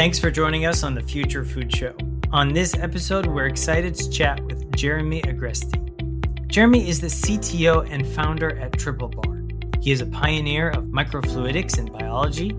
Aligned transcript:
Thanks 0.00 0.18
for 0.18 0.30
joining 0.30 0.64
us 0.64 0.82
on 0.82 0.94
the 0.94 1.02
Future 1.02 1.44
Food 1.44 1.76
Show. 1.76 1.94
On 2.32 2.54
this 2.54 2.74
episode, 2.78 3.26
we're 3.26 3.48
excited 3.48 3.94
to 3.96 4.08
chat 4.08 4.42
with 4.44 4.74
Jeremy 4.74 5.20
Agresti. 5.20 5.76
Jeremy 6.46 6.88
is 6.88 7.02
the 7.02 7.08
CTO 7.08 7.86
and 7.90 8.06
founder 8.06 8.56
at 8.56 8.72
Triple 8.78 9.08
Bar. 9.08 9.42
He 9.82 9.90
is 9.90 10.00
a 10.00 10.06
pioneer 10.06 10.70
of 10.70 10.84
microfluidics 10.84 11.78
in 11.78 11.84
biology, 11.92 12.56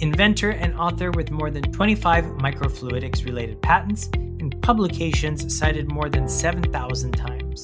inventor 0.00 0.50
and 0.50 0.74
author 0.74 1.12
with 1.12 1.30
more 1.30 1.48
than 1.48 1.62
25 1.62 2.24
microfluidics 2.24 3.24
related 3.24 3.62
patents 3.62 4.10
and 4.16 4.60
publications 4.60 5.56
cited 5.56 5.92
more 5.92 6.08
than 6.08 6.28
7,000 6.28 7.12
times. 7.12 7.62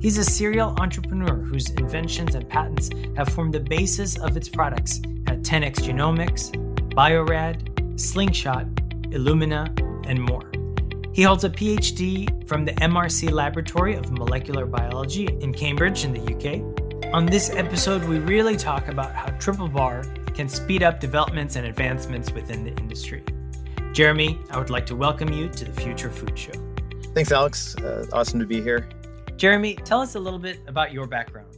He's 0.00 0.18
a 0.18 0.24
serial 0.24 0.76
entrepreneur 0.78 1.38
whose 1.38 1.70
inventions 1.70 2.36
and 2.36 2.48
patents 2.48 2.90
have 3.16 3.30
formed 3.30 3.54
the 3.54 3.58
basis 3.58 4.16
of 4.16 4.36
its 4.36 4.48
products 4.48 4.98
at 5.26 5.42
10x 5.42 5.80
Genomics, 5.80 6.54
Bio-Rad, 6.94 7.73
Slingshot, 7.96 8.66
Illumina, 9.10 9.68
and 10.08 10.20
more. 10.20 10.50
He 11.12 11.22
holds 11.22 11.44
a 11.44 11.50
PhD 11.50 12.48
from 12.48 12.64
the 12.64 12.72
MRC 12.72 13.30
Laboratory 13.30 13.94
of 13.94 14.10
Molecular 14.10 14.66
Biology 14.66 15.28
in 15.40 15.52
Cambridge 15.52 16.04
in 16.04 16.12
the 16.12 16.34
UK. 16.34 17.14
On 17.14 17.24
this 17.24 17.50
episode, 17.50 18.02
we 18.04 18.18
really 18.18 18.56
talk 18.56 18.88
about 18.88 19.12
how 19.12 19.26
Triple 19.38 19.68
Bar 19.68 20.02
can 20.34 20.48
speed 20.48 20.82
up 20.82 20.98
developments 20.98 21.54
and 21.54 21.66
advancements 21.66 22.32
within 22.32 22.64
the 22.64 22.72
industry. 22.80 23.22
Jeremy, 23.92 24.40
I 24.50 24.58
would 24.58 24.70
like 24.70 24.86
to 24.86 24.96
welcome 24.96 25.32
you 25.32 25.48
to 25.48 25.64
the 25.64 25.80
Future 25.80 26.10
Food 26.10 26.36
Show. 26.36 26.52
Thanks, 27.14 27.30
Alex. 27.30 27.76
Uh, 27.76 28.06
awesome 28.12 28.40
to 28.40 28.46
be 28.46 28.60
here. 28.60 28.88
Jeremy, 29.36 29.76
tell 29.76 30.00
us 30.00 30.16
a 30.16 30.20
little 30.20 30.40
bit 30.40 30.58
about 30.66 30.92
your 30.92 31.06
background. 31.06 31.56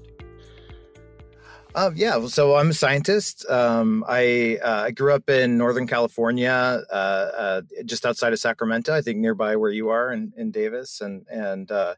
Uh, 1.76 1.90
yeah, 1.94 2.26
so 2.26 2.56
I'm 2.56 2.70
a 2.70 2.72
scientist. 2.72 3.44
Um, 3.50 4.02
I 4.08 4.58
uh, 4.64 4.90
grew 4.92 5.12
up 5.12 5.28
in 5.28 5.58
Northern 5.58 5.86
California, 5.86 6.80
uh, 6.90 6.94
uh, 6.94 7.62
just 7.84 8.06
outside 8.06 8.32
of 8.32 8.38
Sacramento. 8.38 8.94
I 8.94 9.02
think 9.02 9.18
nearby 9.18 9.56
where 9.56 9.70
you 9.70 9.90
are 9.90 10.10
in, 10.10 10.32
in 10.38 10.50
Davis, 10.50 11.02
and 11.02 11.26
and 11.30 11.70
uh, 11.70 11.94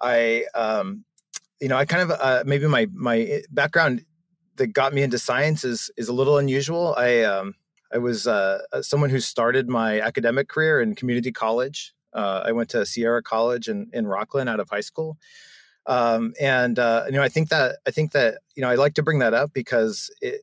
I, 0.00 0.44
um, 0.54 1.04
you 1.60 1.66
know, 1.66 1.76
I 1.76 1.84
kind 1.84 2.08
of 2.08 2.16
uh, 2.20 2.44
maybe 2.46 2.68
my 2.68 2.86
my 2.92 3.42
background 3.50 4.04
that 4.54 4.68
got 4.68 4.94
me 4.94 5.02
into 5.02 5.18
science 5.18 5.64
is 5.64 5.90
is 5.96 6.06
a 6.06 6.12
little 6.12 6.38
unusual. 6.38 6.94
I 6.96 7.22
um, 7.22 7.56
I 7.92 7.98
was 7.98 8.28
someone 8.82 9.10
who 9.10 9.18
started 9.18 9.68
my 9.68 10.00
academic 10.00 10.46
career 10.46 10.80
in 10.80 10.94
community 10.94 11.32
college. 11.32 11.92
I 12.14 12.52
went 12.52 12.70
to 12.70 12.86
Sierra 12.86 13.22
College 13.22 13.68
in, 13.68 13.90
in 13.92 14.04
Rocklin 14.04 14.48
out 14.48 14.60
of 14.60 14.70
high 14.70 14.80
school. 14.80 15.18
Um, 15.88 16.34
and 16.38 16.78
uh, 16.78 17.04
you 17.06 17.12
know, 17.12 17.22
I 17.22 17.30
think 17.30 17.48
that 17.48 17.78
I 17.86 17.90
think 17.90 18.12
that 18.12 18.38
you 18.54 18.62
know 18.62 18.68
I 18.68 18.76
like 18.76 18.94
to 18.94 19.02
bring 19.02 19.18
that 19.20 19.34
up 19.34 19.52
because 19.52 20.10
it, 20.20 20.42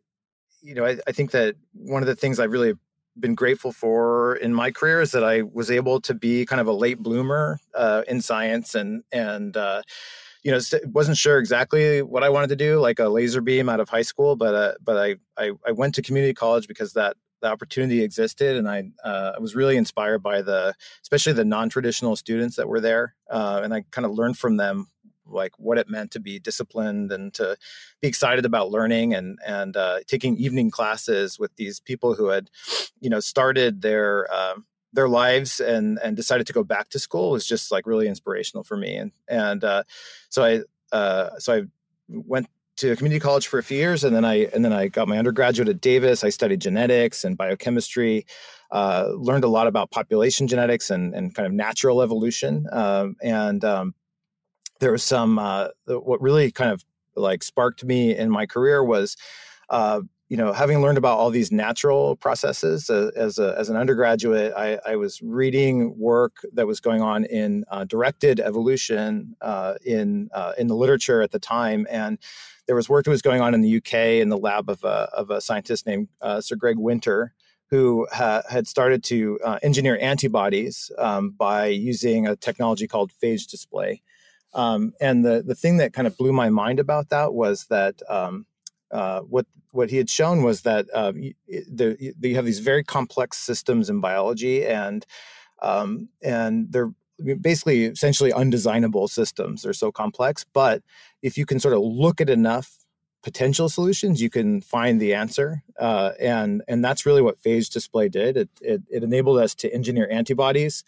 you 0.62 0.74
know, 0.74 0.86
I, 0.86 0.98
I 1.08 1.12
think 1.12 1.32
that 1.32 1.56
one 1.74 2.02
of 2.02 2.08
the 2.08 2.16
things 2.16 2.40
I've 2.40 2.52
really 2.52 2.74
been 3.18 3.36
grateful 3.36 3.72
for 3.72 4.36
in 4.36 4.54
my 4.54 4.72
career 4.72 5.02
is 5.02 5.12
that 5.12 5.24
I 5.24 5.44
was 5.44 5.72
able 5.72 6.02
to 6.02 6.14
be 6.14 6.46
kind 6.46 6.60
of 6.60 6.68
a 6.68 6.74
late 6.74 7.00
bloomer 7.00 7.60
uh, 7.76 8.02
in 8.08 8.22
science 8.22 8.74
and 8.74 9.04
and 9.12 9.56
uh, 9.56 9.84
you 10.44 10.52
know 10.52 10.60
wasn't 10.88 11.18
sure 11.18 11.38
exactly 11.38 12.02
what 12.02 12.24
I 12.24 12.30
wanted 12.30 12.50
to 12.50 12.56
do 12.56 12.80
like 12.80 12.98
a 12.98 13.08
laser 13.08 13.42
beam 13.42 13.70
out 13.70 13.80
of 13.80 13.88
high 13.88 14.02
school, 14.02 14.36
but 14.36 14.56
uh, 14.56 14.74
but 14.84 14.98
I, 14.98 15.16
I 15.38 15.52
I 15.66 15.72
went 15.74 15.94
to 15.96 16.02
community 16.02 16.34
college 16.34 16.68
because 16.68 16.94
that 16.94 17.18
the 17.42 17.52
opportunity 17.52 18.02
existed, 18.02 18.58
and 18.58 18.68
I 18.68 18.86
uh, 19.04 19.34
I 19.36 19.40
was 19.40 19.56
really 19.56 19.78
inspired 19.78 20.24
by 20.24 20.42
the 20.42 20.74
especially 21.04 21.34
the 21.34 21.46
non 21.46 21.70
traditional 21.70 22.16
students 22.16 22.56
that 22.56 22.68
were 22.68 22.82
there, 22.82 23.14
uh, 23.30 23.62
and 23.64 23.76
I 23.76 23.84
kind 23.92 24.06
of 24.06 24.12
learned 24.12 24.40
from 24.40 24.58
them 24.58 24.88
like 25.28 25.58
what 25.58 25.78
it 25.78 25.90
meant 25.90 26.12
to 26.12 26.20
be 26.20 26.40
disciplined 26.40 27.12
and 27.12 27.34
to 27.34 27.58
be 28.02 28.08
excited 28.08 28.46
about 28.46 28.72
learning 28.72 29.14
and 29.14 29.40
and 29.46 29.78
uh, 29.78 30.00
taking 30.08 30.38
evening 30.38 30.72
classes 30.72 31.40
with 31.40 31.56
these 31.56 31.80
people 31.80 32.16
who 32.16 32.28
had 32.28 32.50
you 33.00 33.10
know 33.10 33.20
started 33.20 33.82
their 33.82 34.32
uh, 34.32 34.56
their 34.94 35.10
lives 35.10 35.60
and 35.60 36.00
and 36.04 36.16
decided 36.16 36.48
to 36.48 36.54
go 36.54 36.64
back 36.64 36.90
to 36.90 37.00
school 37.00 37.32
was 37.32 37.46
just 37.46 37.72
like 37.72 37.86
really 37.86 38.08
inspirational 38.08 38.64
for 38.64 38.78
me 38.78 38.96
and 38.96 39.12
and 39.28 39.64
uh, 39.64 39.84
so 40.30 40.44
I 40.44 40.62
uh, 40.96 41.38
so 41.40 41.54
I 41.54 41.62
went 42.08 42.48
to 42.78 42.96
community 42.96 43.20
college 43.20 43.48
for 43.48 43.58
a 43.58 43.64
few 43.64 43.78
years, 43.78 44.04
and 44.04 44.16
then 44.16 44.26
I 44.26 44.46
and 44.54 44.64
then 44.64 44.74
I 44.74 44.88
got 44.88 45.08
my 45.08 45.18
undergraduate 45.18 45.70
at 45.70 45.82
Davis. 45.82 46.24
I 46.24 46.30
studied 46.30 46.62
genetics 46.62 47.24
and 47.24 47.38
biochemistry. 47.38 48.26
Uh, 48.72 49.10
learned 49.14 49.44
a 49.44 49.48
lot 49.48 49.68
about 49.68 49.92
population 49.92 50.48
genetics 50.48 50.90
and, 50.90 51.14
and 51.14 51.34
kind 51.34 51.46
of 51.46 51.54
natural 51.54 52.02
evolution. 52.02 52.66
Um, 52.72 53.16
and 53.22 53.64
um, 53.64 53.94
there 54.80 54.92
was 54.92 55.04
some 55.04 55.40
uh, 55.40 55.70
what 55.88 56.22
really 56.22 56.52
kind 56.52 56.72
of 56.72 56.84
like 57.16 57.44
sparked 57.44 57.84
me 57.84 58.16
in 58.16 58.30
my 58.30 58.46
career 58.46 58.84
was 58.84 59.16
uh, 59.70 60.02
you 60.30 60.38
know, 60.38 60.54
having 60.54 60.82
learned 60.82 60.98
about 60.98 61.20
all 61.20 61.30
these 61.30 61.52
natural 61.52 62.16
processes 62.16 62.90
uh, 62.90 63.12
as, 63.16 63.38
a, 63.38 63.56
as 63.60 63.70
an 63.70 63.78
undergraduate, 63.78 64.54
I, 64.58 64.80
I, 64.86 64.96
was 64.96 65.22
reading 65.22 65.98
work 66.00 66.38
that 66.54 66.66
was 66.66 66.80
going 66.80 67.02
on 67.02 67.26
in 67.26 67.64
uh, 67.70 67.84
directed 67.84 68.40
evolution 68.40 69.36
uh, 69.42 69.76
in 69.86 70.30
uh, 70.34 70.54
in 70.58 70.66
the 70.68 70.76
literature 70.76 71.22
at 71.22 71.32
the 71.32 71.38
time, 71.38 71.86
and 71.92 72.18
there 72.66 72.76
was 72.76 72.90
work 72.90 73.06
that 73.06 73.12
was 73.12 73.22
going 73.22 73.42
on 73.42 73.54
in 73.54 73.62
the 73.62 73.78
UK 73.78 73.94
in 74.20 74.30
the 74.30 74.38
lab 74.38 74.68
of 74.68 74.84
a, 74.84 75.10
of 75.14 75.30
a 75.30 75.40
scientist 75.42 75.86
named 75.86 76.08
Sir 76.40 76.56
Greg 76.56 76.80
Winter, 76.80 77.32
who 77.70 78.08
ha- 78.12 78.42
had 78.50 78.68
started 78.68 79.04
to 79.04 79.38
engineer 79.62 80.00
antibodies 80.02 80.92
um, 80.98 81.30
by 81.30 81.68
using 81.68 82.26
a 82.26 82.36
technology 82.36 82.88
called 82.88 83.12
phage 83.22 83.48
display. 83.48 84.02
Um, 84.56 84.94
and 85.00 85.24
the 85.24 85.44
the 85.46 85.56
thing 85.56 85.78
that 85.78 85.94
kind 85.94 86.08
of 86.08 86.18
blew 86.18 86.34
my 86.34 86.50
mind 86.50 86.80
about 86.80 87.10
that 87.10 87.34
was 87.34 87.68
that. 87.68 88.02
Um, 88.10 88.46
uh, 88.92 89.22
what 89.22 89.46
what 89.72 89.90
he 89.90 89.98
had 89.98 90.10
shown 90.10 90.42
was 90.42 90.62
that 90.62 90.86
um, 90.94 91.34
the, 91.48 92.14
you 92.22 92.36
have 92.36 92.46
these 92.46 92.60
very 92.60 92.84
complex 92.84 93.38
systems 93.38 93.90
in 93.90 94.00
biology, 94.00 94.66
and 94.66 95.06
um, 95.62 96.08
and 96.22 96.72
they're 96.72 96.92
basically 97.42 97.86
essentially 97.86 98.32
undesignable 98.32 99.10
systems. 99.10 99.64
They're 99.64 99.74
so 99.74 99.92
complex, 99.92 100.46
but 100.54 100.82
if 101.22 101.38
you 101.38 101.46
can 101.46 101.60
sort 101.60 101.74
of 101.74 101.82
look 101.82 102.22
at 102.22 102.30
enough 102.30 102.78
potential 103.24 103.70
solutions, 103.70 104.22
you 104.22 104.30
can 104.30 104.62
find 104.62 105.02
the 105.02 105.14
answer, 105.14 105.64
uh, 105.80 106.12
and 106.20 106.62
and 106.68 106.84
that's 106.84 107.06
really 107.06 107.22
what 107.22 107.42
phage 107.42 107.72
display 107.72 108.08
did. 108.08 108.38
It, 108.38 108.50
it, 108.62 108.82
it 108.90 109.04
enabled 109.04 109.40
us 109.40 109.56
to 109.56 109.74
engineer 109.74 110.08
antibodies 110.10 110.84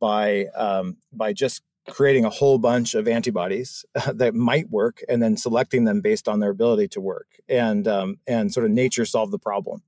by 0.00 0.46
um, 0.56 0.96
by 1.12 1.32
just 1.32 1.62
creating 1.88 2.24
a 2.24 2.30
whole 2.30 2.58
bunch 2.58 2.94
of 2.94 3.08
antibodies 3.08 3.84
that 4.12 4.34
might 4.34 4.70
work 4.70 5.02
and 5.08 5.22
then 5.22 5.36
selecting 5.36 5.84
them 5.84 6.00
based 6.00 6.28
on 6.28 6.40
their 6.40 6.50
ability 6.50 6.88
to 6.88 7.00
work 7.00 7.26
and 7.48 7.88
um, 7.88 8.18
and 8.26 8.52
sort 8.52 8.66
of 8.66 8.72
nature 8.72 9.04
solve 9.04 9.30
the 9.30 9.38
problem 9.38 9.82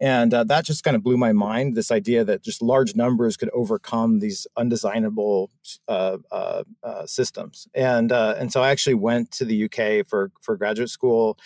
and 0.00 0.34
uh, 0.34 0.42
that 0.42 0.64
just 0.64 0.82
kind 0.82 0.96
of 0.96 1.02
blew 1.02 1.16
my 1.16 1.32
mind 1.32 1.74
this 1.74 1.90
idea 1.90 2.24
that 2.24 2.42
just 2.42 2.60
large 2.62 2.96
numbers 2.96 3.36
could 3.36 3.50
overcome 3.50 4.18
these 4.18 4.46
undesignable 4.56 5.48
uh, 5.88 6.18
uh, 6.30 6.62
uh 6.82 7.06
systems 7.06 7.66
and 7.74 8.12
uh, 8.12 8.34
and 8.38 8.52
so 8.52 8.62
i 8.62 8.70
actually 8.70 8.94
went 8.94 9.30
to 9.30 9.44
the 9.44 9.64
uk 9.64 10.06
for 10.06 10.30
for 10.40 10.56
graduate 10.56 10.90
school 10.90 11.38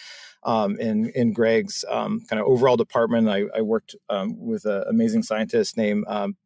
um, 0.44 0.78
in 0.78 1.10
in 1.10 1.32
Greg's 1.32 1.84
um, 1.90 2.24
kind 2.28 2.40
of 2.40 2.46
overall 2.46 2.76
department. 2.76 3.28
I, 3.28 3.44
I 3.56 3.60
worked 3.60 3.96
um, 4.08 4.38
with 4.38 4.64
an 4.64 4.84
amazing 4.88 5.24
scientist 5.24 5.76
named 5.76 6.04
um, 6.06 6.36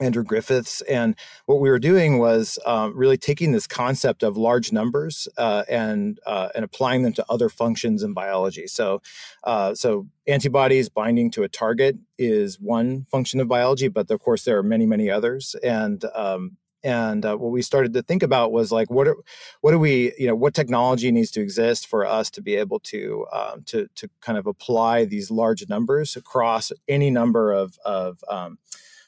Andrew 0.00 0.24
Griffiths. 0.24 0.80
And 0.82 1.16
what 1.46 1.60
we 1.60 1.70
were 1.70 1.78
doing 1.78 2.18
was 2.18 2.58
um, 2.66 2.96
really 2.96 3.16
taking 3.16 3.52
this 3.52 3.66
concept 3.66 4.22
of 4.22 4.36
large 4.36 4.72
numbers 4.72 5.28
uh, 5.36 5.64
and 5.68 6.18
uh, 6.26 6.48
and 6.54 6.64
applying 6.64 7.02
them 7.02 7.12
to 7.14 7.24
other 7.28 7.48
functions 7.48 8.02
in 8.02 8.12
biology. 8.12 8.66
So, 8.66 9.02
uh, 9.44 9.74
so 9.74 10.06
antibodies 10.26 10.88
binding 10.88 11.30
to 11.32 11.42
a 11.42 11.48
target 11.48 11.96
is 12.18 12.60
one 12.60 13.06
function 13.10 13.40
of 13.40 13.48
biology, 13.48 13.88
but 13.88 14.10
of 14.10 14.20
course 14.20 14.44
there 14.44 14.58
are 14.58 14.62
many 14.62 14.86
many 14.86 15.10
others. 15.10 15.54
And 15.62 16.04
um, 16.14 16.56
and 16.86 17.26
uh, 17.26 17.36
what 17.36 17.50
we 17.50 17.62
started 17.62 17.92
to 17.94 18.02
think 18.02 18.22
about 18.22 18.52
was 18.52 18.70
like 18.70 18.90
what 18.90 19.08
are, 19.08 19.16
what 19.60 19.72
do 19.72 19.78
we 19.78 20.12
you 20.16 20.28
know 20.28 20.36
what 20.36 20.54
technology 20.54 21.10
needs 21.10 21.32
to 21.32 21.40
exist 21.40 21.88
for 21.88 22.06
us 22.06 22.30
to 22.30 22.40
be 22.40 22.54
able 22.54 22.78
to 22.78 23.26
um, 23.32 23.62
to 23.66 23.88
to 23.96 24.08
kind 24.20 24.38
of 24.38 24.46
apply 24.46 25.04
these 25.04 25.30
large 25.30 25.68
numbers 25.68 26.16
across 26.16 26.70
any 26.88 27.10
number 27.10 27.52
of 27.52 27.76
of 27.84 28.22
um, 28.30 28.58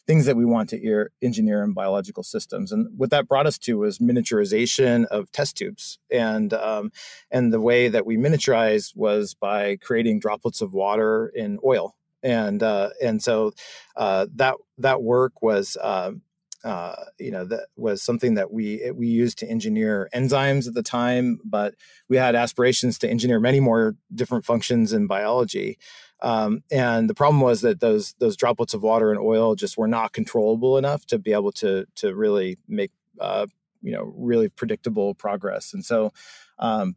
things 0.09 0.25
that 0.25 0.37
we 0.37 0.47
want 0.47 0.71
to 0.71 1.09
engineer 1.21 1.63
in 1.63 1.75
biological 1.75 2.23
systems. 2.23 2.73
And 2.73 2.89
what 2.97 3.11
that 3.11 3.29
brought 3.29 3.47
us 3.47 3.59
to 3.59 3.77
was 3.79 3.99
miniaturization 3.99 5.05
of 5.07 5.31
test 5.31 5.59
tubes. 5.59 5.99
And 6.11 6.53
um, 6.55 6.91
and 7.31 7.53
the 7.53 7.61
way 7.61 7.89
that 7.89 8.07
we 8.07 8.17
miniaturize 8.17 8.97
was 8.97 9.35
by 9.35 9.77
creating 9.77 10.21
droplets 10.21 10.63
of 10.63 10.73
water 10.73 11.31
in 11.35 11.59
oil. 11.65 11.95
And 12.23 12.63
uh, 12.63 12.91
and 13.03 13.23
so 13.23 13.53
uh, 13.97 14.27
that 14.35 14.57
that 14.79 15.03
work 15.03 15.43
was. 15.43 15.77
Um, 15.81 16.23
uh, 16.65 17.05
you 17.21 17.31
know 17.31 17.45
that 17.45 17.67
was 17.77 18.03
something 18.03 18.35
that 18.35 18.51
we 18.51 18.91
we 18.93 19.07
used 19.07 19.39
to 19.39 19.47
engineer 19.49 20.09
enzymes 20.13 20.67
at 20.67 20.75
the 20.75 20.83
time, 20.83 21.39
but 21.45 21.77
we 22.09 22.17
had 22.17 22.35
aspirations 22.35 22.99
to 22.99 23.09
engineer 23.09 23.39
many 23.39 23.61
more 23.61 23.95
different 24.13 24.45
functions 24.45 24.93
in 24.93 25.07
biology. 25.07 25.79
Um, 26.20 26.62
and 26.70 27.09
the 27.09 27.15
problem 27.15 27.41
was 27.41 27.61
that 27.61 27.81
those 27.81 28.15
those 28.19 28.37
droplets 28.37 28.75
of 28.75 28.82
water 28.82 29.11
and 29.11 29.20
oil 29.20 29.55
just 29.55 29.79
were 29.79 29.88
not 29.88 30.12
controllable 30.12 30.76
enough 30.76 31.06
to 31.06 31.19
be 31.19 31.32
able 31.32 31.53
to 31.53 31.87
to 31.97 32.15
really 32.15 32.59
make 32.67 32.91
uh, 33.20 33.47
you 33.82 33.93
know 33.93 34.12
really 34.17 34.49
predictable 34.49 35.15
progress. 35.15 35.73
And 35.73 35.85
so 35.85 36.12
um, 36.59 36.97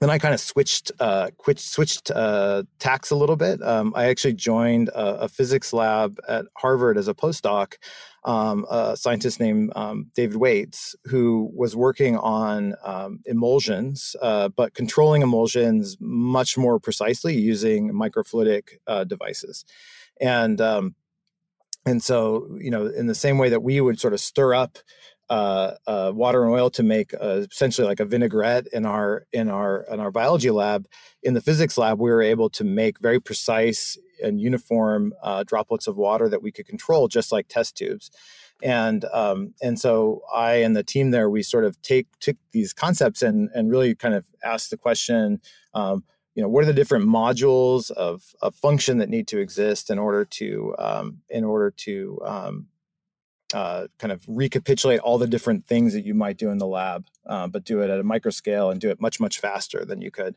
then 0.00 0.08
I 0.08 0.18
kind 0.18 0.32
of 0.32 0.40
switched 0.40 0.90
uh, 0.98 1.30
switched 1.56 2.10
uh, 2.10 2.64
tacks 2.78 3.10
a 3.10 3.16
little 3.16 3.36
bit. 3.36 3.62
Um, 3.62 3.92
I 3.94 4.06
actually 4.06 4.32
joined 4.32 4.88
a, 4.88 5.22
a, 5.22 5.28
physics 5.28 5.74
lab 5.74 6.18
at 6.26 6.46
Harvard 6.56 6.96
as 6.96 7.06
a 7.06 7.14
postdoc. 7.14 7.74
Um, 8.24 8.66
a 8.70 8.96
scientist 8.96 9.40
named 9.40 9.72
um, 9.76 10.10
David 10.14 10.38
Weitz, 10.38 10.94
who 11.04 11.50
was 11.54 11.74
working 11.76 12.16
on 12.18 12.74
um, 12.84 13.20
emulsions, 13.26 14.14
uh, 14.20 14.48
but 14.48 14.74
controlling 14.74 15.22
emulsions 15.22 15.96
much 16.00 16.58
more 16.58 16.78
precisely 16.78 17.34
using 17.34 17.92
microfluidic 17.92 18.78
uh, 18.86 19.04
devices, 19.04 19.64
and 20.20 20.60
um, 20.62 20.94
and 21.84 22.02
so 22.02 22.48
you 22.58 22.70
know 22.70 22.86
in 22.86 23.06
the 23.06 23.14
same 23.14 23.36
way 23.36 23.50
that 23.50 23.62
we 23.62 23.80
would 23.80 24.00
sort 24.00 24.14
of 24.14 24.20
stir 24.20 24.54
up 24.54 24.78
uh, 25.30 25.76
uh, 25.86 26.12
water 26.12 26.42
and 26.42 26.52
oil 26.52 26.68
to 26.70 26.82
make 26.82 27.14
uh, 27.14 27.44
essentially 27.50 27.86
like 27.86 28.00
a 28.00 28.04
vinaigrette 28.04 28.66
in 28.72 28.84
our 28.84 29.26
in 29.32 29.48
our 29.48 29.86
in 29.90 30.00
our 30.00 30.10
biology 30.10 30.50
lab. 30.50 30.88
In 31.22 31.34
the 31.34 31.40
physics 31.40 31.78
lab, 31.78 32.00
we 32.00 32.10
were 32.10 32.20
able 32.20 32.50
to 32.50 32.64
make 32.64 32.98
very 32.98 33.20
precise 33.20 33.96
and 34.22 34.40
uniform 34.40 35.14
uh, 35.22 35.44
droplets 35.44 35.86
of 35.86 35.96
water 35.96 36.28
that 36.28 36.42
we 36.42 36.50
could 36.50 36.66
control, 36.66 37.06
just 37.06 37.30
like 37.30 37.46
test 37.48 37.76
tubes. 37.76 38.10
And 38.60 39.04
um, 39.12 39.54
and 39.62 39.78
so 39.78 40.22
I 40.34 40.54
and 40.56 40.76
the 40.76 40.82
team 40.82 41.12
there, 41.12 41.30
we 41.30 41.44
sort 41.44 41.64
of 41.64 41.80
take 41.80 42.08
took 42.18 42.36
these 42.50 42.72
concepts 42.72 43.22
and 43.22 43.50
and 43.54 43.70
really 43.70 43.94
kind 43.94 44.14
of 44.14 44.26
ask 44.44 44.68
the 44.68 44.76
question. 44.76 45.40
Um, 45.74 46.04
you 46.34 46.42
know 46.42 46.48
what 46.48 46.62
are 46.62 46.66
the 46.66 46.72
different 46.72 47.06
modules 47.06 47.90
of, 47.90 48.22
of 48.40 48.54
function 48.54 48.98
that 48.98 49.08
need 49.08 49.26
to 49.28 49.38
exist 49.38 49.90
in 49.90 49.98
order 49.98 50.24
to 50.24 50.74
um, 50.78 51.18
in 51.28 51.44
order 51.44 51.70
to 51.70 52.20
um, 52.24 52.66
uh, 53.54 53.88
kind 53.98 54.12
of 54.12 54.24
recapitulate 54.28 55.00
all 55.00 55.18
the 55.18 55.26
different 55.26 55.66
things 55.66 55.92
that 55.92 56.04
you 56.04 56.14
might 56.14 56.36
do 56.36 56.50
in 56.50 56.58
the 56.58 56.66
lab, 56.66 57.06
uh, 57.26 57.46
but 57.46 57.64
do 57.64 57.80
it 57.80 57.90
at 57.90 58.00
a 58.00 58.04
micro 58.04 58.30
scale 58.30 58.70
and 58.70 58.80
do 58.80 58.90
it 58.90 59.00
much 59.00 59.20
much 59.20 59.38
faster 59.38 59.84
than 59.84 60.00
you 60.00 60.10
could. 60.10 60.36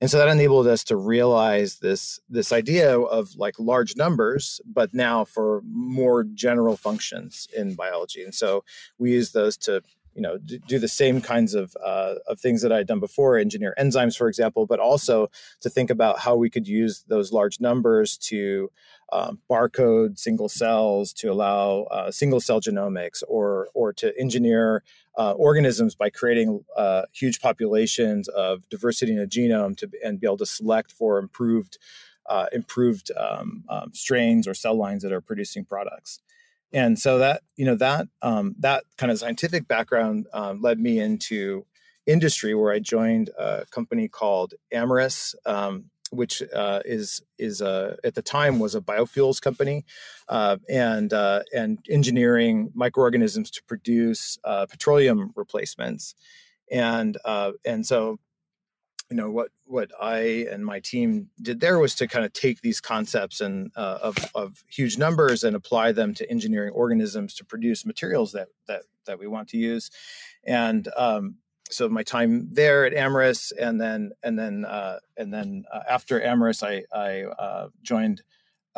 And 0.00 0.08
so 0.08 0.18
that 0.18 0.28
enabled 0.28 0.68
us 0.68 0.84
to 0.84 0.96
realize 0.96 1.78
this 1.78 2.20
this 2.28 2.52
idea 2.52 2.98
of 2.98 3.34
like 3.36 3.58
large 3.58 3.96
numbers, 3.96 4.60
but 4.64 4.94
now 4.94 5.24
for 5.24 5.62
more 5.64 6.22
general 6.22 6.76
functions 6.76 7.48
in 7.56 7.74
biology. 7.74 8.22
And 8.22 8.34
so 8.34 8.64
we 8.98 9.12
use 9.12 9.32
those 9.32 9.56
to 9.58 9.82
you 10.18 10.22
know 10.22 10.36
do 10.36 10.80
the 10.80 10.88
same 10.88 11.20
kinds 11.20 11.54
of 11.54 11.76
uh, 11.82 12.14
of 12.26 12.40
things 12.40 12.60
that 12.62 12.72
I'd 12.72 12.88
done 12.88 12.98
before, 12.98 13.38
engineer 13.38 13.72
enzymes, 13.78 14.16
for 14.16 14.26
example, 14.26 14.66
but 14.66 14.80
also 14.80 15.30
to 15.60 15.70
think 15.70 15.90
about 15.90 16.18
how 16.18 16.34
we 16.34 16.50
could 16.50 16.66
use 16.66 17.04
those 17.06 17.32
large 17.32 17.60
numbers 17.60 18.18
to 18.30 18.68
um, 19.12 19.38
barcode 19.48 20.18
single 20.18 20.48
cells 20.48 21.12
to 21.12 21.28
allow 21.30 21.82
uh, 21.92 22.10
single 22.10 22.40
cell 22.40 22.60
genomics 22.60 23.22
or 23.28 23.68
or 23.74 23.92
to 23.92 24.12
engineer 24.18 24.82
uh, 25.16 25.34
organisms 25.34 25.94
by 25.94 26.10
creating 26.10 26.64
uh, 26.76 27.02
huge 27.12 27.40
populations 27.40 28.26
of 28.26 28.68
diversity 28.70 29.12
in 29.12 29.20
a 29.20 29.26
genome 29.26 29.76
to 29.76 29.88
and 30.04 30.18
be 30.18 30.26
able 30.26 30.36
to 30.36 30.46
select 30.46 30.90
for 30.90 31.20
improved 31.20 31.78
uh, 32.26 32.46
improved 32.52 33.12
um, 33.16 33.62
um, 33.68 33.90
strains 33.94 34.48
or 34.48 34.52
cell 34.52 34.74
lines 34.74 35.04
that 35.04 35.12
are 35.12 35.20
producing 35.20 35.64
products 35.64 36.20
and 36.72 36.98
so 36.98 37.18
that 37.18 37.42
you 37.56 37.64
know 37.64 37.76
that 37.76 38.06
um, 38.22 38.54
that 38.60 38.84
kind 38.96 39.10
of 39.10 39.18
scientific 39.18 39.68
background 39.68 40.26
um, 40.32 40.60
led 40.60 40.78
me 40.78 40.98
into 40.98 41.64
industry 42.06 42.54
where 42.54 42.72
I 42.72 42.78
joined 42.78 43.30
a 43.38 43.66
company 43.70 44.08
called 44.08 44.54
Amyris, 44.72 45.34
um, 45.46 45.90
which 46.10 46.42
uh, 46.54 46.80
is 46.84 47.22
is 47.38 47.60
a, 47.60 47.96
at 48.02 48.14
the 48.14 48.22
time 48.22 48.58
was 48.58 48.74
a 48.74 48.80
biofuels 48.80 49.40
company, 49.40 49.84
uh, 50.28 50.56
and 50.68 51.12
uh, 51.12 51.42
and 51.54 51.78
engineering 51.88 52.70
microorganisms 52.74 53.50
to 53.52 53.62
produce 53.64 54.38
uh, 54.44 54.66
petroleum 54.66 55.32
replacements, 55.36 56.14
and 56.72 57.18
uh, 57.24 57.52
and 57.64 57.86
so, 57.86 58.18
you 59.10 59.16
know 59.16 59.30
what 59.30 59.50
what 59.64 59.90
I 60.00 60.46
and 60.50 60.64
my 60.64 60.80
team 60.80 61.30
did 61.40 61.60
there 61.60 61.78
was 61.78 61.94
to 61.96 62.06
kind 62.06 62.24
of 62.24 62.32
take 62.32 62.60
these 62.60 62.80
concepts 62.80 63.40
and 63.40 63.70
uh, 63.76 63.98
of 64.02 64.16
of 64.34 64.62
huge 64.68 64.98
numbers 64.98 65.44
and 65.44 65.56
apply 65.56 65.92
them 65.92 66.14
to 66.14 66.30
engineering 66.30 66.72
organisms 66.74 67.34
to 67.34 67.44
produce 67.44 67.86
materials 67.86 68.32
that 68.32 68.48
that 68.66 68.82
that 69.06 69.18
we 69.18 69.26
want 69.26 69.48
to 69.48 69.56
use, 69.56 69.90
and 70.44 70.88
um, 70.96 71.36
so 71.70 71.88
my 71.88 72.02
time 72.02 72.48
there 72.52 72.84
at 72.84 72.92
Amyris, 72.92 73.52
and 73.58 73.80
then 73.80 74.12
and 74.22 74.38
then 74.38 74.64
uh, 74.64 74.98
and 75.16 75.32
then 75.32 75.64
uh, 75.72 75.80
after 75.88 76.20
Amyris, 76.20 76.62
I 76.62 76.84
I 76.94 77.24
uh, 77.24 77.68
joined 77.82 78.22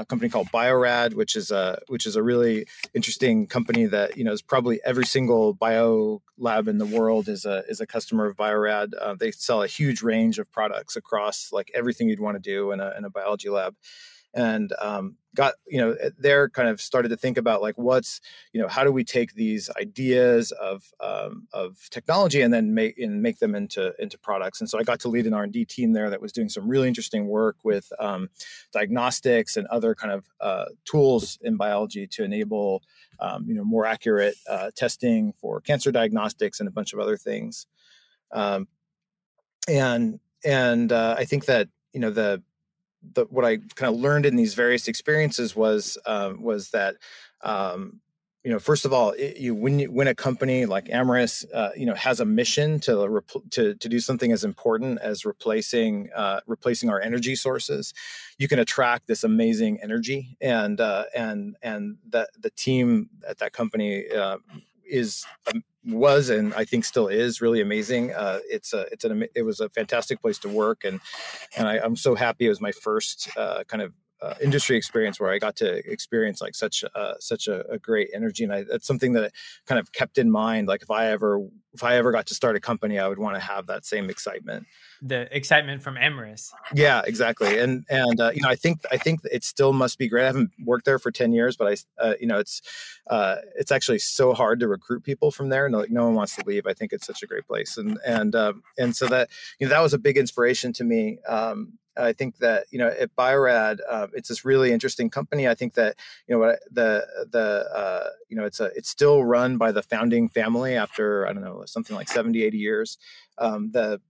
a 0.00 0.04
company 0.06 0.28
called 0.28 0.50
Bio-Rad, 0.50 1.14
which 1.14 1.36
is 1.36 1.50
a 1.50 1.80
which 1.88 2.06
is 2.06 2.16
a 2.16 2.22
really 2.22 2.66
interesting 2.94 3.46
company 3.46 3.86
that 3.86 4.16
you 4.16 4.24
know 4.24 4.32
is 4.32 4.42
probably 4.42 4.80
every 4.84 5.04
single 5.04 5.52
bio 5.54 6.22
lab 6.38 6.68
in 6.68 6.78
the 6.78 6.86
world 6.86 7.28
is 7.28 7.44
a 7.44 7.62
is 7.68 7.80
a 7.80 7.86
customer 7.86 8.26
of 8.26 8.36
Bio-Rad. 8.36 8.94
Uh, 8.94 9.14
they 9.18 9.30
sell 9.30 9.62
a 9.62 9.66
huge 9.66 10.02
range 10.02 10.38
of 10.38 10.50
products 10.50 10.96
across 10.96 11.52
like 11.52 11.70
everything 11.74 12.08
you'd 12.08 12.20
want 12.20 12.36
to 12.36 12.40
do 12.40 12.72
in 12.72 12.80
a 12.80 12.94
in 12.96 13.04
a 13.04 13.10
biology 13.10 13.50
lab 13.50 13.74
and 14.34 14.72
um, 14.80 15.16
got 15.34 15.54
you 15.66 15.78
know 15.78 15.96
there 16.18 16.48
kind 16.48 16.68
of 16.68 16.80
started 16.80 17.08
to 17.08 17.16
think 17.16 17.38
about 17.38 17.62
like 17.62 17.76
what's 17.78 18.20
you 18.52 18.60
know 18.60 18.68
how 18.68 18.82
do 18.82 18.90
we 18.90 19.04
take 19.04 19.34
these 19.34 19.70
ideas 19.80 20.52
of 20.52 20.92
um, 21.00 21.46
of 21.52 21.78
technology 21.90 22.40
and 22.40 22.52
then 22.52 22.74
make 22.74 22.98
and 22.98 23.22
make 23.22 23.38
them 23.38 23.54
into 23.54 23.92
into 23.98 24.18
products. 24.18 24.60
And 24.60 24.68
so 24.68 24.78
i 24.78 24.82
got 24.82 25.00
to 25.00 25.08
lead 25.08 25.26
an 25.26 25.34
r&d 25.34 25.64
team 25.66 25.92
there 25.92 26.10
that 26.10 26.20
was 26.20 26.32
doing 26.32 26.48
some 26.48 26.68
really 26.68 26.88
interesting 26.88 27.28
work 27.28 27.56
with 27.64 27.92
um, 27.98 28.28
diagnostics 28.72 29.56
and 29.56 29.66
other 29.68 29.94
kind 29.94 30.12
of 30.12 30.24
uh, 30.40 30.66
tools 30.84 31.38
in 31.42 31.56
biology 31.56 32.06
to 32.08 32.24
enable 32.24 32.82
um, 33.20 33.44
you 33.46 33.54
know 33.54 33.64
more 33.64 33.86
accurate 33.86 34.34
uh, 34.48 34.70
testing 34.76 35.32
for 35.40 35.60
cancer 35.60 35.92
diagnostics 35.92 36.60
and 36.60 36.68
a 36.68 36.72
bunch 36.72 36.92
of 36.92 36.98
other 36.98 37.16
things. 37.16 37.66
Um, 38.32 38.68
and 39.68 40.20
and 40.44 40.92
uh, 40.92 41.14
i 41.18 41.24
think 41.24 41.44
that 41.46 41.68
you 41.92 42.00
know 42.00 42.10
the 42.10 42.42
the 43.02 43.26
what 43.30 43.44
I 43.44 43.58
kind 43.74 43.92
of 43.94 44.00
learned 44.00 44.26
in 44.26 44.36
these 44.36 44.54
various 44.54 44.88
experiences 44.88 45.56
was 45.56 45.98
um, 46.06 46.42
was 46.42 46.70
that 46.70 46.96
um, 47.42 48.00
you 48.44 48.50
know 48.50 48.58
first 48.58 48.84
of 48.84 48.92
all 48.92 49.10
it, 49.12 49.36
you 49.38 49.54
when 49.54 49.78
you 49.78 49.90
when 49.90 50.08
a 50.08 50.14
company 50.14 50.66
like 50.66 50.86
Amyris 50.86 51.44
uh, 51.52 51.70
you 51.76 51.86
know 51.86 51.94
has 51.94 52.20
a 52.20 52.24
mission 52.24 52.80
to 52.80 53.22
to 53.50 53.74
to 53.74 53.88
do 53.88 54.00
something 54.00 54.32
as 54.32 54.44
important 54.44 54.98
as 55.00 55.24
replacing 55.24 56.10
uh, 56.14 56.40
replacing 56.46 56.90
our 56.90 57.00
energy 57.00 57.34
sources 57.34 57.92
you 58.38 58.48
can 58.48 58.58
attract 58.58 59.06
this 59.06 59.24
amazing 59.24 59.78
energy 59.82 60.36
and 60.40 60.80
uh, 60.80 61.04
and 61.14 61.56
and 61.62 61.96
the 62.08 62.28
the 62.38 62.50
team 62.50 63.10
at 63.28 63.38
that 63.38 63.52
company 63.52 64.08
uh, 64.10 64.38
is 64.84 65.24
um, 65.52 65.62
was 65.84 66.28
and 66.28 66.52
I 66.54 66.64
think 66.64 66.84
still 66.84 67.08
is 67.08 67.40
really 67.40 67.60
amazing. 67.60 68.12
Uh, 68.12 68.40
it's 68.48 68.72
a 68.72 68.82
it's 68.92 69.04
an 69.04 69.26
it 69.34 69.42
was 69.42 69.60
a 69.60 69.68
fantastic 69.68 70.20
place 70.20 70.38
to 70.40 70.48
work 70.48 70.84
and 70.84 71.00
and 71.56 71.68
I, 71.68 71.78
am 71.84 71.96
so 71.96 72.14
happy 72.14 72.46
it 72.46 72.50
was 72.50 72.60
my 72.60 72.72
first 72.72 73.30
uh, 73.36 73.64
kind 73.64 73.82
of 73.82 73.92
uh, 74.22 74.34
industry 74.40 74.76
experience 74.76 75.18
where 75.18 75.30
I 75.30 75.38
got 75.38 75.56
to 75.56 75.78
experience 75.90 76.40
like 76.40 76.54
such 76.54 76.84
uh, 76.94 77.14
such 77.20 77.48
a, 77.48 77.66
a, 77.70 77.78
great 77.78 78.10
energy, 78.12 78.44
and 78.44 78.52
I, 78.52 78.64
that's 78.64 78.86
something 78.86 79.14
that 79.14 79.24
I 79.24 79.30
kind 79.66 79.78
of 79.78 79.92
kept 79.92 80.18
in 80.18 80.30
mind. 80.30 80.68
Like 80.68 80.82
if 80.82 80.90
I 80.90 81.06
ever 81.06 81.40
if 81.72 81.82
I 81.82 81.96
ever 81.96 82.12
got 82.12 82.26
to 82.26 82.34
start 82.34 82.56
a 82.56 82.60
company, 82.60 82.98
I 82.98 83.08
would 83.08 83.18
want 83.18 83.36
to 83.36 83.40
have 83.40 83.66
that 83.68 83.86
same 83.86 84.10
excitement. 84.10 84.66
The 85.00 85.34
excitement 85.34 85.82
from 85.82 85.94
Amyris. 85.94 86.50
Yeah, 86.74 87.02
exactly, 87.06 87.58
and 87.58 87.84
and 87.88 88.20
uh, 88.20 88.32
you 88.34 88.42
know 88.42 88.48
I 88.48 88.56
think 88.56 88.80
I 88.90 88.98
think 88.98 89.20
it 89.30 89.44
still 89.44 89.72
must 89.72 89.98
be 89.98 90.08
great. 90.08 90.24
I 90.24 90.26
haven't 90.26 90.50
worked 90.64 90.84
there 90.84 90.98
for 90.98 91.10
ten 91.10 91.32
years, 91.32 91.56
but 91.56 91.68
I 91.68 92.02
uh, 92.02 92.14
you 92.20 92.26
know 92.26 92.38
it's 92.38 92.60
uh, 93.08 93.36
it's 93.56 93.72
actually 93.72 94.00
so 94.00 94.34
hard 94.34 94.60
to 94.60 94.68
recruit 94.68 95.02
people 95.02 95.30
from 95.30 95.48
there, 95.48 95.64
and 95.64 95.74
like 95.74 95.90
no 95.90 96.04
one 96.04 96.14
wants 96.14 96.36
to 96.36 96.42
leave. 96.46 96.66
I 96.66 96.74
think 96.74 96.92
it's 96.92 97.06
such 97.06 97.22
a 97.22 97.26
great 97.26 97.46
place, 97.46 97.78
and 97.78 97.98
and 98.04 98.34
um, 98.34 98.62
and 98.78 98.94
so 98.94 99.06
that 99.06 99.30
you 99.58 99.66
know 99.66 99.70
that 99.70 99.80
was 99.80 99.94
a 99.94 99.98
big 99.98 100.18
inspiration 100.18 100.72
to 100.74 100.84
me. 100.84 101.18
Um, 101.26 101.78
I 101.96 102.12
think 102.12 102.38
that 102.38 102.66
you 102.70 102.78
know 102.78 102.88
at 102.88 103.14
Bio-Rad, 103.16 103.80
uh, 103.88 104.06
it's 104.14 104.28
this 104.28 104.44
really 104.44 104.72
interesting 104.72 105.10
company. 105.10 105.48
I 105.48 105.54
think 105.54 105.74
that 105.74 105.96
you 106.26 106.38
know 106.38 106.56
the 106.70 107.06
the 107.30 107.66
uh, 107.74 108.10
you 108.28 108.36
know 108.36 108.44
it's 108.44 108.60
a 108.60 108.66
it's 108.76 108.88
still 108.88 109.24
run 109.24 109.58
by 109.58 109.72
the 109.72 109.82
founding 109.82 110.28
family 110.28 110.76
after 110.76 111.26
I 111.26 111.32
don't 111.32 111.44
know 111.44 111.64
something 111.66 111.96
like 111.96 112.08
70, 112.08 112.42
80 112.42 112.58
years. 112.58 112.98
Um, 113.38 113.70
the 113.72 114.00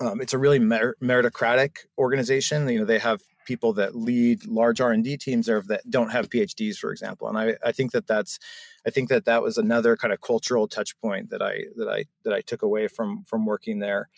um, 0.00 0.20
it's 0.20 0.32
a 0.32 0.38
really 0.38 0.58
mer- 0.58 0.96
meritocratic 1.02 1.78
organization. 1.98 2.68
You 2.68 2.80
know 2.80 2.84
they 2.84 2.98
have 2.98 3.20
people 3.46 3.72
that 3.74 3.94
lead 3.96 4.46
large 4.46 4.80
R 4.80 4.92
and 4.92 5.02
D 5.02 5.16
teams 5.16 5.46
there 5.46 5.60
that 5.62 5.88
don't 5.90 6.10
have 6.10 6.28
PhDs, 6.30 6.76
for 6.76 6.92
example. 6.92 7.28
And 7.28 7.36
I, 7.36 7.56
I 7.64 7.72
think 7.72 7.92
that 7.92 8.06
that's 8.06 8.38
I 8.86 8.90
think 8.90 9.08
that 9.08 9.24
that 9.24 9.42
was 9.42 9.58
another 9.58 9.96
kind 9.96 10.12
of 10.12 10.20
cultural 10.20 10.68
touch 10.68 10.98
point 11.00 11.30
that 11.30 11.42
I 11.42 11.64
that 11.76 11.88
I 11.88 12.04
that 12.24 12.32
I 12.32 12.40
took 12.40 12.62
away 12.62 12.88
from 12.88 13.24
from 13.24 13.46
working 13.46 13.78
there. 13.78 14.08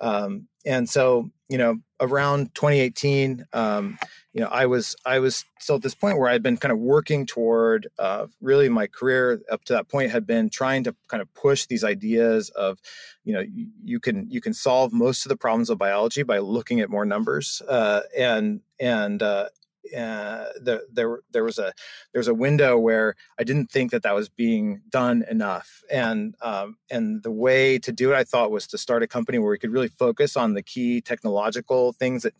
Um, 0.00 0.48
and 0.64 0.88
so, 0.88 1.30
you 1.50 1.58
know, 1.58 1.78
around 2.00 2.54
2018, 2.54 3.44
um, 3.52 3.98
you 4.32 4.40
know, 4.40 4.46
I 4.46 4.66
was 4.66 4.94
I 5.04 5.18
was 5.18 5.44
still 5.58 5.74
at 5.74 5.82
this 5.82 5.96
point 5.96 6.16
where 6.16 6.28
I'd 6.28 6.44
been 6.44 6.56
kind 6.56 6.70
of 6.70 6.78
working 6.78 7.26
toward 7.26 7.88
uh, 7.98 8.28
really 8.40 8.68
my 8.68 8.86
career 8.86 9.42
up 9.50 9.64
to 9.64 9.72
that 9.72 9.88
point 9.88 10.12
had 10.12 10.28
been 10.28 10.48
trying 10.48 10.84
to 10.84 10.94
kind 11.08 11.20
of 11.20 11.34
push 11.34 11.66
these 11.66 11.82
ideas 11.82 12.50
of, 12.50 12.78
you 13.24 13.34
know, 13.34 13.40
you, 13.40 13.66
you 13.82 13.98
can 13.98 14.30
you 14.30 14.40
can 14.40 14.54
solve 14.54 14.92
most 14.92 15.26
of 15.26 15.28
the 15.28 15.36
problems 15.36 15.70
of 15.70 15.78
biology 15.78 16.22
by 16.22 16.38
looking 16.38 16.78
at 16.78 16.88
more 16.88 17.04
numbers, 17.04 17.60
uh, 17.68 18.02
and 18.16 18.60
and 18.78 19.20
uh, 19.20 19.48
uh, 19.96 20.46
the, 20.60 20.86
there 20.92 21.20
there 21.30 21.44
was 21.44 21.58
a 21.58 21.72
there 22.12 22.20
was 22.20 22.28
a 22.28 22.34
window 22.34 22.78
where 22.78 23.14
I 23.38 23.44
didn't 23.44 23.70
think 23.70 23.90
that 23.90 24.02
that 24.02 24.14
was 24.14 24.28
being 24.28 24.82
done 24.90 25.24
enough, 25.30 25.82
and 25.90 26.34
um, 26.42 26.76
and 26.90 27.22
the 27.22 27.30
way 27.30 27.78
to 27.78 27.92
do 27.92 28.12
it 28.12 28.16
I 28.16 28.24
thought 28.24 28.50
was 28.50 28.66
to 28.68 28.78
start 28.78 29.02
a 29.02 29.08
company 29.08 29.38
where 29.38 29.50
we 29.50 29.58
could 29.58 29.72
really 29.72 29.88
focus 29.88 30.36
on 30.36 30.54
the 30.54 30.62
key 30.62 31.00
technological 31.00 31.92
things 31.92 32.22
that 32.22 32.34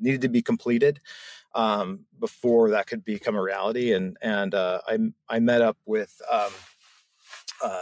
needed 0.00 0.22
to 0.22 0.28
be 0.28 0.42
completed 0.42 1.00
um, 1.54 2.06
before 2.18 2.70
that 2.70 2.86
could 2.86 3.04
become 3.04 3.36
a 3.36 3.42
reality, 3.42 3.92
and 3.92 4.16
and 4.22 4.54
uh, 4.54 4.80
I 4.86 4.98
I 5.28 5.38
met 5.40 5.62
up 5.62 5.78
with. 5.86 6.20
Um, 6.30 6.50
uh, 7.62 7.80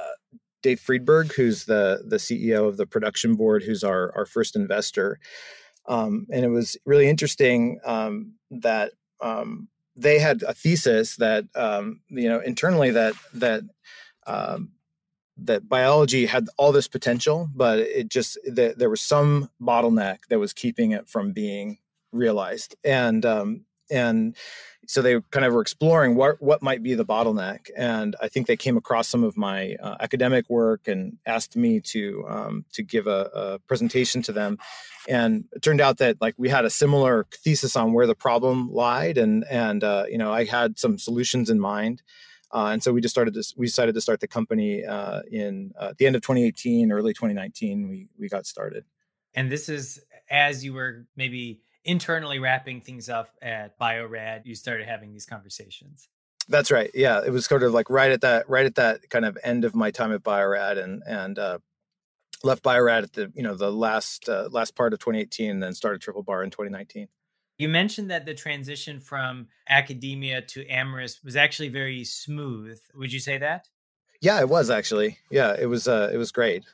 Dave 0.62 0.80
Friedberg, 0.80 1.32
who's 1.34 1.66
the 1.66 2.02
the 2.06 2.16
CEO 2.16 2.66
of 2.66 2.78
the 2.78 2.86
production 2.86 3.34
board, 3.34 3.62
who's 3.62 3.84
our 3.84 4.12
our 4.16 4.24
first 4.24 4.56
investor, 4.56 5.18
um, 5.86 6.26
and 6.32 6.44
it 6.44 6.48
was 6.48 6.76
really 6.86 7.08
interesting 7.08 7.80
um, 7.84 8.32
that 8.50 8.92
um, 9.20 9.68
they 9.96 10.18
had 10.18 10.42
a 10.42 10.54
thesis 10.54 11.16
that 11.16 11.44
um, 11.54 12.00
you 12.08 12.28
know 12.28 12.40
internally 12.40 12.90
that 12.90 13.14
that 13.32 13.62
um, 14.26 14.72
that 15.36 15.68
biology 15.68 16.26
had 16.26 16.48
all 16.56 16.72
this 16.72 16.88
potential, 16.88 17.48
but 17.54 17.78
it 17.78 18.08
just 18.08 18.38
that 18.46 18.78
there 18.78 18.90
was 18.90 19.00
some 19.00 19.50
bottleneck 19.60 20.18
that 20.28 20.38
was 20.38 20.52
keeping 20.52 20.92
it 20.92 21.08
from 21.08 21.32
being 21.32 21.78
realized, 22.12 22.76
and 22.84 23.24
um, 23.24 23.64
and 23.90 24.36
so 24.86 25.02
they 25.02 25.20
kind 25.30 25.44
of 25.44 25.52
were 25.52 25.60
exploring 25.60 26.14
what 26.14 26.40
what 26.40 26.62
might 26.62 26.82
be 26.82 26.94
the 26.94 27.04
bottleneck. 27.04 27.70
And 27.76 28.16
i 28.20 28.28
think 28.28 28.46
they 28.46 28.56
came 28.56 28.76
across 28.76 29.08
some 29.08 29.24
of 29.24 29.36
my 29.36 29.76
uh, 29.82 29.96
academic 30.00 30.48
work 30.48 30.88
and 30.88 31.18
asked 31.26 31.56
me 31.56 31.80
to 31.80 32.24
um, 32.28 32.64
to 32.72 32.82
give 32.82 33.06
a, 33.06 33.30
a, 33.34 33.58
presentation 33.60 34.22
to 34.22 34.32
them. 34.32 34.58
And 35.08 35.44
it 35.52 35.62
turned 35.62 35.80
out 35.80 35.98
that 35.98 36.20
like 36.20 36.34
we 36.38 36.48
had 36.48 36.64
a 36.64 36.70
similar 36.70 37.26
thesis 37.32 37.76
on 37.76 37.92
where 37.92 38.06
the 38.06 38.14
problem 38.14 38.72
lied 38.72 39.18
and 39.18 39.44
and 39.50 39.84
uh, 39.84 40.04
you 40.08 40.18
know 40.18 40.32
i 40.32 40.44
had 40.44 40.78
some 40.78 40.98
solutions 40.98 41.50
in 41.50 41.60
mind. 41.60 42.02
Uh, 42.52 42.68
and 42.72 42.84
so 42.84 42.92
we 42.92 43.00
just 43.00 43.14
started 43.14 43.34
this 43.34 43.54
we 43.56 43.66
decided 43.66 43.94
to 43.94 44.00
start 44.00 44.20
the 44.20 44.28
company 44.28 44.84
uh, 44.84 45.22
in 45.30 45.72
uh, 45.78 45.92
the 45.98 46.06
end 46.06 46.16
of 46.16 46.22
2018 46.22 46.92
early 46.92 47.12
2019 47.12 47.88
we 47.88 48.08
we 48.18 48.28
got 48.28 48.46
started. 48.46 48.84
And 49.34 49.50
this 49.50 49.68
is 49.68 50.00
as 50.30 50.64
you 50.64 50.72
were 50.72 51.06
maybe 51.16 51.60
internally 51.84 52.38
wrapping 52.38 52.80
things 52.80 53.08
up 53.08 53.30
at 53.42 53.78
Bio-Rad 53.78 54.42
you 54.44 54.54
started 54.54 54.86
having 54.86 55.12
these 55.12 55.26
conversations 55.26 56.08
that's 56.48 56.70
right 56.70 56.90
yeah 56.94 57.22
it 57.24 57.30
was 57.30 57.46
sort 57.46 57.62
of 57.62 57.72
like 57.72 57.88
right 57.90 58.10
at 58.10 58.20
that 58.22 58.48
right 58.48 58.66
at 58.66 58.74
that 58.76 59.08
kind 59.10 59.24
of 59.24 59.38
end 59.42 59.64
of 59.64 59.74
my 59.74 59.90
time 59.90 60.12
at 60.12 60.22
Bio-Rad 60.22 60.78
and 60.78 61.02
and 61.06 61.38
uh, 61.38 61.58
left 62.42 62.62
Bio-Rad 62.62 63.04
at 63.04 63.12
the 63.12 63.32
you 63.34 63.42
know 63.42 63.54
the 63.54 63.72
last 63.72 64.28
uh, 64.28 64.48
last 64.50 64.74
part 64.74 64.92
of 64.92 64.98
2018 64.98 65.50
and 65.50 65.62
then 65.62 65.74
started 65.74 66.00
triple 66.00 66.22
bar 66.22 66.42
in 66.42 66.50
2019 66.50 67.08
you 67.58 67.68
mentioned 67.68 68.10
that 68.10 68.26
the 68.26 68.34
transition 68.34 69.00
from 69.00 69.48
academia 69.68 70.42
to 70.42 70.64
Amyris 70.64 71.22
was 71.24 71.36
actually 71.36 71.68
very 71.68 72.04
smooth. 72.04 72.80
Would 72.94 73.12
you 73.12 73.20
say 73.20 73.38
that? 73.38 73.68
Yeah, 74.20 74.40
it 74.40 74.48
was 74.48 74.70
actually. 74.70 75.18
Yeah, 75.30 75.54
it 75.58 75.66
was. 75.66 75.86
Uh, 75.86 76.10
it 76.12 76.16
was 76.16 76.32
great. 76.32 76.64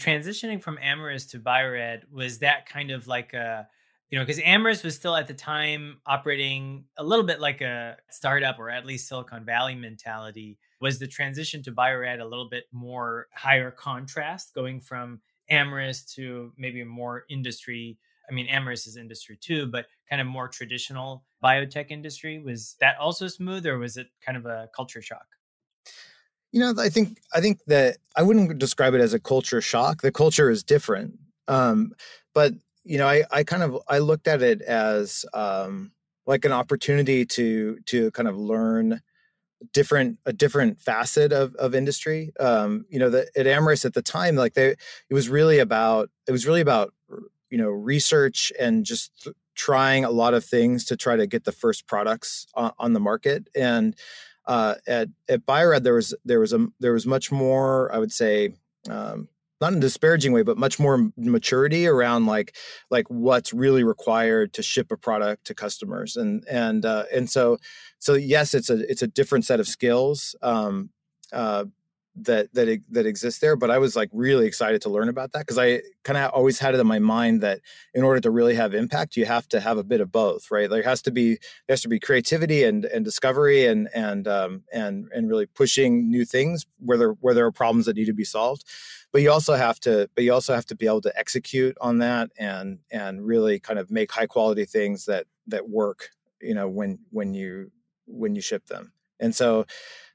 Transitioning 0.00 0.60
from 0.60 0.78
Amyris 0.78 1.30
to 1.30 1.38
Bio-Rad 1.38 2.04
was 2.10 2.40
that 2.40 2.66
kind 2.66 2.90
of 2.90 3.06
like 3.06 3.34
a 3.34 3.68
you 4.10 4.18
know, 4.18 4.24
because 4.24 4.40
Amyris 4.40 4.84
was 4.84 4.94
still 4.94 5.16
at 5.16 5.26
the 5.26 5.34
time 5.34 5.98
operating 6.06 6.84
a 6.96 7.04
little 7.04 7.24
bit 7.24 7.40
like 7.40 7.60
a 7.60 7.96
startup 8.08 8.58
or 8.58 8.70
at 8.70 8.86
least 8.86 9.08
Silicon 9.08 9.44
Valley 9.44 9.74
mentality. 9.74 10.58
Was 10.80 10.98
the 10.98 11.08
transition 11.08 11.62
to 11.64 11.72
Bio-Rad 11.72 12.20
a 12.20 12.24
little 12.24 12.48
bit 12.48 12.64
more 12.70 13.26
higher 13.34 13.70
contrast 13.70 14.54
going 14.54 14.80
from 14.80 15.20
Amyris 15.50 16.04
to 16.14 16.52
maybe 16.56 16.84
more 16.84 17.24
industry? 17.28 17.98
I 18.30 18.32
mean, 18.32 18.46
Amyris 18.48 18.86
is 18.86 18.96
industry 18.96 19.38
too, 19.40 19.66
but 19.66 19.86
kind 20.08 20.20
of 20.20 20.28
more 20.28 20.48
traditional 20.48 21.24
biotech 21.42 21.90
industry. 21.90 22.38
Was 22.38 22.76
that 22.80 22.96
also 22.98 23.26
smooth 23.26 23.66
or 23.66 23.78
was 23.78 23.96
it 23.96 24.08
kind 24.24 24.38
of 24.38 24.46
a 24.46 24.68
culture 24.74 25.02
shock? 25.02 25.26
You 26.52 26.60
know, 26.60 26.74
I 26.78 26.88
think 26.90 27.18
I 27.34 27.40
think 27.40 27.64
that 27.66 27.96
I 28.16 28.22
wouldn't 28.22 28.58
describe 28.58 28.94
it 28.94 29.00
as 29.00 29.14
a 29.14 29.20
culture 29.20 29.60
shock. 29.60 30.02
The 30.02 30.12
culture 30.12 30.48
is 30.48 30.62
different. 30.62 31.18
Um, 31.48 31.92
but 32.34 32.54
you 32.86 32.98
know, 32.98 33.08
I, 33.08 33.24
I 33.30 33.44
kind 33.44 33.62
of 33.62 33.78
I 33.88 33.98
looked 33.98 34.28
at 34.28 34.42
it 34.42 34.62
as 34.62 35.24
um, 35.34 35.92
like 36.24 36.44
an 36.44 36.52
opportunity 36.52 37.26
to 37.26 37.78
to 37.86 38.10
kind 38.12 38.28
of 38.28 38.36
learn 38.36 39.00
different 39.72 40.18
a 40.24 40.32
different 40.32 40.80
facet 40.80 41.32
of 41.32 41.54
of 41.56 41.74
industry. 41.74 42.32
Um, 42.38 42.86
you 42.88 42.98
know, 42.98 43.10
the, 43.10 43.28
at 43.36 43.46
Amyris 43.46 43.84
at 43.84 43.94
the 43.94 44.02
time, 44.02 44.36
like 44.36 44.54
they, 44.54 44.68
it 44.68 45.14
was 45.14 45.28
really 45.28 45.58
about 45.58 46.10
it 46.28 46.32
was 46.32 46.46
really 46.46 46.60
about 46.60 46.94
you 47.50 47.58
know 47.58 47.70
research 47.70 48.52
and 48.58 48.84
just 48.84 49.28
trying 49.56 50.04
a 50.04 50.10
lot 50.10 50.34
of 50.34 50.44
things 50.44 50.84
to 50.84 50.96
try 50.96 51.16
to 51.16 51.26
get 51.26 51.44
the 51.44 51.52
first 51.52 51.86
products 51.86 52.46
on, 52.54 52.72
on 52.78 52.92
the 52.92 53.00
market 53.00 53.48
and 53.54 53.96
uh, 54.44 54.74
at 54.86 55.08
at 55.28 55.46
Bio-Rad 55.46 55.82
there 55.82 55.94
was 55.94 56.14
there 56.24 56.40
was 56.40 56.52
a 56.52 56.66
there 56.78 56.92
was 56.92 57.06
much 57.06 57.32
more 57.32 57.92
I 57.92 57.98
would 57.98 58.12
say 58.12 58.52
um, 58.88 59.28
not 59.60 59.72
in 59.72 59.78
a 59.78 59.80
disparaging 59.80 60.32
way, 60.32 60.42
but 60.42 60.58
much 60.58 60.78
more 60.78 61.10
maturity 61.16 61.86
around 61.86 62.26
like 62.26 62.56
like 62.90 63.06
what's 63.08 63.52
really 63.52 63.84
required 63.84 64.52
to 64.54 64.62
ship 64.62 64.90
a 64.92 64.96
product 64.96 65.46
to 65.46 65.54
customers, 65.54 66.16
and 66.16 66.44
and 66.48 66.84
uh, 66.84 67.04
and 67.12 67.30
so 67.30 67.58
so 67.98 68.14
yes, 68.14 68.54
it's 68.54 68.70
a 68.70 68.90
it's 68.90 69.02
a 69.02 69.06
different 69.06 69.44
set 69.44 69.60
of 69.60 69.66
skills. 69.66 70.34
Um, 70.42 70.90
uh, 71.32 71.64
that 72.16 72.52
that 72.54 72.80
that 72.90 73.06
exists 73.06 73.40
there 73.40 73.56
but 73.56 73.70
i 73.70 73.78
was 73.78 73.94
like 73.94 74.08
really 74.12 74.46
excited 74.46 74.80
to 74.80 74.88
learn 74.88 75.08
about 75.08 75.32
that 75.32 75.40
because 75.40 75.58
i 75.58 75.80
kind 76.02 76.16
of 76.16 76.30
always 76.32 76.58
had 76.58 76.74
it 76.74 76.80
in 76.80 76.86
my 76.86 76.98
mind 76.98 77.42
that 77.42 77.60
in 77.94 78.02
order 78.02 78.20
to 78.20 78.30
really 78.30 78.54
have 78.54 78.74
impact 78.74 79.16
you 79.16 79.26
have 79.26 79.46
to 79.48 79.60
have 79.60 79.78
a 79.78 79.84
bit 79.84 80.00
of 80.00 80.10
both 80.10 80.50
right? 80.50 80.68
There 80.70 80.82
has 80.82 81.02
to 81.02 81.10
be 81.10 81.34
there 81.34 81.74
has 81.74 81.82
to 81.82 81.88
be 81.88 82.00
creativity 82.00 82.64
and 82.64 82.84
and 82.84 83.04
discovery 83.04 83.66
and 83.66 83.88
and 83.94 84.26
um, 84.28 84.64
and 84.72 85.08
and 85.14 85.28
really 85.28 85.46
pushing 85.46 86.10
new 86.10 86.24
things 86.24 86.66
where 86.78 86.98
there 86.98 87.12
where 87.20 87.34
there 87.34 87.46
are 87.46 87.52
problems 87.52 87.86
that 87.86 87.96
need 87.96 88.06
to 88.06 88.12
be 88.12 88.24
solved. 88.24 88.64
But 89.12 89.22
you 89.22 89.30
also 89.30 89.54
have 89.54 89.80
to 89.80 90.08
but 90.14 90.24
you 90.24 90.32
also 90.32 90.54
have 90.54 90.66
to 90.66 90.76
be 90.76 90.86
able 90.86 91.02
to 91.02 91.18
execute 91.18 91.76
on 91.80 91.98
that 91.98 92.30
and 92.38 92.78
and 92.90 93.24
really 93.26 93.60
kind 93.60 93.78
of 93.78 93.90
make 93.90 94.12
high 94.12 94.26
quality 94.26 94.64
things 94.64 95.06
that 95.06 95.26
that 95.46 95.68
work 95.68 96.10
you 96.40 96.54
know 96.54 96.68
when 96.68 96.98
when 97.10 97.34
you 97.34 97.70
when 98.06 98.34
you 98.34 98.42
ship 98.42 98.66
them 98.66 98.92
and 99.20 99.34
so 99.34 99.66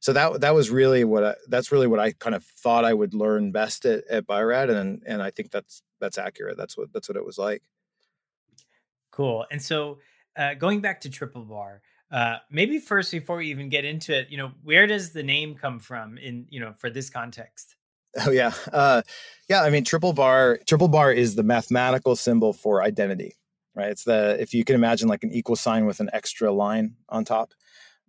so 0.02 0.14
that 0.14 0.42
that 0.42 0.56
was 0.56 0.70
really 0.70 1.04
what 1.04 1.24
I, 1.24 1.36
that's 1.48 1.72
really 1.72 1.88
what 1.88 2.00
I 2.00 2.12
kind 2.14 2.36
of 2.36 2.44
thought 2.44 2.86
I 2.86 2.94
would 2.94 3.14
learn 3.14 3.52
best 3.52 3.86
at, 3.86 4.06
at 4.08 4.26
Bio-Rad, 4.26 4.70
and 4.70 5.04
and 5.06 5.22
I 5.22 5.30
think 5.30 5.52
that's 5.52 5.84
that's 6.00 6.18
accurate. 6.18 6.58
That's 6.58 6.76
what 6.76 6.92
that's 6.92 7.08
what 7.08 7.18
it 7.18 7.26
was 7.26 7.38
like. 7.38 7.62
Cool. 9.12 9.46
And 9.52 9.62
so 9.62 10.00
uh, 10.36 10.56
going 10.56 10.82
back 10.82 11.02
to 11.02 11.10
Triple 11.10 11.44
Bar, 11.44 11.82
uh, 12.12 12.38
maybe 12.50 12.80
first 12.80 13.12
before 13.12 13.38
we 13.38 13.52
even 13.52 13.70
get 13.70 13.86
into 13.86 14.18
it, 14.18 14.30
you 14.30 14.38
know, 14.38 14.52
where 14.64 14.88
does 14.88 15.12
the 15.12 15.24
name 15.24 15.56
come 15.56 15.80
from 15.80 16.18
in 16.18 16.48
you 16.50 16.60
know 16.60 16.74
for 16.74 16.90
this 16.90 17.10
context? 17.10 17.76
Oh 18.26 18.32
yeah, 18.32 18.54
uh, 18.74 19.04
yeah. 19.50 19.62
I 19.62 19.70
mean, 19.70 19.84
Triple 19.84 20.14
Bar 20.14 20.60
Triple 20.68 20.88
Bar 20.88 21.14
is 21.14 21.36
the 21.36 21.44
mathematical 21.44 22.16
symbol 22.16 22.54
for 22.54 22.82
identity, 22.82 23.36
right? 23.76 23.92
It's 23.92 24.04
the 24.04 24.36
if 24.40 24.54
you 24.54 24.66
can 24.66 24.76
imagine 24.76 25.08
like 25.08 25.24
an 25.24 25.32
equal 25.32 25.56
sign 25.56 25.86
with 25.86 26.00
an 26.00 26.10
extra 26.12 26.52
line 26.52 26.96
on 27.08 27.24
top. 27.24 27.54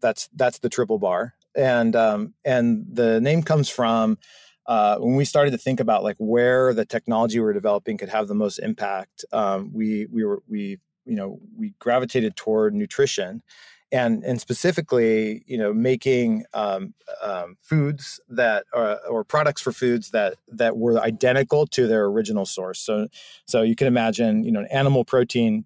That's 0.03 0.29
that's 0.35 0.59
the 0.59 0.69
triple 0.69 0.99
bar 0.99 1.35
and 1.55 1.95
um, 1.97 2.35
and 2.45 2.87
the 2.91 3.21
name 3.21 3.43
comes 3.43 3.69
from 3.69 4.19
uh, 4.67 4.97
when 4.99 5.17
we 5.17 5.25
started 5.25 5.51
to 5.51 5.59
think 5.59 5.81
about 5.81 6.03
like 6.03 6.17
where 6.19 6.73
the 6.73 6.85
technology 6.85 7.41
we're 7.41 7.53
developing 7.53 7.99
could 7.99 8.09
have 8.09 8.29
the 8.29 8.35
most 8.35 8.59
impact. 8.59 9.25
Um, 9.33 9.71
we 9.73 10.07
we 10.11 10.25
were 10.25 10.43
we 10.49 10.79
you 11.05 11.17
know 11.17 11.41
we 11.57 11.75
gravitated 11.79 12.37
toward 12.37 12.75
nutrition, 12.75 13.43
and 13.91 14.25
and 14.25 14.41
specifically 14.41 15.43
you 15.47 15.59
know 15.59 15.73
making 15.73 16.45
um, 16.55 16.95
um, 17.23 17.57
foods 17.61 18.21
that 18.29 18.65
are, 18.73 18.99
or 19.09 19.25
products 19.25 19.61
for 19.61 19.73
foods 19.73 20.11
that 20.11 20.35
that 20.49 20.77
were 20.77 20.99
identical 21.01 21.67
to 21.69 21.87
their 21.87 22.05
original 22.05 22.47
source. 22.47 22.81
So 22.81 23.09
so 23.47 23.63
you 23.63 23.77
can 23.77 23.87
imagine 23.87 24.45
you 24.45 24.53
know 24.53 24.61
an 24.61 24.69
animal 24.71 25.05
protein 25.05 25.65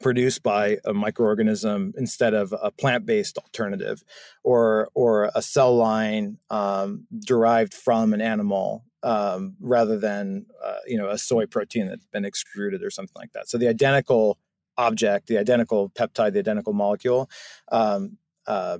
produced 0.00 0.42
by 0.42 0.78
a 0.84 0.92
microorganism 0.92 1.92
instead 1.96 2.34
of 2.34 2.54
a 2.62 2.70
plant-based 2.70 3.38
alternative 3.38 4.02
or 4.42 4.88
or 4.94 5.30
a 5.34 5.42
cell 5.42 5.76
line 5.76 6.38
um, 6.50 7.06
derived 7.24 7.74
from 7.74 8.12
an 8.12 8.20
animal 8.20 8.84
um, 9.02 9.56
rather 9.60 9.98
than 9.98 10.46
uh, 10.64 10.78
you 10.86 10.96
know 10.96 11.08
a 11.08 11.18
soy 11.18 11.46
protein 11.46 11.86
that's 11.86 12.06
been 12.06 12.24
extruded 12.24 12.82
or 12.82 12.90
something 12.90 13.16
like 13.16 13.32
that 13.32 13.48
so 13.48 13.58
the 13.58 13.68
identical 13.68 14.38
object 14.78 15.26
the 15.26 15.38
identical 15.38 15.90
peptide 15.90 16.32
the 16.32 16.38
identical 16.38 16.72
molecule 16.72 17.28
um, 17.70 18.16
uh, 18.46 18.78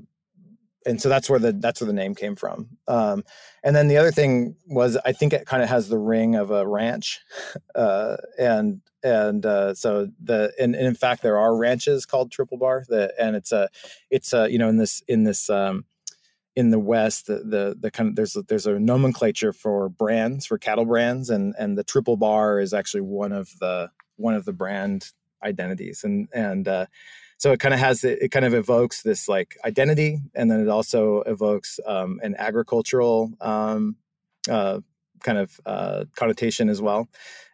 and 0.87 1.01
so 1.01 1.09
that's 1.09 1.29
where 1.29 1.39
the 1.39 1.53
that's 1.53 1.81
where 1.81 1.87
the 1.87 1.93
name 1.93 2.15
came 2.15 2.37
from. 2.37 2.69
Um, 2.89 3.23
and 3.63 3.77
then 3.77 3.89
the 3.89 3.99
other 3.99 4.11
thing 4.11 4.57
was 4.67 4.97
I 5.05 5.13
think 5.13 5.33
it 5.33 5.47
kind 5.47 5.63
of 5.63 5.69
has 5.69 5.89
the 5.89 5.99
ring 5.99 6.37
of 6.37 6.51
a 6.51 6.67
ranch, 6.67 7.21
uh, 7.75 8.17
and 8.39 8.81
and 9.03 9.45
uh, 9.47 9.75
so 9.75 10.09
the 10.23 10.53
and, 10.59 10.75
and, 10.75 10.87
in 10.87 10.95
fact 10.95 11.23
there 11.23 11.39
are 11.39 11.57
ranches 11.57 12.07
called 12.07 12.31
Triple 12.31 12.59
Bar 12.59 12.85
that 12.89 13.15
and 13.19 13.37
it's 13.37 13.53
a 13.53 13.69
it's 14.11 14.33
a 14.33 14.51
you 14.51 14.59
know 14.59 14.69
in 14.69 14.77
this 14.77 15.03
in 15.09 15.25
this 15.25 15.49
um, 15.51 15.85
in 16.57 16.71
the 16.71 16.79
West 16.79 17.27
the, 17.27 17.39
the 17.39 17.77
the 17.79 17.91
kind 17.91 18.11
of 18.11 18.17
there's 18.17 18.37
a, 18.37 18.43
there's 18.43 18.67
a 18.67 18.79
nomenclature 18.79 19.53
for 19.53 19.89
brands 19.89 20.47
for 20.47 20.59
cattle 20.59 20.85
brands 20.85 21.31
and 21.31 21.55
and 21.59 21.79
the 21.79 21.85
Triple 21.85 22.17
Bar 22.17 22.61
is 22.61 22.75
actually 22.75 23.03
one 23.03 23.33
of 23.33 23.51
the 23.61 23.91
one 24.17 24.35
of 24.35 24.45
the 24.45 24.53
brand 24.53 25.13
identities 25.43 26.05
and 26.05 26.29
and 26.33 26.69
uh, 26.69 26.87
so 27.41 27.53
it 27.53 27.59
kind 27.59 27.73
of 27.73 27.81
has 27.81 28.05
it, 28.05 28.31
kind 28.31 28.45
of 28.45 28.53
evokes 28.53 29.01
this 29.01 29.27
like 29.27 29.57
identity, 29.65 30.19
and 30.35 30.51
then 30.51 30.61
it 30.61 30.69
also 30.69 31.23
evokes 31.23 31.81
um, 31.87 32.21
an 32.23 32.37
agricultural 32.39 33.33
um, 33.41 33.97
uh, 34.47 34.81
kind 35.23 35.39
of 35.39 35.61
uh, 35.67 36.05
connotation 36.17 36.69
as 36.69 36.81
well. 36.83 37.09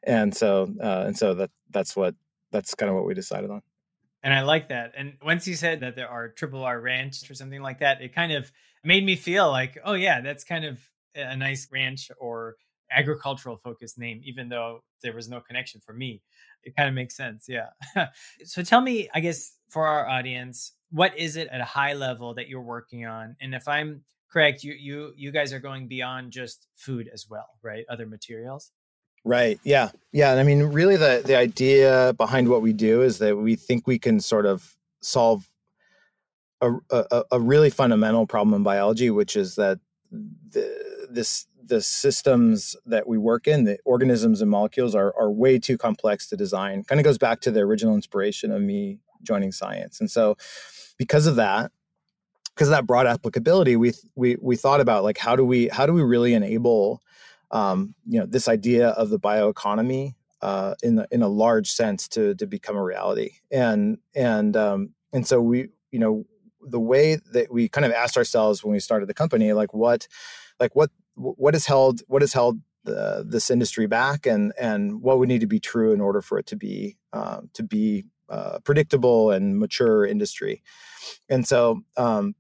And 0.05 0.35
so 0.35 0.73
uh, 0.83 1.05
and 1.07 1.17
so 1.17 1.35
that 1.35 1.51
that's 1.71 1.97
what 1.97 2.15
that's 2.53 2.75
kind 2.75 2.91
of 2.91 2.97
what 2.97 3.07
we 3.07 3.15
decided 3.15 3.51
on. 3.51 3.63
And 4.23 4.35
I 4.35 4.43
like 4.43 4.69
that. 4.69 4.93
And 4.97 5.15
once 5.23 5.47
you 5.47 5.55
said 5.55 5.81
that 5.81 5.95
there 5.95 6.09
are 6.09 6.29
triple 6.29 6.65
R 6.65 6.81
ranch 6.81 7.31
or 7.31 7.35
something 7.35 7.63
like 7.63 7.81
that, 7.81 8.03
it 8.03 8.15
kind 8.15 8.33
of 8.33 8.51
made 8.83 9.05
me 9.05 9.15
feel 9.15 9.49
like, 9.51 9.79
oh 9.85 9.93
yeah, 9.93 10.21
that's 10.21 10.43
kind 10.43 10.65
of 10.65 10.79
a 11.15 11.37
nice 11.37 11.69
ranch 11.73 12.11
or 12.19 12.57
agricultural 12.91 13.57
focused 13.57 13.99
name, 13.99 14.21
even 14.25 14.49
though 14.49 14.81
there 15.03 15.13
was 15.13 15.29
no 15.29 15.41
connection 15.41 15.81
for 15.85 15.93
me. 15.93 16.23
It 16.63 16.75
kind 16.77 16.89
of 16.89 16.95
makes 16.95 17.17
sense. 17.17 17.47
Yeah. 17.49 17.69
so 18.45 18.63
tell 18.63 18.81
me, 18.81 19.09
I 19.15 19.21
guess, 19.21 19.53
for 19.69 19.87
our 19.87 20.09
audience, 20.09 20.73
what 20.91 21.17
is 21.19 21.37
it 21.37 21.49
at 21.53 21.61
a 21.61 21.65
high 21.65 21.95
level 21.95 22.35
that 22.35 22.49
you're 22.49 22.63
working 22.63 23.07
on? 23.07 23.37
And 23.41 23.55
if 23.55 23.69
I'm 23.69 24.03
correct, 24.37 24.63
you 24.63 24.75
you 24.75 25.15
you 25.17 25.31
guys 25.33 25.55
are 25.55 25.59
going 25.59 25.89
beyond 25.89 26.31
just 26.31 26.69
food 26.77 27.09
as 27.11 27.27
well, 27.31 27.49
right? 27.63 27.87
Other 27.89 28.05
materials. 28.05 28.71
Right. 29.25 29.59
Yeah. 29.65 29.89
Yeah. 30.13 30.31
And 30.31 30.39
I 30.39 30.43
mean, 30.43 30.63
really, 30.65 30.97
the 30.97 31.23
the 31.25 31.37
idea 31.37 32.13
behind 32.19 32.51
what 32.51 32.61
we 32.61 32.75
do 32.75 33.01
is 33.01 33.17
that 33.19 33.35
we 33.37 33.57
think 33.57 33.87
we 33.87 33.99
can 33.99 34.21
sort 34.21 34.45
of 34.45 34.77
solve 35.01 35.49
a 36.61 36.71
a, 36.91 37.25
a 37.33 37.41
really 37.41 37.71
fundamental 37.71 38.27
problem 38.27 38.53
in 38.53 38.63
biology, 38.63 39.09
which 39.09 39.37
is 39.37 39.55
that 39.55 39.79
the, 40.11 41.09
this 41.09 41.47
the 41.65 41.81
systems 41.81 42.77
that 42.85 43.09
we 43.09 43.17
work 43.17 43.49
in, 43.49 43.65
the 43.65 43.79
organisms 43.87 44.43
and 44.43 44.51
molecules, 44.51 44.95
are 44.95 45.15
are 45.19 45.31
way 45.31 45.59
too 45.59 45.79
complex 45.79 46.29
to 46.29 46.37
design. 46.37 46.85
Kind 46.85 47.01
of 47.01 47.05
goes 47.05 47.19
back 47.19 47.41
to 47.41 47.51
the 47.51 47.61
original 47.61 47.95
inspiration 47.95 48.53
of 48.53 48.61
me 48.61 48.99
joining 49.23 49.51
science, 49.51 49.99
and 49.99 50.11
so 50.11 50.37
because 50.99 51.27
of 51.27 51.37
that, 51.37 51.73
because 52.57 52.69
of 52.69 52.73
that 52.73 52.87
broad 52.87 53.07
applicability, 53.07 53.77
we 53.77 53.93
we 54.15 54.37
we 54.41 54.57
thought 54.57 54.81
about 54.81 55.05
like 55.05 55.19
how 55.19 55.37
do 55.37 55.45
we 55.45 55.69
how 55.69 55.85
do 55.85 55.93
we 55.93 56.03
really 56.03 56.33
enable 56.33 57.03
um, 57.51 57.95
you 58.07 58.19
know 58.19 58.25
this 58.25 58.49
idea 58.49 58.89
of 58.89 59.11
the 59.11 59.21
bioeconomy 59.21 60.15
uh, 60.41 60.75
in 60.83 60.97
the, 60.97 61.07
in 61.11 61.23
a 61.23 61.29
large 61.29 61.71
sense 61.71 62.09
to 62.09 62.35
to 62.37 62.47
become 62.47 62.77
a 62.77 62.83
reality? 62.83 63.33
And 63.51 63.99
and 64.15 64.57
um, 64.57 64.95
and 65.13 65.27
so 65.27 65.41
we 65.41 65.69
you 65.91 65.99
know 65.99 66.25
the 66.63 66.81
way 66.81 67.19
that 67.33 67.53
we 67.53 67.69
kind 67.69 67.85
of 67.85 67.93
asked 67.93 68.17
ourselves 68.17 68.65
when 68.65 68.73
we 68.73 68.81
started 68.81 69.07
the 69.07 69.15
company 69.15 69.53
like 69.53 69.75
what 69.75 70.09
like 70.59 70.75
what 70.75 70.91
what 71.15 71.53
has 71.53 71.67
held 71.67 72.01
what 72.09 72.23
has 72.23 72.33
held 72.33 72.59
the, 72.85 73.25
this 73.27 73.51
industry 73.51 73.87
back 73.87 74.27
and 74.27 74.55
and 74.59 75.03
what 75.03 75.19
would 75.19 75.29
need 75.29 75.43
to 75.43 75.47
be 75.47 75.61
true 75.61 75.93
in 75.93 76.01
order 76.01 76.23
for 76.23 76.39
it 76.39 76.47
to 76.47 76.57
be 76.57 76.97
uh, 77.13 77.43
to 77.53 77.63
be 77.63 78.07
uh, 78.31 78.61
predictable 78.65 79.31
and 79.31 79.59
mature 79.59 80.07
industry? 80.07 80.63
And 81.29 81.47
so 81.47 81.83
um, 81.99 82.35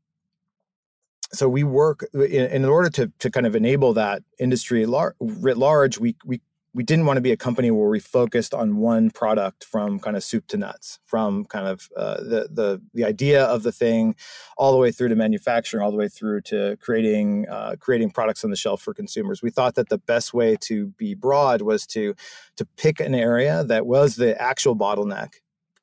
so 1.36 1.48
we 1.48 1.64
work 1.64 2.06
in, 2.14 2.46
in, 2.46 2.64
order 2.64 2.90
to 2.90 3.12
to 3.18 3.30
kind 3.30 3.46
of 3.46 3.54
enable 3.54 3.92
that 3.94 4.22
industry 4.38 4.86
lar- 4.86 5.14
writ 5.20 5.58
large. 5.58 5.98
We 5.98 6.16
we 6.24 6.40
we 6.76 6.82
didn't 6.82 7.06
want 7.06 7.16
to 7.16 7.22
be 7.22 7.32
a 7.32 7.38
company 7.38 7.70
where 7.70 7.88
we 7.88 8.00
focused 8.00 8.52
on 8.52 8.76
one 8.76 9.10
product 9.10 9.64
from 9.64 9.98
kind 9.98 10.14
of 10.14 10.22
soup 10.22 10.46
to 10.48 10.58
nuts, 10.58 10.98
from 11.06 11.46
kind 11.46 11.66
of 11.66 11.88
uh, 11.96 12.16
the 12.16 12.48
the 12.50 12.82
the 12.92 13.04
idea 13.04 13.44
of 13.44 13.62
the 13.62 13.72
thing, 13.72 14.14
all 14.58 14.72
the 14.72 14.78
way 14.78 14.92
through 14.92 15.08
to 15.08 15.16
manufacturing, 15.16 15.82
all 15.82 15.90
the 15.90 15.96
way 15.96 16.08
through 16.08 16.42
to 16.42 16.76
creating 16.80 17.48
uh, 17.48 17.76
creating 17.80 18.10
products 18.10 18.44
on 18.44 18.50
the 18.50 18.56
shelf 18.56 18.82
for 18.82 18.92
consumers. 18.92 19.42
We 19.42 19.50
thought 19.50 19.74
that 19.76 19.88
the 19.88 19.98
best 19.98 20.34
way 20.34 20.56
to 20.62 20.88
be 20.98 21.14
broad 21.14 21.62
was 21.62 21.86
to 21.88 22.14
to 22.56 22.66
pick 22.76 23.00
an 23.00 23.14
area 23.14 23.64
that 23.64 23.86
was 23.86 24.16
the 24.16 24.40
actual 24.40 24.76
bottleneck 24.76 25.34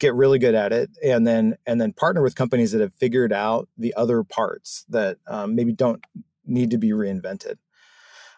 get 0.03 0.13
really 0.15 0.37
good 0.37 0.53
at 0.53 0.73
it 0.73 0.89
and 1.01 1.25
then 1.25 1.55
and 1.65 1.79
then 1.79 1.93
partner 1.93 2.21
with 2.21 2.35
companies 2.35 2.73
that 2.73 2.81
have 2.81 2.93
figured 2.95 3.31
out 3.31 3.69
the 3.77 3.93
other 3.95 4.23
parts 4.23 4.85
that 4.89 5.17
um, 5.27 5.55
maybe 5.55 5.71
don't 5.71 6.03
need 6.45 6.71
to 6.71 6.77
be 6.77 6.91
reinvented. 6.91 7.55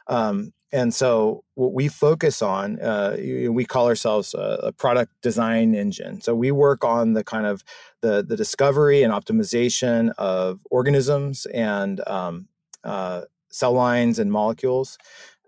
Um, 0.07 0.53
and 0.71 0.93
so 0.93 1.43
what 1.55 1.73
we 1.73 1.87
focus 1.87 2.41
on 2.43 2.79
uh, 2.79 3.15
we 3.19 3.65
call 3.65 3.87
ourselves 3.87 4.35
a, 4.35 4.59
a, 4.63 4.71
product 4.71 5.13
design 5.21 5.73
engine. 5.73 6.21
So 6.21 6.35
we 6.35 6.51
work 6.51 6.83
on 6.83 7.13
the 7.13 7.23
kind 7.23 7.47
of 7.47 7.63
the 8.01 8.23
the 8.23 8.37
discovery 8.37 9.01
and 9.01 9.11
optimization 9.11 10.11
of 10.17 10.59
organisms 10.69 11.47
and 11.47 12.07
um, 12.07 12.47
uh, 12.83 13.21
cell 13.49 13.73
lines 13.73 14.19
and 14.19 14.31
molecules 14.31 14.99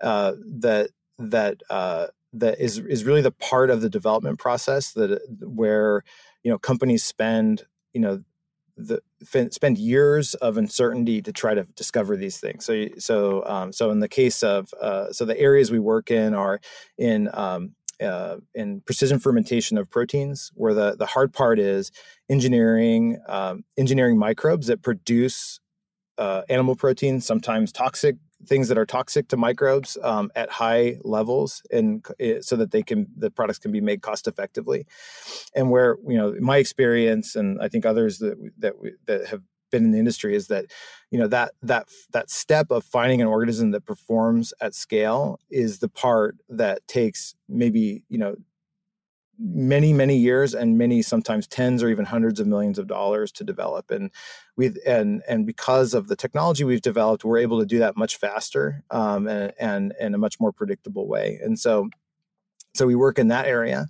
uh, 0.01 0.33
that 0.61 0.89
that 1.19 1.61
uh, 1.69 2.07
that 2.33 2.59
is 2.59 2.79
is 2.79 3.03
really 3.03 3.21
the 3.21 3.31
part 3.31 3.69
of 3.69 3.81
the 3.81 3.89
development 3.89 4.39
process 4.39 4.93
that 4.93 5.19
where 5.41 6.03
you 6.43 6.51
know 6.51 6.57
companies 6.57 7.03
spend 7.03 7.63
you 7.93 8.01
know 8.01 8.21
the 8.77 9.01
spend 9.19 9.77
years 9.77 10.35
of 10.35 10.57
uncertainty 10.57 11.21
to 11.21 11.33
try 11.33 11.53
to 11.53 11.63
discover 11.75 12.15
these 12.15 12.39
things. 12.39 12.65
So 12.65 12.87
so 12.99 13.43
um, 13.45 13.73
so 13.73 13.89
in 13.91 13.99
the 13.99 14.07
case 14.07 14.43
of 14.43 14.73
uh, 14.79 15.11
so 15.11 15.25
the 15.25 15.39
areas 15.39 15.71
we 15.71 15.79
work 15.79 16.11
in 16.11 16.33
are 16.33 16.59
in 16.97 17.29
um, 17.33 17.73
uh, 18.01 18.37
in 18.53 18.81
precision 18.81 19.19
fermentation 19.19 19.77
of 19.77 19.89
proteins, 19.89 20.51
where 20.53 20.73
the 20.73 20.95
the 20.95 21.07
hard 21.07 21.33
part 21.33 21.59
is 21.59 21.91
engineering 22.29 23.19
um, 23.27 23.63
engineering 23.77 24.17
microbes 24.17 24.67
that 24.67 24.83
produce 24.83 25.59
uh, 26.17 26.43
animal 26.49 26.75
proteins, 26.75 27.25
sometimes 27.25 27.71
toxic 27.71 28.17
things 28.45 28.67
that 28.67 28.77
are 28.77 28.85
toxic 28.85 29.27
to 29.29 29.37
microbes 29.37 29.97
um, 30.03 30.31
at 30.35 30.49
high 30.49 30.97
levels 31.03 31.61
and 31.71 32.05
eh, 32.19 32.37
so 32.41 32.55
that 32.55 32.71
they 32.71 32.83
can 32.83 33.07
the 33.17 33.31
products 33.31 33.59
can 33.59 33.71
be 33.71 33.81
made 33.81 34.01
cost 34.01 34.27
effectively 34.27 34.85
and 35.55 35.71
where 35.71 35.97
you 36.07 36.17
know 36.17 36.35
my 36.39 36.57
experience 36.57 37.35
and 37.35 37.59
i 37.61 37.67
think 37.67 37.85
others 37.85 38.19
that 38.19 38.37
that 38.57 38.73
that 39.05 39.27
have 39.27 39.41
been 39.71 39.83
in 39.83 39.91
the 39.91 39.99
industry 39.99 40.35
is 40.35 40.47
that 40.47 40.65
you 41.11 41.19
know 41.19 41.27
that 41.27 41.51
that 41.61 41.87
that 42.11 42.29
step 42.29 42.71
of 42.71 42.83
finding 42.83 43.21
an 43.21 43.27
organism 43.27 43.71
that 43.71 43.85
performs 43.85 44.53
at 44.61 44.73
scale 44.73 45.39
is 45.49 45.79
the 45.79 45.89
part 45.89 46.35
that 46.49 46.87
takes 46.87 47.35
maybe 47.49 48.03
you 48.07 48.17
know 48.17 48.35
many 49.39 49.93
many 49.93 50.17
years 50.17 50.53
and 50.53 50.77
many 50.77 51.01
sometimes 51.01 51.47
tens 51.47 51.83
or 51.83 51.89
even 51.89 52.05
hundreds 52.05 52.39
of 52.39 52.47
millions 52.47 52.79
of 52.79 52.87
dollars 52.87 53.31
to 53.31 53.43
develop. 53.43 53.91
And 53.91 54.11
we 54.55 54.71
and 54.85 55.21
and 55.27 55.45
because 55.45 55.93
of 55.93 56.07
the 56.07 56.15
technology 56.15 56.63
we've 56.63 56.81
developed 56.81 57.23
we're 57.23 57.37
able 57.37 57.59
to 57.59 57.65
do 57.65 57.79
that 57.79 57.95
much 57.95 58.17
faster 58.17 58.83
um, 58.89 59.27
and 59.27 59.53
and 59.59 59.93
in 59.99 60.13
a 60.13 60.17
much 60.17 60.39
more 60.39 60.51
predictable 60.51 61.07
way. 61.07 61.39
And 61.43 61.59
so 61.59 61.89
so 62.75 62.85
we 62.85 62.95
work 62.95 63.19
in 63.19 63.29
that 63.29 63.47
area. 63.47 63.87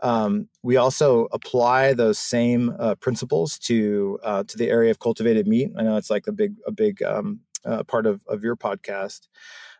Um, 0.00 0.48
we 0.62 0.76
also 0.76 1.26
apply 1.32 1.92
those 1.94 2.18
same 2.18 2.74
uh, 2.78 2.94
principles 2.96 3.58
to 3.60 4.18
uh, 4.22 4.44
to 4.44 4.56
the 4.56 4.70
area 4.70 4.90
of 4.90 5.00
cultivated 5.00 5.46
meat. 5.48 5.70
I 5.76 5.82
know 5.82 5.96
it's 5.96 6.10
like 6.10 6.26
a 6.26 6.32
big 6.32 6.54
a 6.66 6.72
big 6.72 7.02
um, 7.02 7.40
uh, 7.64 7.82
part 7.84 8.06
of, 8.06 8.20
of 8.26 8.44
your 8.44 8.56
podcast. 8.56 9.28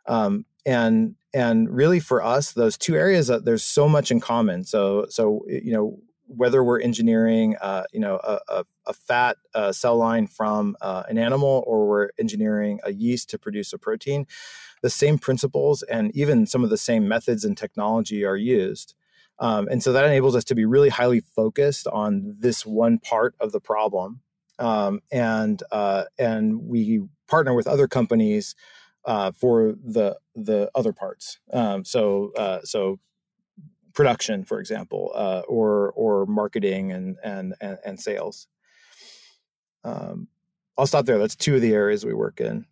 Um, 0.07 0.44
and 0.66 1.14
and 1.38 1.70
really 1.70 2.01
for 2.01 2.22
us 2.22 2.53
those 2.53 2.77
two 2.77 2.96
areas 2.96 3.31
uh, 3.31 3.38
there's 3.38 3.62
so 3.62 3.88
much 3.88 4.11
in 4.11 4.20
common. 4.20 4.64
So 4.64 5.07
so 5.09 5.44
you 5.48 5.72
know 5.72 5.98
whether 6.27 6.62
we're 6.62 6.81
engineering 6.81 7.57
uh, 7.61 7.85
you 7.92 8.01
know 8.01 8.20
a, 8.24 8.40
a, 8.48 8.64
a 8.87 8.92
fat 8.92 9.37
uh, 9.55 9.72
cell 9.72 9.96
line 9.96 10.27
from 10.27 10.77
uh, 10.81 11.05
an 11.09 11.16
animal 11.16 11.64
or 11.66 11.88
we're 11.88 12.09
engineering 12.18 12.81
a 12.85 12.92
yeast 12.92 13.31
to 13.31 13.38
produce 13.38 13.72
a 13.72 13.79
protein 13.79 14.27
the 14.83 14.90
same 14.90 15.18
principles 15.18 15.83
and 15.85 16.14
even 16.16 16.46
some 16.46 16.64
of 16.64 16.70
the 16.70 16.77
same 16.77 17.09
methods 17.09 17.44
and 17.44 17.57
technology 17.57 18.24
are 18.24 18.37
used. 18.37 18.94
Um, 19.40 19.68
and 19.70 19.83
so 19.83 19.92
that 19.92 20.05
enables 20.05 20.35
us 20.35 20.44
to 20.44 20.55
be 20.55 20.64
really 20.64 20.88
highly 20.88 21.20
focused 21.20 21.87
on 21.87 22.37
this 22.38 22.66
one 22.66 22.98
part 22.98 23.35
of 23.40 23.53
the 23.53 23.61
problem. 23.61 24.20
Um, 24.59 25.01
and 25.12 25.62
uh, 25.70 26.05
and 26.18 26.62
we 26.62 27.03
partner 27.29 27.55
with 27.55 27.68
other 27.68 27.87
companies 27.87 28.57
uh, 29.09 29.33
for 29.33 29.75
the 29.83 30.16
the 30.37 30.71
other 30.75 30.92
parts. 30.92 31.38
Um, 31.53 31.83
so 31.85 32.31
uh, 32.37 32.61
so 32.62 33.01
production, 33.94 34.44
for 34.44 34.61
example, 34.61 35.12
uh, 35.14 35.42
or 35.49 35.92
or 35.92 36.27
marketing 36.27 36.92
and 36.92 37.16
and 37.25 37.55
and, 37.61 37.79
and 37.85 37.99
sales. 37.99 38.47
Um, 39.83 40.29
I'll 40.77 40.87
stop 40.87 41.07
there. 41.07 41.18
That's 41.18 41.35
two 41.35 41.55
of 41.55 41.62
the 41.62 41.73
areas 41.73 42.05
we 42.05 42.12
work 42.12 42.40
in. 42.40 42.66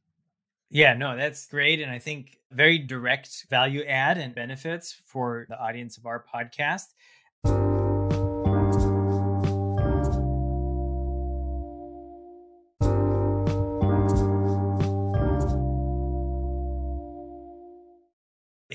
Yeah, 0.68 0.92
no, 0.92 1.16
that's 1.16 1.46
great. 1.46 1.80
And 1.80 1.90
I 1.90 1.98
think 1.98 2.38
very 2.52 2.78
direct 2.78 3.46
value 3.48 3.82
add 3.84 4.18
and 4.18 4.34
benefits 4.34 4.92
for 4.92 5.46
the 5.48 5.58
audience 5.58 5.96
of 5.96 6.04
our 6.04 6.22
podcast. 6.22 7.75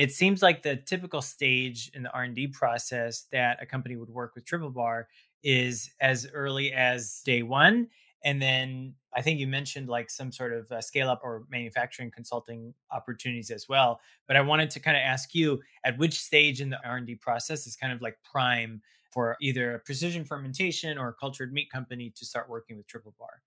It 0.02 0.12
seems 0.12 0.42
like 0.42 0.64
the 0.64 0.76
typical 0.76 1.22
stage 1.22 1.92
in 1.94 2.02
the 2.02 2.12
r&d 2.12 2.48
process 2.48 3.28
that 3.32 3.62
a 3.62 3.66
company 3.66 3.96
would 3.96 4.10
work 4.10 4.34
with 4.34 4.44
triple 4.46 4.72
bar 4.72 5.08
is 5.44 5.92
as 6.02 6.28
early 6.34 6.74
as 6.74 7.22
day 7.24 7.44
one 7.44 7.88
and 8.24 8.42
then 8.42 8.96
i 9.16 9.22
think 9.22 9.40
you 9.40 9.46
mentioned 9.46 9.88
like 9.88 10.10
some 10.10 10.32
sort 10.32 10.54
of 10.54 10.72
uh, 10.72 10.82
scale 10.82 11.10
up 11.10 11.22
or 11.24 11.44
manufacturing 11.50 12.10
consulting 12.10 12.74
opportunities 12.92 13.52
as 13.52 13.70
well 13.70 14.00
but 14.28 14.36
i 14.36 14.42
wanted 14.42 14.72
to 14.72 14.80
kind 14.80 14.98
of 14.98 15.02
ask 15.02 15.36
you 15.36 15.60
at 15.86 15.98
which 16.00 16.20
stage 16.20 16.62
in 16.62 16.70
the 16.70 16.80
r&d 16.84 17.14
process 17.16 17.68
is 17.68 17.76
kind 17.76 17.94
of 17.94 18.02
like 18.02 18.18
prime 18.24 18.82
for 19.12 19.38
either 19.42 19.76
a 19.76 19.80
precision 19.80 20.24
fermentation 20.24 20.98
or 20.98 21.10
a 21.10 21.14
cultured 21.14 21.54
meat 21.54 21.70
company 21.70 22.12
to 22.16 22.26
start 22.26 22.50
working 22.50 22.78
with 22.78 22.88
Triple 22.88 23.14
Bar? 23.20 23.42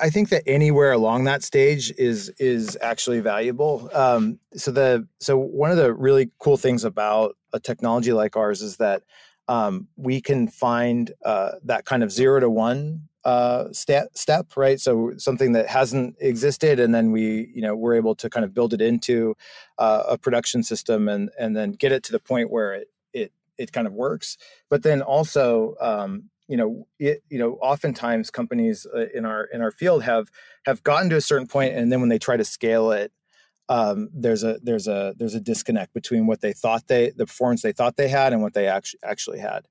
I 0.00 0.10
think 0.10 0.30
that 0.30 0.42
anywhere 0.46 0.92
along 0.92 1.24
that 1.24 1.42
stage 1.42 1.92
is 1.96 2.28
is 2.38 2.76
actually 2.80 3.20
valuable. 3.20 3.88
Um, 3.94 4.40
so 4.54 4.70
the 4.70 5.06
so 5.20 5.36
one 5.36 5.70
of 5.70 5.76
the 5.76 5.92
really 5.92 6.30
cool 6.38 6.56
things 6.56 6.84
about 6.84 7.36
a 7.52 7.60
technology 7.60 8.12
like 8.12 8.36
ours 8.36 8.60
is 8.60 8.76
that 8.78 9.02
um, 9.48 9.88
we 9.96 10.20
can 10.20 10.48
find 10.48 11.12
uh, 11.24 11.52
that 11.64 11.84
kind 11.84 12.02
of 12.02 12.10
zero 12.10 12.40
to 12.40 12.50
one 12.50 13.08
uh, 13.24 13.72
step, 13.72 14.08
step, 14.14 14.48
right? 14.56 14.80
So 14.80 15.12
something 15.16 15.52
that 15.52 15.66
hasn't 15.68 16.16
existed, 16.20 16.78
and 16.78 16.94
then 16.94 17.10
we, 17.10 17.50
you 17.54 17.62
know, 17.62 17.74
we're 17.74 17.94
able 17.94 18.14
to 18.16 18.28
kind 18.28 18.44
of 18.44 18.52
build 18.52 18.74
it 18.74 18.82
into 18.82 19.34
uh, 19.78 20.04
a 20.08 20.18
production 20.18 20.62
system, 20.62 21.08
and 21.08 21.30
and 21.38 21.56
then 21.56 21.72
get 21.72 21.92
it 21.92 22.02
to 22.04 22.12
the 22.12 22.18
point 22.18 22.50
where 22.50 22.74
it 22.74 22.88
it 23.12 23.32
it 23.56 23.72
kind 23.72 23.86
of 23.86 23.92
works. 23.92 24.36
But 24.68 24.82
then 24.82 25.02
also, 25.02 25.76
um, 25.80 26.30
you 26.48 26.56
know, 26.56 26.86
it, 26.98 27.22
you 27.30 27.38
know, 27.38 27.54
oftentimes 27.62 28.30
companies 28.30 28.86
uh, 28.94 29.06
in 29.14 29.24
our 29.24 29.44
in 29.44 29.62
our 29.62 29.70
field 29.70 30.02
have 30.02 30.30
have 30.66 30.82
gotten 30.82 31.08
to 31.10 31.16
a 31.16 31.20
certain 31.20 31.46
point, 31.46 31.74
and 31.74 31.90
then 31.90 32.00
when 32.00 32.10
they 32.10 32.18
try 32.18 32.36
to 32.36 32.44
scale 32.44 32.90
it, 32.90 33.12
um, 33.68 34.10
there's 34.12 34.44
a 34.44 34.58
there's 34.62 34.86
a 34.86 35.14
there's 35.18 35.34
a 35.34 35.40
disconnect 35.40 35.94
between 35.94 36.26
what 36.26 36.40
they 36.40 36.52
thought 36.52 36.86
they 36.86 37.10
the 37.10 37.26
performance 37.26 37.62
they 37.62 37.72
thought 37.72 37.96
they 37.96 38.08
had 38.08 38.32
and 38.32 38.42
what 38.42 38.54
they 38.54 38.66
actually 38.66 39.00
actually 39.02 39.38
had, 39.38 39.66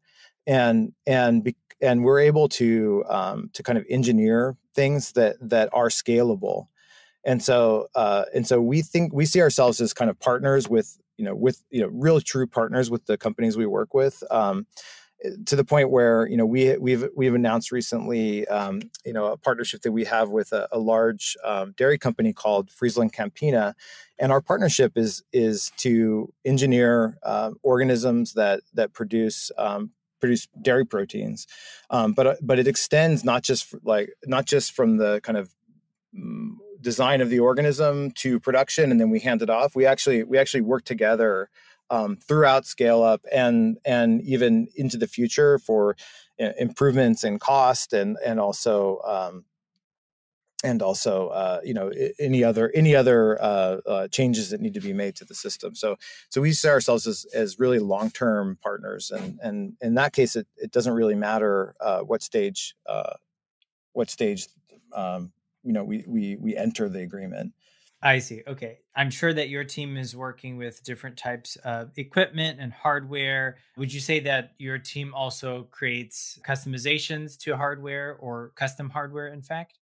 and 0.48 0.94
and 1.06 1.44
be, 1.44 1.56
and 1.82 2.04
we're 2.04 2.20
able 2.20 2.50
to 2.50 3.04
um, 3.08 3.50
to 3.54 3.62
kind 3.62 3.78
of 3.78 3.86
engineer 3.90 4.58
things 4.74 5.12
that 5.12 5.36
that 5.42 5.70
are 5.74 5.90
scalable, 5.90 6.68
and 7.24 7.44
so 7.44 7.88
uh, 7.94 8.26
and 8.34 8.48
so 8.48 8.60
we 8.60 8.82
think 8.82 9.14
we 9.14 9.28
see 9.28 9.42
ourselves 9.42 9.80
as 9.80 9.94
kind 9.94 10.10
of 10.10 10.20
partners 10.20 10.68
with 10.68 10.98
you 11.18 11.26
know 11.26 11.36
with 11.36 11.64
you 11.70 11.82
know 11.82 11.90
real 11.94 12.20
true 12.20 12.48
partners 12.48 12.90
with 12.90 13.06
the 13.06 13.18
companies 13.18 13.58
we 13.58 13.68
work 13.68 13.94
with. 13.94 14.24
Um, 14.32 14.66
to 15.46 15.56
the 15.56 15.64
point 15.64 15.90
where 15.90 16.28
you 16.28 16.38
know 16.38 16.46
we 16.46 16.76
we've 16.78 17.08
we've 17.16 17.34
announced 17.34 17.72
recently 17.72 18.48
um, 18.48 18.82
you 19.06 19.14
know 19.14 19.26
a 19.28 19.38
partnership 19.38 19.82
that 19.82 19.92
we 19.92 20.04
have 20.06 20.30
with 20.30 20.52
a, 20.52 20.68
a 20.72 20.80
large 20.80 21.38
um, 21.44 21.74
dairy 21.78 21.98
company 21.98 22.34
called 22.34 22.70
Friesland 22.70 23.14
Campina, 23.14 23.76
and 24.20 24.32
our 24.32 24.42
partnership 24.42 24.94
is 24.96 25.24
is 25.32 25.72
to 25.78 26.32
engineer 26.46 27.18
uh, 27.24 27.52
organisms 27.64 28.34
that 28.34 28.62
that 28.74 28.94
produce 28.94 29.52
um, 29.58 29.92
produce 30.20 30.48
dairy 30.62 30.86
proteins, 30.86 31.48
um, 31.90 32.14
but 32.14 32.38
but 32.42 32.60
it 32.60 32.68
extends 32.68 33.24
not 33.24 33.44
just 33.44 33.74
like 33.84 34.14
not 34.26 34.46
just 34.46 34.74
from 34.74 34.98
the 34.98 35.22
kind 35.22 35.38
of 35.38 35.54
mm, 36.18 36.52
design 36.82 37.22
of 37.22 37.30
the 37.30 37.40
organism 37.40 38.12
to 38.12 38.40
production, 38.40 38.92
and 38.92 39.00
then 39.00 39.10
we 39.10 39.20
hand 39.20 39.42
it 39.42 39.50
off. 39.50 39.76
We 39.76 39.86
actually 39.86 40.24
we 40.24 40.38
actually 40.38 40.62
work 40.62 40.84
together 40.84 41.50
um, 41.90 42.18
throughout 42.18 42.66
scale 42.66 43.04
up 43.04 43.22
and 43.32 43.78
and 43.86 44.22
even 44.22 44.68
into 44.76 44.98
the 44.98 45.08
future 45.08 45.60
for 45.60 45.96
uh, 46.42 46.52
improvements 46.58 47.24
in 47.24 47.40
cost 47.40 47.94
and 47.94 48.18
and 48.26 48.40
also 48.40 49.00
um, 49.06 49.46
and 50.64 50.82
also 50.82 51.28
uh, 51.28 51.60
you 51.64 51.74
know 51.74 51.92
any 52.20 52.44
other 52.44 52.72
any 52.74 52.96
other 52.96 53.40
uh, 53.42 53.78
uh, 53.86 54.08
changes 54.08 54.50
that 54.50 54.62
need 54.62 54.74
to 54.74 54.80
be 54.80 54.94
made 54.94 55.16
to 55.18 55.26
the 55.26 55.36
system. 55.36 55.76
So 55.76 55.98
so 56.30 56.42
we 56.42 56.54
see 56.54 56.70
ourselves 56.70 57.06
as 57.06 57.26
as 57.34 57.60
really 57.60 57.80
long 57.80 58.10
term 58.10 58.58
partners, 58.64 59.12
and 59.12 59.40
and 59.44 59.74
in 59.82 59.96
that 59.96 60.14
case, 60.14 60.36
it 60.36 60.48
it 60.58 60.72
doesn't 60.72 60.94
really 60.94 61.16
matter 61.16 61.76
uh, 61.82 62.00
what 62.00 62.24
stage 62.24 62.76
uh, 62.86 63.14
what 63.92 64.10
stage 64.10 64.48
um, 64.94 65.34
you 65.64 65.74
know 65.74 65.84
we 65.84 66.06
we 66.08 66.38
we 66.38 66.56
enter 66.56 66.88
the 66.88 67.02
agreement. 67.02 67.54
I 68.04 68.20
see. 68.20 68.44
Okay. 68.46 68.80
I'm 68.96 69.10
sure 69.10 69.34
that 69.34 69.48
your 69.48 69.64
team 69.64 69.96
is 69.96 70.14
working 70.16 70.58
with 70.58 70.84
different 70.84 71.18
types 71.18 71.56
of 71.64 71.98
equipment 71.98 72.60
and 72.60 72.74
hardware. 72.74 73.58
Would 73.78 73.94
you 73.94 74.02
say 74.02 74.20
that 74.20 74.52
your 74.58 74.78
team 74.78 75.14
also 75.16 75.70
creates 75.72 76.38
customizations 76.46 77.38
to 77.40 77.56
hardware 77.56 78.18
or 78.20 78.52
custom 78.56 78.90
hardware, 78.90 79.30
in 79.30 79.42
fact? 79.42 79.80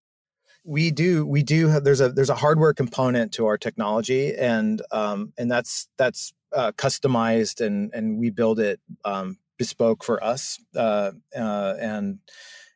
We 0.66 0.92
do. 0.92 1.26
We 1.26 1.44
do. 1.44 1.70
Have, 1.70 1.86
there's 1.86 2.02
a 2.02 2.10
there's 2.10 2.30
a 2.30 2.36
hardware 2.36 2.74
component 2.74 3.32
to 3.34 3.46
our 3.46 3.58
technology, 3.58 4.36
and 4.36 4.82
um, 4.92 5.32
and 5.38 5.50
that's 5.50 5.88
that's 5.98 6.34
uh, 6.54 6.74
customized, 6.74 7.66
and 7.66 7.90
and 7.94 8.20
we 8.20 8.30
build 8.30 8.60
it 8.60 8.82
um, 9.06 9.38
bespoke 9.58 10.04
for 10.04 10.22
us, 10.22 10.60
uh, 10.76 11.12
uh, 11.36 11.76
and 11.80 12.20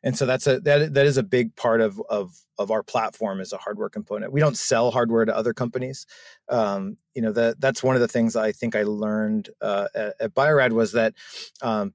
and 0.04 0.16
so 0.16 0.26
that's 0.26 0.46
a 0.46 0.60
that 0.60 0.92
that 0.94 1.06
is 1.06 1.16
a 1.16 1.22
big 1.22 1.56
part 1.56 1.80
of 1.80 2.00
of 2.10 2.38
of 2.58 2.70
our 2.70 2.82
platform 2.82 3.40
is 3.40 3.52
a 3.52 3.56
hardware 3.56 3.88
component. 3.88 4.32
We 4.32 4.38
don't 4.38 4.56
sell 4.56 4.90
hardware 4.90 5.24
to 5.24 5.34
other 5.34 5.54
companies. 5.54 6.06
Um, 6.48 6.98
you 7.14 7.22
know 7.22 7.32
that 7.32 7.60
that's 7.60 7.82
one 7.82 7.96
of 7.96 8.02
the 8.02 8.08
things 8.08 8.36
I 8.36 8.52
think 8.52 8.76
I 8.76 8.82
learned 8.82 9.48
uh, 9.62 9.88
at, 9.94 10.14
at 10.20 10.34
Bio-Rad 10.34 10.74
was 10.74 10.92
that 10.92 11.14
um, 11.62 11.94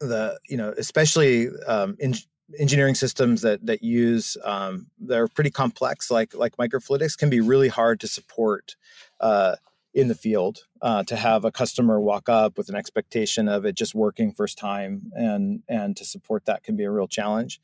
the 0.00 0.38
you 0.48 0.58
know 0.58 0.74
especially 0.76 1.48
um, 1.66 1.96
in, 1.98 2.14
engineering 2.58 2.94
systems 2.94 3.40
that 3.40 3.64
that 3.64 3.82
use 3.82 4.36
um, 4.44 4.86
that 5.00 5.18
are 5.18 5.28
pretty 5.28 5.50
complex 5.50 6.10
like 6.10 6.34
like 6.34 6.56
microfluidics 6.56 7.16
can 7.16 7.30
be 7.30 7.40
really 7.40 7.68
hard 7.68 8.00
to 8.00 8.06
support 8.06 8.76
uh, 9.20 9.56
in 9.94 10.08
the 10.08 10.14
field 10.14 10.60
uh, 10.82 11.02
to 11.04 11.16
have 11.16 11.44
a 11.44 11.52
customer 11.52 12.00
walk 12.00 12.28
up 12.28 12.58
with 12.58 12.68
an 12.68 12.74
expectation 12.74 13.48
of 13.48 13.64
it 13.64 13.74
just 13.74 13.94
working 13.94 14.32
first 14.32 14.58
time 14.58 15.10
and 15.14 15.62
and 15.68 15.96
to 15.96 16.04
support 16.04 16.44
that 16.44 16.62
can 16.62 16.76
be 16.76 16.84
a 16.84 16.90
real 16.90 17.08
challenge. 17.08 17.60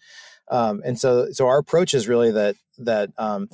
Um, 0.50 0.82
and 0.84 0.98
so 0.98 1.30
so 1.32 1.46
our 1.46 1.58
approach 1.58 1.94
is 1.94 2.08
really 2.08 2.30
that 2.32 2.56
that 2.78 3.10
um, 3.18 3.48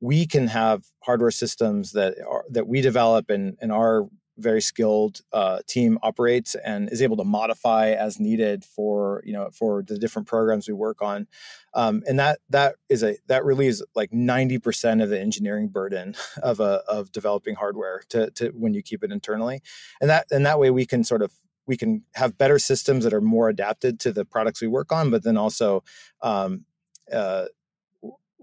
we 0.00 0.26
can 0.26 0.48
have 0.48 0.84
hardware 1.00 1.30
systems 1.30 1.92
that 1.92 2.16
are 2.26 2.44
that 2.50 2.66
we 2.66 2.80
develop 2.80 3.30
and 3.30 3.56
and 3.60 3.72
our 3.72 4.08
very 4.38 4.60
skilled 4.60 5.20
uh, 5.32 5.60
team 5.66 5.98
operates 6.02 6.54
and 6.54 6.90
is 6.90 7.02
able 7.02 7.16
to 7.16 7.24
modify 7.24 7.90
as 7.90 8.18
needed 8.18 8.64
for 8.64 9.22
you 9.24 9.32
know 9.32 9.50
for 9.52 9.82
the 9.82 9.98
different 9.98 10.28
programs 10.28 10.68
we 10.68 10.74
work 10.74 11.02
on. 11.02 11.26
Um, 11.74 12.02
and 12.06 12.18
that 12.18 12.40
that 12.50 12.76
is 12.88 13.02
a 13.02 13.16
that 13.26 13.44
relieves 13.44 13.82
like 13.94 14.10
90% 14.10 15.02
of 15.02 15.08
the 15.08 15.20
engineering 15.20 15.68
burden 15.68 16.14
of 16.42 16.60
a 16.60 16.82
of 16.88 17.12
developing 17.12 17.54
hardware 17.54 18.02
to, 18.10 18.30
to 18.32 18.48
when 18.50 18.74
you 18.74 18.82
keep 18.82 19.02
it 19.04 19.12
internally. 19.12 19.62
And 20.00 20.10
that 20.10 20.26
and 20.30 20.44
that 20.46 20.58
way 20.58 20.70
we 20.70 20.86
can 20.86 21.04
sort 21.04 21.22
of 21.22 21.32
we 21.66 21.76
can 21.76 22.02
have 22.14 22.36
better 22.36 22.58
systems 22.58 23.04
that 23.04 23.14
are 23.14 23.20
more 23.20 23.48
adapted 23.48 23.98
to 24.00 24.12
the 24.12 24.24
products 24.24 24.60
we 24.60 24.68
work 24.68 24.92
on 24.92 25.10
but 25.10 25.22
then 25.22 25.38
also 25.38 25.82
um, 26.20 26.66
uh, 27.10 27.46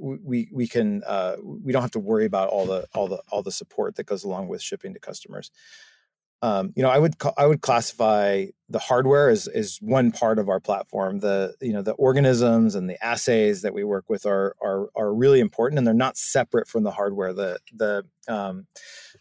we 0.02 0.50
we 0.52 0.68
can 0.68 1.04
uh, 1.06 1.38
we 1.44 1.72
don't 1.72 1.82
have 1.82 1.92
to 1.92 2.00
worry 2.00 2.26
about 2.26 2.50
all 2.50 2.66
the 2.66 2.88
all 2.94 3.08
the 3.08 3.22
all 3.30 3.44
the 3.44 3.52
support 3.52 3.96
that 3.96 4.06
goes 4.06 4.24
along 4.24 4.48
with 4.48 4.62
shipping 4.62 4.94
to 4.94 5.00
customers. 5.00 5.52
Um, 6.44 6.74
you 6.76 6.82
know, 6.82 6.90
I 6.90 6.98
would 6.98 7.16
I 7.38 7.46
would 7.46 7.62
classify 7.62 8.48
the 8.68 8.80
hardware 8.80 9.30
as 9.30 9.48
is 9.48 9.78
one 9.80 10.12
part 10.12 10.40
of 10.40 10.50
our 10.50 10.60
platform. 10.60 11.20
The 11.20 11.54
you 11.62 11.72
know 11.72 11.84
the 11.84 11.94
organisms 11.94 12.74
and 12.74 12.90
the 12.90 13.04
assays 13.04 13.62
that 13.62 13.74
we 13.74 13.84
work 13.84 14.06
with 14.10 14.26
are 14.26 14.56
are 14.62 14.90
are 14.96 15.14
really 15.14 15.40
important, 15.40 15.78
and 15.78 15.86
they're 15.86 15.94
not 15.94 16.18
separate 16.18 16.68
from 16.68 16.84
the 16.84 16.92
hardware. 16.92 17.32
The 17.32 17.60
the 17.74 18.04
um, 18.28 18.66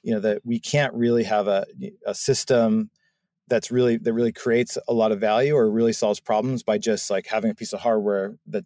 you 0.03 0.15
know 0.15 0.21
that 0.21 0.41
we 0.45 0.59
can't 0.59 0.95
really 0.95 1.25
have 1.25 1.47
a 1.47 1.67
a 2.07 2.15
system 2.15 2.91
that's 3.49 3.71
really 3.71 3.99
that 3.99 4.15
really 4.15 4.33
creates 4.33 4.79
a 4.89 4.95
lot 4.95 5.13
of 5.13 5.21
value 5.21 5.55
or 5.55 5.71
really 5.71 5.93
solves 5.93 6.21
problems 6.21 6.63
by 6.63 6.79
just 6.79 7.11
like 7.11 7.27
having 7.27 7.51
a 7.51 7.55
piece 7.55 7.75
of 7.75 7.81
hardware 7.81 8.37
that 8.47 8.65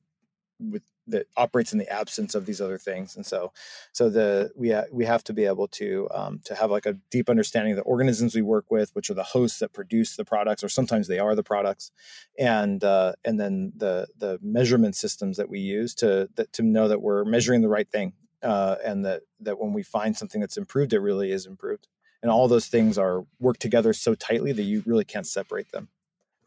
with 0.61 0.83
that 1.07 1.27
operates 1.37 1.73
in 1.73 1.79
the 1.79 1.89
absence 1.89 2.35
of 2.35 2.47
these 2.47 2.61
other 2.61 2.79
things 2.79 3.17
and 3.17 3.27
so 3.27 3.53
so 3.93 4.09
the 4.09 4.51
we 4.57 4.71
ha- 4.71 4.85
we 4.91 5.05
have 5.05 5.23
to 5.25 5.33
be 5.33 5.45
able 5.45 5.69
to 5.69 6.09
um, 6.13 6.41
to 6.45 6.55
have 6.55 6.71
like 6.71 6.87
a 6.87 6.95
deep 7.11 7.29
understanding 7.29 7.73
of 7.73 7.77
the 7.77 7.83
organisms 7.83 8.35
we 8.35 8.43
work 8.43 8.71
with 8.71 8.95
which 8.95 9.11
are 9.11 9.15
the 9.15 9.23
hosts 9.23 9.59
that 9.59 9.73
produce 9.73 10.17
the 10.17 10.25
products 10.25 10.65
or 10.65 10.69
sometimes 10.69 11.09
they 11.09 11.19
are 11.19 11.35
the 11.35 11.43
products 11.43 11.91
and 12.39 12.85
uh, 12.85 13.13
and 13.25 13.39
then 13.39 13.73
the 13.77 14.07
the 14.17 14.39
measurement 14.43 14.97
systems 14.97 15.37
that 15.37 15.49
we 15.49 15.59
use 15.59 15.95
to 15.95 16.29
that, 16.37 16.53
to 16.53 16.63
know 16.63 16.89
that 16.89 17.03
we're 17.03 17.25
measuring 17.25 17.61
the 17.61 17.69
right 17.69 17.91
thing 17.91 18.13
uh, 18.43 18.77
and 18.85 19.05
that 19.05 19.23
that 19.41 19.59
when 19.59 19.73
we 19.73 19.83
find 19.83 20.17
something 20.17 20.41
that's 20.41 20.57
improved 20.57 20.93
it 20.93 21.01
really 21.01 21.31
is 21.33 21.47
improved. 21.47 21.89
And 22.23 22.31
all 22.31 22.49
those 22.49 22.69
things 22.69 22.97
are 22.97 23.27
work 23.39 23.59
together 23.59 23.93
so 23.93 24.15
tightly 24.15 24.53
that 24.53 24.63
you 24.63 24.83
really 24.87 25.05
can't 25.05 25.27
separate 25.27 25.71
them 25.73 25.89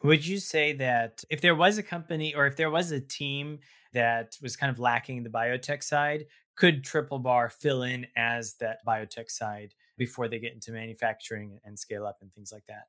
would 0.03 0.25
you 0.25 0.39
say 0.39 0.73
that 0.73 1.23
if 1.29 1.41
there 1.41 1.55
was 1.55 1.77
a 1.77 1.83
company 1.83 2.35
or 2.35 2.45
if 2.45 2.55
there 2.55 2.69
was 2.69 2.91
a 2.91 2.99
team 2.99 3.59
that 3.93 4.37
was 4.41 4.55
kind 4.55 4.71
of 4.71 4.79
lacking 4.79 5.23
the 5.23 5.29
biotech 5.29 5.83
side, 5.83 6.25
could 6.55 6.83
Triple 6.83 7.19
Bar 7.19 7.49
fill 7.49 7.83
in 7.83 8.07
as 8.15 8.55
that 8.55 8.79
biotech 8.85 9.29
side 9.29 9.73
before 9.97 10.27
they 10.27 10.39
get 10.39 10.53
into 10.53 10.71
manufacturing 10.71 11.59
and 11.63 11.77
scale 11.77 12.05
up 12.05 12.17
and 12.21 12.33
things 12.33 12.51
like 12.51 12.65
that? 12.67 12.87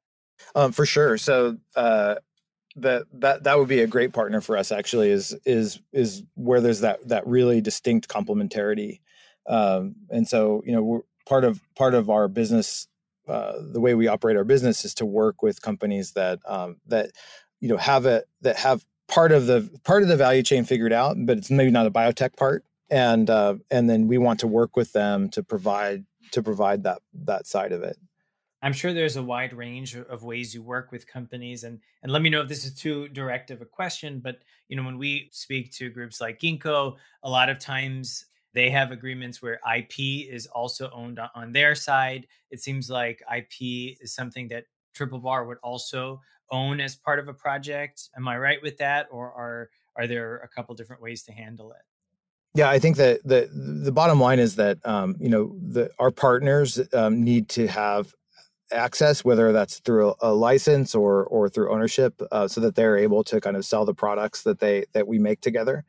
Um, 0.55 0.73
for 0.73 0.87
sure. 0.87 1.19
So 1.19 1.59
uh, 1.77 2.17
that 2.77 3.05
that 3.15 3.45
that 3.45 3.59
would 3.59 3.69
be 3.69 3.81
a 3.81 3.87
great 3.87 4.13
partner 4.13 4.41
for 4.41 4.57
us. 4.57 4.73
Actually, 4.73 5.11
is 5.11 5.37
is 5.45 5.81
is 5.93 6.23
where 6.35 6.61
there's 6.61 6.81
that 6.81 7.07
that 7.09 7.27
really 7.27 7.61
distinct 7.61 8.09
complementarity. 8.09 9.01
Um, 9.47 9.97
and 10.11 10.27
so 10.27 10.63
you 10.65 10.73
know, 10.73 11.05
part 11.27 11.45
of 11.45 11.61
part 11.75 11.95
of 11.95 12.11
our 12.11 12.29
business 12.29 12.87
uh, 13.29 13.55
the 13.61 13.81
way 13.81 13.95
we 13.95 14.09
operate 14.09 14.37
our 14.37 14.45
business 14.45 14.85
is 14.85 14.95
to 14.95 15.07
work 15.07 15.43
with 15.43 15.63
companies 15.63 16.13
that 16.13 16.39
um, 16.47 16.77
that 16.87 17.11
you 17.61 17.69
know 17.69 17.77
have 17.77 18.07
it 18.07 18.29
that 18.43 18.57
have 18.57 18.85
part 19.09 19.33
of 19.33 19.47
the 19.47 19.69
part 19.85 20.03
of 20.03 20.09
the 20.09 20.17
value 20.17 20.43
chain 20.43 20.65
figured 20.65 20.93
out, 20.93 21.17
but 21.19 21.39
it's 21.39 21.51
maybe 21.51 21.71
not 21.71 21.87
a 21.87 21.91
biotech 21.91 22.37
part, 22.37 22.65
and 22.91 23.29
uh, 23.31 23.57
and 23.71 23.89
then 23.89 24.07
we 24.07 24.19
want 24.19 24.41
to 24.41 24.47
work 24.47 24.77
with 24.77 24.93
them 24.93 25.29
to 25.31 25.43
provide 25.43 26.05
to 26.33 26.43
provide 26.43 26.85
that 26.85 27.01
that 27.25 27.47
side 27.47 27.73
of 27.73 27.83
it. 27.83 27.97
I'm 28.61 28.73
sure 28.73 28.93
there's 28.93 29.17
a 29.17 29.23
wide 29.23 29.53
range 29.53 29.97
of 29.97 30.25
ways 30.25 30.53
you 30.53 30.63
work 30.63 30.91
with 30.91 31.07
companies 31.07 31.65
and 31.65 31.81
and 32.03 32.11
let 32.11 32.23
me 32.23 32.31
know 32.31 32.41
if 32.43 32.49
this 32.49 32.65
is 32.65 32.75
too 32.75 33.09
direct 33.09 33.51
of 33.51 33.61
a 33.61 33.65
question 33.65 34.19
but 34.19 34.41
you 34.69 34.77
know 34.77 34.83
when 34.83 34.99
we 34.99 35.29
speak 35.33 35.71
to 35.75 35.91
groups 35.91 36.21
like 36.21 36.41
Ginkgo 36.41 36.97
a 37.23 37.31
lot 37.31 37.49
of 37.49 37.61
times 37.61 38.27
they 38.59 38.71
have 38.71 38.91
agreements 38.91 39.41
where 39.41 39.61
IP 39.77 40.29
is 40.29 40.49
also 40.49 40.91
owned 40.93 41.21
on 41.37 41.53
their 41.53 41.77
side. 41.77 42.27
It 42.51 42.61
seems 42.61 42.91
like 42.91 43.23
IP 43.33 43.97
is 44.01 44.13
something 44.13 44.49
that 44.49 44.65
Triple 44.95 45.21
Bar 45.21 45.47
would 45.47 45.59
also 45.63 46.21
own 46.51 46.81
as 46.81 46.97
part 46.97 47.21
of 47.21 47.29
a 47.29 47.33
project. 47.33 48.09
Am 48.17 48.27
I 48.27 48.37
right 48.37 48.59
with 48.61 48.77
that 48.79 49.07
or 49.13 49.27
are 49.31 49.71
are 49.95 50.09
there 50.09 50.39
a 50.39 50.49
couple 50.49 50.75
different 50.75 51.01
ways 51.01 51.23
to 51.25 51.33
handle 51.33 51.71
it? 51.71 51.83
Yeah, 52.55 52.69
I 52.69 52.81
think 52.81 52.97
that 52.97 53.21
the 53.25 53.49
the 53.85 53.93
bottom 53.93 54.19
line 54.19 54.41
is 54.41 54.57
that 54.57 54.79
um, 54.85 55.15
you 55.21 55.29
know 55.29 55.57
the 55.61 55.91
our 56.01 56.11
partners 56.11 56.81
um, 56.93 57.23
need 57.23 57.49
to 57.51 57.69
have 57.69 58.13
access, 58.73 59.25
whether 59.25 59.53
that's 59.53 59.79
through 59.79 60.15
a, 60.21 60.33
license 60.33 60.97
or 60.97 61.25
or 61.27 61.49
through 61.49 61.73
ownership, 61.73 62.21
uh, 62.33 62.49
so 62.49 62.61
that 62.63 62.75
they're 62.75 62.97
able 62.97 63.23
to 63.23 63.41
kind 63.41 63.57
of 63.57 63.65
sell 63.65 63.85
the 63.85 63.95
products 63.95 64.43
that 64.43 64.59
they 64.59 64.85
that 64.95 65.07
we 65.07 65.21
make 65.21 65.41
together. 65.41 65.85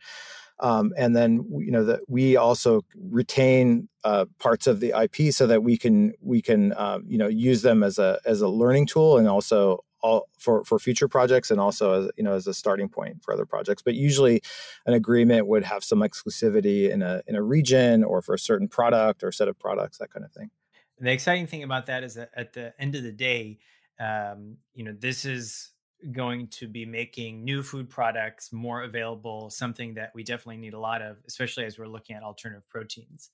Um, 0.62 0.92
and 0.98 1.16
then 1.16 1.46
you 1.52 1.72
know 1.72 1.86
that 1.86 2.02
we 2.08 2.36
also 2.36 2.82
retain 2.96 3.88
uh, 4.04 4.26
parts 4.40 4.68
of 4.68 4.80
the 4.80 4.94
IP 5.02 5.34
so 5.34 5.48
that 5.48 5.64
we 5.64 5.78
can 5.78 6.14
we 6.22 6.42
can 6.42 6.74
uh, 6.74 7.00
you 7.06 7.18
know 7.18 7.28
use 7.28 7.62
them 7.62 7.84
as 7.84 7.98
a 7.98 8.20
as 8.26 8.42
a 8.42 8.48
learning 8.48 8.88
tool 8.88 9.18
and 9.18 9.28
also 9.28 9.84
all 10.02 10.30
for 10.38 10.64
for 10.66 10.80
future 10.80 11.08
projects 11.08 11.52
and 11.52 11.60
also 11.60 12.04
as 12.04 12.12
you 12.18 12.24
know 12.24 12.34
as 12.34 12.48
a 12.48 12.54
starting 12.54 12.90
point 12.90 13.24
for 13.24 13.34
other 13.34 13.46
projects. 13.46 13.82
But 13.82 13.96
usually, 13.96 14.42
an 14.86 14.94
agreement 14.94 15.48
would 15.48 15.64
have 15.64 15.84
some 15.84 16.00
exclusivity 16.00 16.90
in 16.90 17.02
a 17.02 17.22
in 17.28 17.36
a 17.36 17.42
region 17.42 18.04
or 18.04 18.22
for 18.22 18.34
a 18.34 18.40
certain 18.40 18.68
product 18.68 19.24
or 19.24 19.32
set 19.32 19.48
of 19.48 19.58
products 19.58 19.98
that 20.00 20.12
kind 20.12 20.26
of 20.26 20.32
thing 20.32 20.52
the 21.00 21.12
exciting 21.12 21.48
thing 21.48 21.64
about 21.64 21.86
that 21.88 22.04
is 22.04 22.16
that 22.16 22.30
at 22.36 22.54
the 22.54 22.74
end 22.80 22.96
of 22.96 23.04
the 23.04 23.12
day, 23.12 23.60
um, 24.00 24.58
you 24.74 24.84
know, 24.84 24.94
this 24.98 25.26
is 25.26 25.72
going 26.12 26.48
to 26.48 26.68
be 26.68 26.86
making 26.86 27.44
new 27.44 27.62
food 27.64 27.90
products 27.90 28.52
more 28.54 28.84
available, 28.84 29.50
something 29.50 29.94
that 29.96 30.12
we 30.16 30.24
definitely 30.24 30.58
need 30.58 30.74
a 30.74 30.80
lot 30.80 31.02
of, 31.02 31.18
especially 31.28 31.66
as 31.66 31.78
we're 31.78 31.88
looking 31.88 32.16
at 32.16 32.24
alternative 32.24 32.68
proteins. 32.70 33.32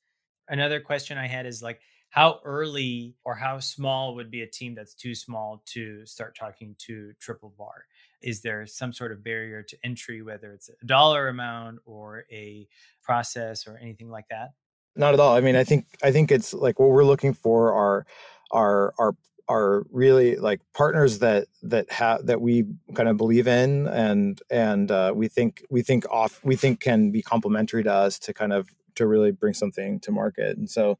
Another 0.47 0.80
question 0.80 1.17
I 1.17 1.28
had 1.28 1.45
is 1.45 1.62
like, 1.62 1.82
how 2.10 2.39
early 2.45 3.15
or 3.25 3.36
how 3.36 3.60
small 3.60 4.15
would 4.15 4.32
be 4.32 4.41
a 4.41 4.47
team 4.47 4.73
that's 4.73 4.93
too 4.93 5.13
small 5.15 5.63
to 5.65 6.06
start 6.06 6.36
talking 6.38 6.75
to 6.80 7.12
Triple 7.19 7.54
Bar? 7.58 7.86
Is 8.21 8.41
there 8.41 8.65
some 8.65 8.93
sort 8.93 9.12
of 9.12 9.23
barrier 9.23 9.63
to 9.63 9.78
entry, 9.84 10.21
whether 10.21 10.54
it's 10.54 10.69
a 10.69 10.86
dollar 10.86 11.28
amount 11.28 11.80
or 11.86 12.25
a 12.32 12.67
process 13.04 13.67
or 13.67 13.78
anything 13.78 14.10
like 14.10 14.28
that? 14.30 14.51
not 14.95 15.13
at 15.13 15.19
all. 15.19 15.36
I 15.36 15.41
mean, 15.41 15.56
I 15.56 15.63
think 15.63 15.88
I 16.04 16.12
think 16.12 16.32
it's 16.32 16.54
like 16.54 16.80
what 16.80 16.89
we're 16.89 17.04
looking 17.04 17.34
for 17.34 17.73
are 17.73 18.06
are 18.51 18.93
are 18.97 19.15
are 19.48 19.86
really 19.92 20.36
like 20.38 20.62
partners 20.74 21.20
that 21.20 21.48
that 21.62 21.92
have 21.92 22.26
that 22.26 22.42
we 22.42 22.66
kind 22.96 23.08
of 23.08 23.18
believe 23.18 23.48
in 23.48 23.88
and 23.88 24.42
and 24.50 24.92
uh, 24.92 25.12
we 25.16 25.28
think 25.28 25.64
we 25.70 25.82
think 25.82 26.06
off 26.10 26.42
we 26.44 26.56
think 26.56 26.80
can 26.80 27.12
be 27.12 27.22
complementary 27.22 27.84
to 27.84 27.94
us 27.94 28.18
to 28.20 28.34
kind 28.34 28.54
of 28.54 28.74
to 28.96 29.06
really 29.06 29.32
bring 29.32 29.54
something 29.54 30.00
to 30.00 30.12
market. 30.12 30.58
And 30.58 30.70
so 30.70 30.98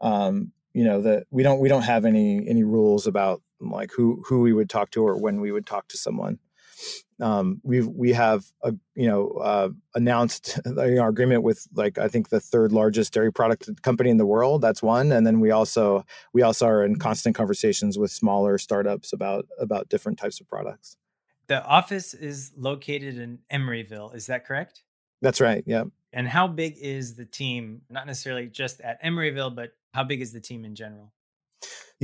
um 0.00 0.52
you 0.72 0.82
know 0.84 1.00
that 1.02 1.24
we 1.30 1.42
don't 1.42 1.60
we 1.60 1.68
don't 1.68 1.82
have 1.82 2.04
any 2.04 2.46
any 2.48 2.64
rules 2.64 3.06
about 3.06 3.40
like 3.60 3.92
who 3.92 4.22
who 4.26 4.40
we 4.40 4.52
would 4.52 4.68
talk 4.68 4.90
to 4.90 5.02
or 5.06 5.16
when 5.16 5.40
we 5.40 5.52
would 5.52 5.66
talk 5.66 5.86
to 5.88 5.96
someone 5.96 6.38
um, 7.20 7.60
we 7.62 7.80
we 7.80 8.12
have 8.12 8.44
a, 8.62 8.74
you 8.94 9.06
know 9.06 9.28
uh, 9.40 9.68
announced 9.94 10.58
our 10.78 11.08
agreement 11.08 11.42
with 11.42 11.66
like 11.74 11.98
I 11.98 12.08
think 12.08 12.28
the 12.28 12.40
third 12.40 12.72
largest 12.72 13.12
dairy 13.12 13.32
product 13.32 13.82
company 13.82 14.10
in 14.10 14.16
the 14.16 14.26
world. 14.26 14.62
That's 14.62 14.82
one, 14.82 15.12
and 15.12 15.26
then 15.26 15.40
we 15.40 15.50
also 15.50 16.04
we 16.32 16.42
also 16.42 16.66
are 16.66 16.84
in 16.84 16.96
constant 16.96 17.36
conversations 17.36 17.98
with 17.98 18.10
smaller 18.10 18.58
startups 18.58 19.12
about 19.12 19.46
about 19.58 19.88
different 19.88 20.18
types 20.18 20.40
of 20.40 20.48
products. 20.48 20.96
The 21.46 21.64
office 21.64 22.14
is 22.14 22.52
located 22.56 23.18
in 23.18 23.40
Emeryville. 23.52 24.14
Is 24.14 24.26
that 24.26 24.46
correct? 24.46 24.82
That's 25.20 25.40
right. 25.40 25.62
Yeah. 25.66 25.84
And 26.12 26.28
how 26.28 26.46
big 26.46 26.76
is 26.80 27.16
the 27.16 27.24
team? 27.24 27.82
Not 27.90 28.06
necessarily 28.06 28.46
just 28.46 28.80
at 28.80 29.02
Emeryville, 29.02 29.54
but 29.54 29.72
how 29.92 30.04
big 30.04 30.20
is 30.20 30.32
the 30.32 30.40
team 30.40 30.64
in 30.64 30.74
general? 30.74 31.12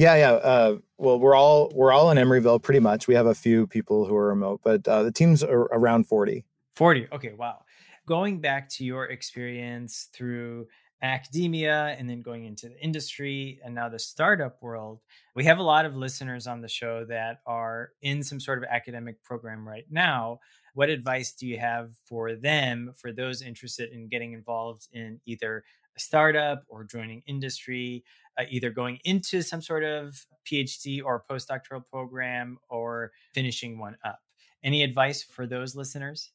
Yeah, 0.00 0.14
yeah. 0.14 0.32
Uh, 0.32 0.78
well, 0.96 1.20
we're 1.20 1.34
all 1.34 1.70
we're 1.74 1.92
all 1.92 2.10
in 2.10 2.16
Emeryville 2.16 2.62
pretty 2.62 2.80
much. 2.80 3.06
We 3.06 3.14
have 3.16 3.26
a 3.26 3.34
few 3.34 3.66
people 3.66 4.06
who 4.06 4.16
are 4.16 4.28
remote, 4.28 4.62
but 4.64 4.88
uh, 4.88 5.02
the 5.02 5.12
team's 5.12 5.42
are 5.42 5.68
around 5.72 6.04
forty. 6.04 6.46
Forty. 6.72 7.06
Okay. 7.12 7.34
Wow. 7.34 7.64
Going 8.06 8.40
back 8.40 8.70
to 8.70 8.84
your 8.84 9.04
experience 9.04 10.08
through 10.14 10.68
academia 11.02 11.94
and 11.98 12.08
then 12.08 12.22
going 12.22 12.46
into 12.46 12.70
the 12.70 12.82
industry 12.82 13.60
and 13.62 13.74
now 13.74 13.90
the 13.90 13.98
startup 13.98 14.62
world, 14.62 15.00
we 15.34 15.44
have 15.44 15.58
a 15.58 15.62
lot 15.62 15.84
of 15.84 15.94
listeners 15.94 16.46
on 16.46 16.62
the 16.62 16.68
show 16.68 17.04
that 17.04 17.40
are 17.44 17.90
in 18.00 18.22
some 18.22 18.40
sort 18.40 18.56
of 18.56 18.64
academic 18.70 19.22
program 19.22 19.68
right 19.68 19.84
now. 19.90 20.40
What 20.72 20.88
advice 20.88 21.34
do 21.34 21.46
you 21.46 21.58
have 21.58 21.90
for 22.06 22.36
them, 22.36 22.94
for 22.96 23.12
those 23.12 23.42
interested 23.42 23.92
in 23.92 24.08
getting 24.08 24.32
involved 24.32 24.88
in 24.94 25.20
either 25.26 25.62
a 25.96 26.00
startup 26.00 26.64
or 26.68 26.85
joining 26.85 27.22
industry, 27.26 28.05
uh, 28.38 28.44
either 28.50 28.70
going 28.70 28.98
into 29.05 29.42
some 29.42 29.62
sort 29.62 29.85
of 29.85 30.26
PhD 30.46 31.03
or 31.05 31.24
postdoctoral 31.31 31.85
program 31.90 32.59
or 32.68 33.12
finishing 33.35 33.79
one 33.79 33.96
up. 34.05 34.20
Any 34.62 34.83
advice 34.83 35.22
for 35.22 35.46
those 35.46 35.74
listeners? 35.74 36.33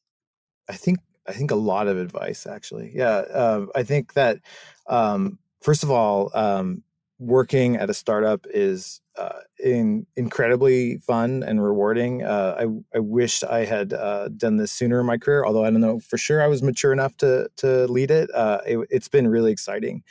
I 0.68 0.74
think 0.74 0.98
I 1.28 1.32
think 1.32 1.50
a 1.50 1.56
lot 1.56 1.88
of 1.88 1.98
advice 1.98 2.46
actually. 2.46 2.92
Yeah, 2.94 3.16
uh, 3.32 3.66
I 3.74 3.82
think 3.82 4.14
that 4.14 4.40
um, 4.86 5.38
first 5.62 5.82
of 5.82 5.90
all, 5.90 6.30
um, 6.34 6.82
working 7.18 7.76
at 7.76 7.88
a 7.88 7.94
startup 7.94 8.46
is 8.50 9.00
uh, 9.16 9.40
in, 9.58 10.06
incredibly 10.16 10.98
fun 10.98 11.42
and 11.42 11.62
rewarding. 11.62 12.22
Uh, 12.22 12.56
I, 12.58 12.96
I 12.96 13.00
wish 13.00 13.42
I 13.42 13.64
had 13.64 13.92
uh, 13.92 14.28
done 14.36 14.56
this 14.56 14.72
sooner 14.72 15.00
in 15.00 15.06
my 15.06 15.16
career, 15.16 15.44
although 15.44 15.64
I 15.64 15.70
don't 15.70 15.80
know 15.80 15.98
for 16.00 16.18
sure 16.18 16.42
I 16.42 16.46
was 16.46 16.62
mature 16.62 16.92
enough 16.92 17.16
to 17.18 17.48
to 17.56 17.86
lead 17.86 18.10
it. 18.10 18.30
Uh, 18.34 18.60
it 18.66 18.92
has 18.92 19.08
been 19.08 19.28
really 19.28 19.52
exciting. 19.52 20.02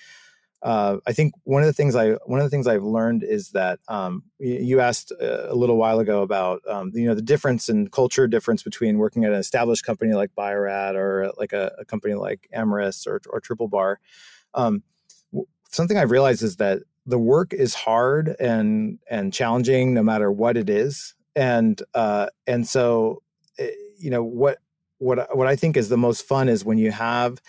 Uh, 0.63 0.97
I 1.05 1.13
think 1.13 1.33
one 1.43 1.61
of 1.61 1.67
the 1.67 1.73
things 1.73 1.95
I 1.95 2.13
one 2.25 2.39
of 2.39 2.45
the 2.45 2.49
things 2.49 2.65
I've 2.65 2.83
learned 2.83 3.23
is 3.23 3.51
that 3.51 3.79
um, 3.87 4.23
you 4.39 4.79
asked 4.79 5.11
uh, 5.21 5.49
a 5.49 5.53
little 5.53 5.77
while 5.77 5.99
ago 5.99 6.23
about 6.23 6.63
um, 6.67 6.91
you 6.95 7.05
know 7.05 7.13
the 7.13 7.21
difference 7.21 7.69
in 7.69 7.89
culture 7.89 8.27
difference 8.27 8.63
between 8.63 8.97
working 8.97 9.25
at 9.25 9.31
an 9.31 9.37
established 9.37 9.85
company 9.85 10.13
like 10.13 10.33
Bio-Rad 10.33 10.95
or 10.95 11.31
like 11.37 11.53
a, 11.53 11.75
a 11.77 11.85
company 11.85 12.15
like 12.15 12.49
Amyris 12.51 13.05
or, 13.05 13.21
or 13.29 13.39
Triple 13.39 13.67
Bar. 13.67 13.99
Um, 14.55 14.81
something 15.71 15.97
I've 15.97 16.09
realized 16.09 16.41
is 16.41 16.55
that 16.55 16.79
the 17.05 17.19
work 17.19 17.53
is 17.53 17.73
hard 17.73 18.35
and 18.39 18.99
and 19.09 19.33
challenging 19.33 19.93
no 19.93 20.03
matter 20.03 20.31
what 20.31 20.57
it 20.57 20.69
is 20.69 21.15
and 21.35 21.81
uh 21.93 22.27
and 22.47 22.67
so 22.67 23.21
eh, 23.59 23.69
you 23.97 24.09
know 24.09 24.23
what 24.23 24.57
what 24.97 25.35
what 25.35 25.47
i 25.47 25.55
think 25.55 25.77
is 25.77 25.89
the 25.89 25.97
most 25.97 26.25
fun 26.25 26.49
is 26.49 26.65
when 26.65 26.77
you 26.77 26.91
have 26.91 27.41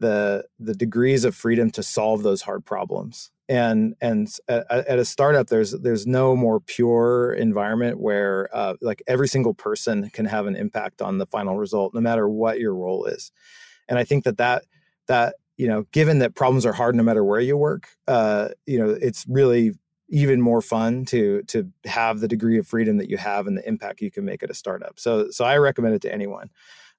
the 0.00 0.44
the 0.58 0.74
degrees 0.74 1.24
of 1.24 1.34
freedom 1.34 1.70
to 1.70 1.82
solve 1.82 2.22
those 2.22 2.42
hard 2.42 2.64
problems 2.64 3.30
and 3.48 3.94
and 4.00 4.28
at, 4.48 4.98
a 4.98 5.04
startup 5.04 5.48
there's 5.48 5.72
there's 5.72 6.06
no 6.06 6.36
more 6.36 6.60
pure 6.60 7.32
environment 7.32 7.98
where 7.98 8.48
uh, 8.52 8.74
like 8.80 9.02
every 9.06 9.26
single 9.26 9.54
person 9.54 10.10
can 10.10 10.26
have 10.26 10.46
an 10.46 10.54
impact 10.54 11.00
on 11.00 11.18
the 11.18 11.26
final 11.26 11.56
result 11.56 11.94
no 11.94 12.00
matter 12.00 12.28
what 12.28 12.60
your 12.60 12.74
role 12.74 13.06
is 13.06 13.32
and 13.88 13.98
i 13.98 14.04
think 14.04 14.24
that 14.24 14.36
that 14.36 14.64
that 15.06 15.36
you 15.58 15.66
know, 15.66 15.84
given 15.92 16.20
that 16.20 16.34
problems 16.34 16.64
are 16.64 16.72
hard 16.72 16.94
no 16.94 17.02
matter 17.02 17.24
where 17.24 17.40
you 17.40 17.56
work, 17.56 17.88
uh, 18.06 18.48
you 18.64 18.78
know, 18.78 18.90
it's 18.90 19.26
really 19.28 19.72
even 20.08 20.40
more 20.40 20.62
fun 20.62 21.04
to 21.04 21.42
to 21.42 21.70
have 21.84 22.20
the 22.20 22.28
degree 22.28 22.58
of 22.58 22.66
freedom 22.66 22.96
that 22.96 23.10
you 23.10 23.18
have 23.18 23.46
and 23.46 23.58
the 23.58 23.68
impact 23.68 24.00
you 24.00 24.10
can 24.10 24.24
make 24.24 24.42
at 24.42 24.50
a 24.50 24.54
startup. 24.54 24.98
So 24.98 25.30
so 25.30 25.44
I 25.44 25.58
recommend 25.58 25.94
it 25.94 26.02
to 26.02 26.12
anyone. 26.12 26.48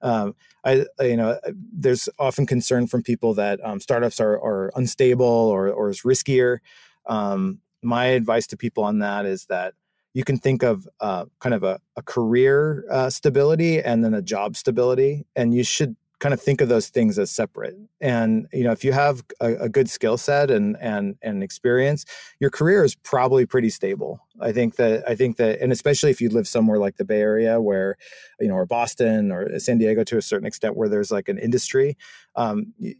Um, 0.01 0.35
I 0.63 0.85
you 1.01 1.17
know 1.17 1.39
there's 1.73 2.07
often 2.19 2.45
concern 2.45 2.85
from 2.85 3.01
people 3.01 3.33
that 3.35 3.59
um, 3.63 3.79
startups 3.79 4.19
are 4.19 4.35
are 4.35 4.71
unstable 4.75 5.25
or 5.25 5.69
or 5.69 5.89
is 5.89 6.01
riskier. 6.01 6.59
Um, 7.07 7.59
my 7.81 8.07
advice 8.07 8.45
to 8.47 8.57
people 8.57 8.83
on 8.83 8.99
that 8.99 9.25
is 9.25 9.45
that 9.45 9.73
you 10.13 10.23
can 10.23 10.37
think 10.37 10.63
of 10.63 10.87
uh, 10.99 11.25
kind 11.39 11.55
of 11.55 11.63
a, 11.63 11.79
a 11.95 12.01
career 12.01 12.85
uh, 12.91 13.09
stability 13.09 13.81
and 13.81 14.03
then 14.03 14.13
a 14.13 14.21
job 14.21 14.57
stability, 14.57 15.25
and 15.35 15.53
you 15.53 15.63
should 15.63 15.95
kind 16.19 16.33
of 16.33 16.41
think 16.41 16.61
of 16.61 16.69
those 16.69 16.89
things 16.89 17.17
as 17.17 17.31
separate. 17.31 17.75
And 18.01 18.47
you 18.53 18.63
know 18.63 18.71
if 18.71 18.83
you 18.83 18.91
have 18.91 19.23
a, 19.39 19.53
a 19.55 19.69
good 19.69 19.89
skill 19.89 20.17
set 20.17 20.51
and 20.51 20.77
and 20.79 21.15
and 21.21 21.43
experience 21.43 22.05
your 22.39 22.49
career 22.49 22.83
is 22.83 22.95
probably 22.95 23.45
pretty 23.45 23.69
stable. 23.69 24.19
I 24.41 24.53
think 24.53 24.77
that 24.77 25.03
i 25.07 25.15
think 25.15 25.35
that 25.37 25.59
and 25.59 25.71
especially 25.71 26.11
if 26.11 26.21
you 26.21 26.29
live 26.29 26.47
somewhere 26.47 26.79
like 26.79 26.95
the 26.95 27.03
bay 27.03 27.19
area 27.19 27.59
where 27.59 27.97
you 28.39 28.47
know 28.47 28.53
or 28.53 28.65
boston 28.65 29.33
or 29.33 29.59
san 29.59 29.77
diego 29.77 30.05
to 30.05 30.17
a 30.17 30.21
certain 30.21 30.47
extent 30.47 30.77
where 30.77 30.87
there's 30.87 31.11
like 31.11 31.27
an 31.27 31.37
industry 31.37 31.97
um, 32.37 32.73
you, 32.77 32.95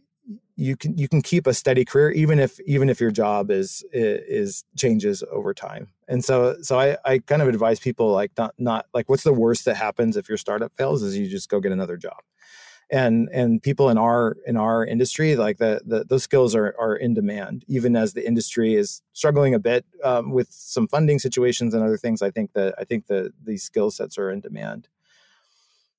you 0.56 0.76
can 0.76 0.96
you 0.96 1.08
can 1.08 1.22
keep 1.22 1.46
a 1.46 1.54
steady 1.54 1.84
career 1.84 2.10
even 2.10 2.38
if 2.38 2.60
even 2.60 2.90
if 2.90 3.00
your 3.00 3.10
job 3.10 3.50
is 3.50 3.84
is 3.92 4.64
changes 4.76 5.24
over 5.32 5.54
time. 5.54 5.88
And 6.08 6.24
so 6.24 6.56
so 6.60 6.78
i 6.78 6.96
i 7.04 7.18
kind 7.18 7.42
of 7.42 7.48
advise 7.48 7.80
people 7.80 8.12
like 8.12 8.32
not 8.36 8.54
not 8.58 8.86
like 8.92 9.08
what's 9.08 9.22
the 9.22 9.32
worst 9.32 9.64
that 9.64 9.76
happens 9.76 10.16
if 10.16 10.28
your 10.28 10.38
startup 10.38 10.72
fails 10.76 11.02
is 11.02 11.16
you 11.16 11.28
just 11.28 11.48
go 11.48 11.60
get 11.60 11.72
another 11.72 11.96
job 11.96 12.18
and 12.90 13.28
and 13.32 13.62
people 13.62 13.88
in 13.88 13.98
our 13.98 14.36
in 14.46 14.56
our 14.56 14.84
industry 14.84 15.36
like 15.36 15.58
the, 15.58 15.80
the 15.86 16.04
those 16.04 16.24
skills 16.24 16.54
are 16.54 16.74
are 16.78 16.96
in 16.96 17.14
demand 17.14 17.64
even 17.68 17.94
as 17.94 18.14
the 18.14 18.26
industry 18.26 18.74
is 18.74 19.02
struggling 19.12 19.54
a 19.54 19.58
bit 19.58 19.84
um, 20.02 20.32
with 20.32 20.48
some 20.50 20.88
funding 20.88 21.18
situations 21.18 21.72
and 21.72 21.84
other 21.84 21.96
things 21.96 22.20
i 22.20 22.30
think 22.30 22.52
that 22.52 22.74
i 22.78 22.84
think 22.84 23.06
that 23.06 23.32
these 23.44 23.62
skill 23.62 23.90
sets 23.90 24.18
are 24.18 24.30
in 24.30 24.40
demand. 24.40 24.88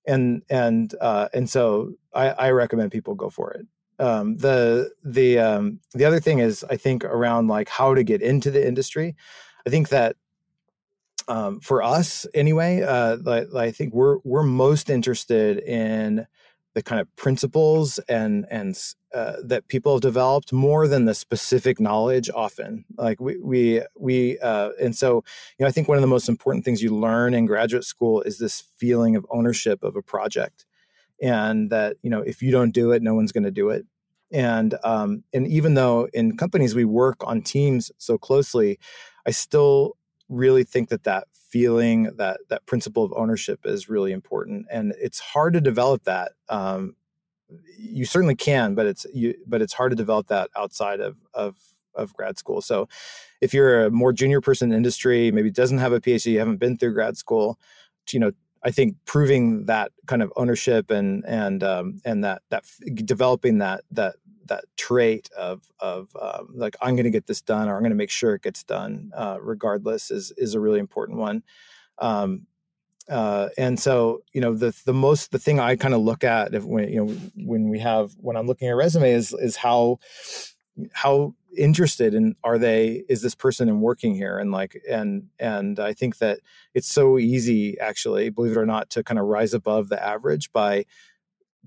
And 0.08 0.42
and 0.50 0.94
uh, 1.00 1.30
and 1.32 1.48
so 1.48 1.94
I, 2.14 2.30
I 2.30 2.52
recommend 2.52 2.92
people 2.92 3.14
go 3.14 3.30
for 3.30 3.52
it. 3.52 3.68
Um, 4.04 4.38
the 4.38 4.92
the 5.04 5.38
um, 5.38 5.80
the 5.94 6.06
other 6.06 6.20
thing 6.20 6.40
is 6.40 6.66
i 6.72 6.76
think 6.76 7.06
around 7.06 7.48
like 7.48 7.70
how 7.70 7.94
to 7.94 8.04
get 8.04 8.22
into 8.22 8.50
the 8.50 8.68
industry. 8.68 9.16
I 9.68 9.70
think 9.70 9.90
that 9.90 10.16
um, 11.28 11.60
for 11.60 11.84
us 11.84 12.26
anyway 12.34 12.82
uh, 12.82 13.18
like, 13.22 13.54
i 13.56 13.70
think 13.70 13.94
we're 13.94 14.18
we're 14.24 14.42
most 14.42 14.90
interested 14.90 15.60
in 15.60 16.26
the 16.74 16.82
kind 16.82 17.02
of 17.02 17.14
principles 17.16 18.00
and 18.08 18.46
and 18.50 18.78
uh, 19.14 19.34
that 19.44 19.68
people 19.68 19.94
have 19.94 20.02
developed 20.02 20.54
more 20.54 20.88
than 20.88 21.06
the 21.06 21.14
specific 21.14 21.80
knowledge 21.80 22.30
often. 22.34 22.86
Like 22.98 23.20
we 23.20 23.38
we 23.38 23.82
we 23.98 24.40
uh, 24.40 24.70
and 24.82 24.96
so 24.96 25.16
you 25.58 25.64
know 25.64 25.68
i 25.68 25.72
think 25.72 25.88
one 25.88 25.98
of 25.98 26.02
the 26.02 26.08
most 26.08 26.30
important 26.30 26.64
things 26.64 26.82
you 26.82 26.96
learn 26.96 27.34
in 27.34 27.46
graduate 27.46 27.84
school 27.84 28.22
is 28.22 28.38
this 28.38 28.64
feeling 28.78 29.16
of 29.16 29.26
ownership 29.30 29.84
of 29.84 29.96
a 29.96 30.02
project 30.02 30.66
and 31.22 31.70
that 31.70 31.98
you 32.02 32.10
know 32.10 32.22
if 32.22 32.42
you 32.42 32.52
don't 32.52 32.72
do 32.72 32.92
it 32.92 33.02
no 33.02 33.14
one's 33.14 33.32
going 33.32 33.44
to 33.44 33.52
do 33.52 33.70
it. 33.70 33.86
And 34.34 34.76
um, 34.86 35.24
and 35.34 35.46
even 35.48 35.74
though 35.74 36.08
in 36.14 36.38
companies 36.38 36.74
we 36.74 36.86
work 36.86 37.18
on 37.22 37.42
teams 37.42 37.92
so 37.98 38.18
closely 38.18 38.80
i 39.26 39.32
still 39.32 39.98
really 40.30 40.64
think 40.64 40.88
that 40.90 41.04
that 41.04 41.28
feeling 41.52 42.04
that 42.16 42.40
that 42.48 42.66
principle 42.66 43.04
of 43.04 43.14
ownership 43.16 43.60
is 43.66 43.90
really 43.90 44.14
important 44.14 44.66
and 44.72 44.94
it's 44.98 45.20
hard 45.20 45.54
to 45.54 45.60
develop 45.60 46.04
that 46.06 46.32
um, 46.48 46.96
you 47.78 48.06
certainly 48.06 48.36
can 48.36 48.74
but 48.74 48.86
it's 48.86 49.06
you 49.14 49.36
but 49.46 49.62
it's 49.62 49.74
hard 49.74 49.92
to 49.92 49.96
develop 49.96 50.28
that 50.28 50.50
outside 50.56 51.02
of 51.02 51.18
of 51.34 51.56
of 51.94 52.14
grad 52.14 52.38
school. 52.38 52.62
So 52.62 52.88
if 53.42 53.54
you're 53.54 53.84
a 53.84 53.92
more 53.92 54.14
junior 54.14 54.40
person 54.40 54.72
in 54.72 54.78
industry 54.78 55.30
maybe 55.30 55.52
doesn't 55.52 55.80
have 55.80 55.92
a 55.92 56.00
phd 56.00 56.32
you 56.32 56.40
haven't 56.40 56.58
been 56.58 56.78
through 56.78 56.94
grad 56.94 57.18
school 57.18 57.60
you 58.14 58.20
know 58.20 58.32
i 58.64 58.72
think 58.72 58.96
proving 59.06 59.66
that 59.66 59.92
kind 60.08 60.22
of 60.22 60.32
ownership 60.36 60.92
and 60.92 61.24
and 61.26 61.64
um, 61.64 62.00
and 62.06 62.24
that 62.24 62.42
that 62.50 62.64
developing 63.06 63.60
that 63.60 63.84
that 63.92 64.16
that 64.52 64.66
trait 64.76 65.30
of 65.38 65.64
of 65.80 66.10
um, 66.22 66.50
like 66.54 66.76
I'm 66.82 66.96
going 66.96 67.06
to 67.06 67.10
get 67.10 67.26
this 67.26 67.42
done 67.42 67.70
or 67.70 67.76
I'm 67.76 67.82
going 67.82 67.92
to 67.92 67.96
make 67.96 68.10
sure 68.10 68.36
it 68.36 68.42
gets 68.42 68.66
done 68.66 69.12
uh, 69.16 69.38
regardless 69.42 70.12
is 70.12 70.34
is 70.38 70.56
a 70.56 70.60
really 70.60 70.80
important 70.80 71.20
one. 71.20 71.44
Um, 72.00 72.48
uh, 73.10 73.48
and 73.58 73.80
so 73.80 74.24
you 74.34 74.42
know 74.42 74.54
the 74.54 74.76
the 74.86 74.94
most 74.94 75.32
the 75.32 75.40
thing 75.40 75.60
I 75.60 75.78
kind 75.78 75.94
of 75.94 76.02
look 76.02 76.26
at 76.26 76.54
if 76.54 76.66
when 76.66 76.90
you 76.90 77.06
know 77.06 77.14
when 77.36 77.70
we 77.70 77.80
have 77.80 78.12
when 78.18 78.36
I'm 78.36 78.46
looking 78.46 78.68
at 78.68 78.76
resume 78.76 79.12
is 79.12 79.34
is 79.34 79.56
how 79.56 80.00
how 80.92 81.34
interested 81.58 82.14
in 82.14 82.36
are 82.44 82.58
they 82.58 83.04
is 83.10 83.22
this 83.22 83.36
person 83.36 83.70
in 83.70 83.82
working 83.82 84.16
here? 84.16 84.38
And 84.38 84.52
like 84.52 84.82
and 84.90 85.30
and 85.40 85.80
I 85.80 85.94
think 85.94 86.18
that 86.20 86.40
it's 86.74 86.88
so 86.88 87.18
easy 87.18 87.80
actually 87.80 88.30
believe 88.30 88.52
it 88.52 88.60
or 88.60 88.66
not 88.66 88.90
to 88.92 89.04
kind 89.04 89.20
of 89.20 89.26
rise 89.26 89.54
above 89.54 89.90
the 89.90 90.04
average 90.04 90.52
by 90.52 90.86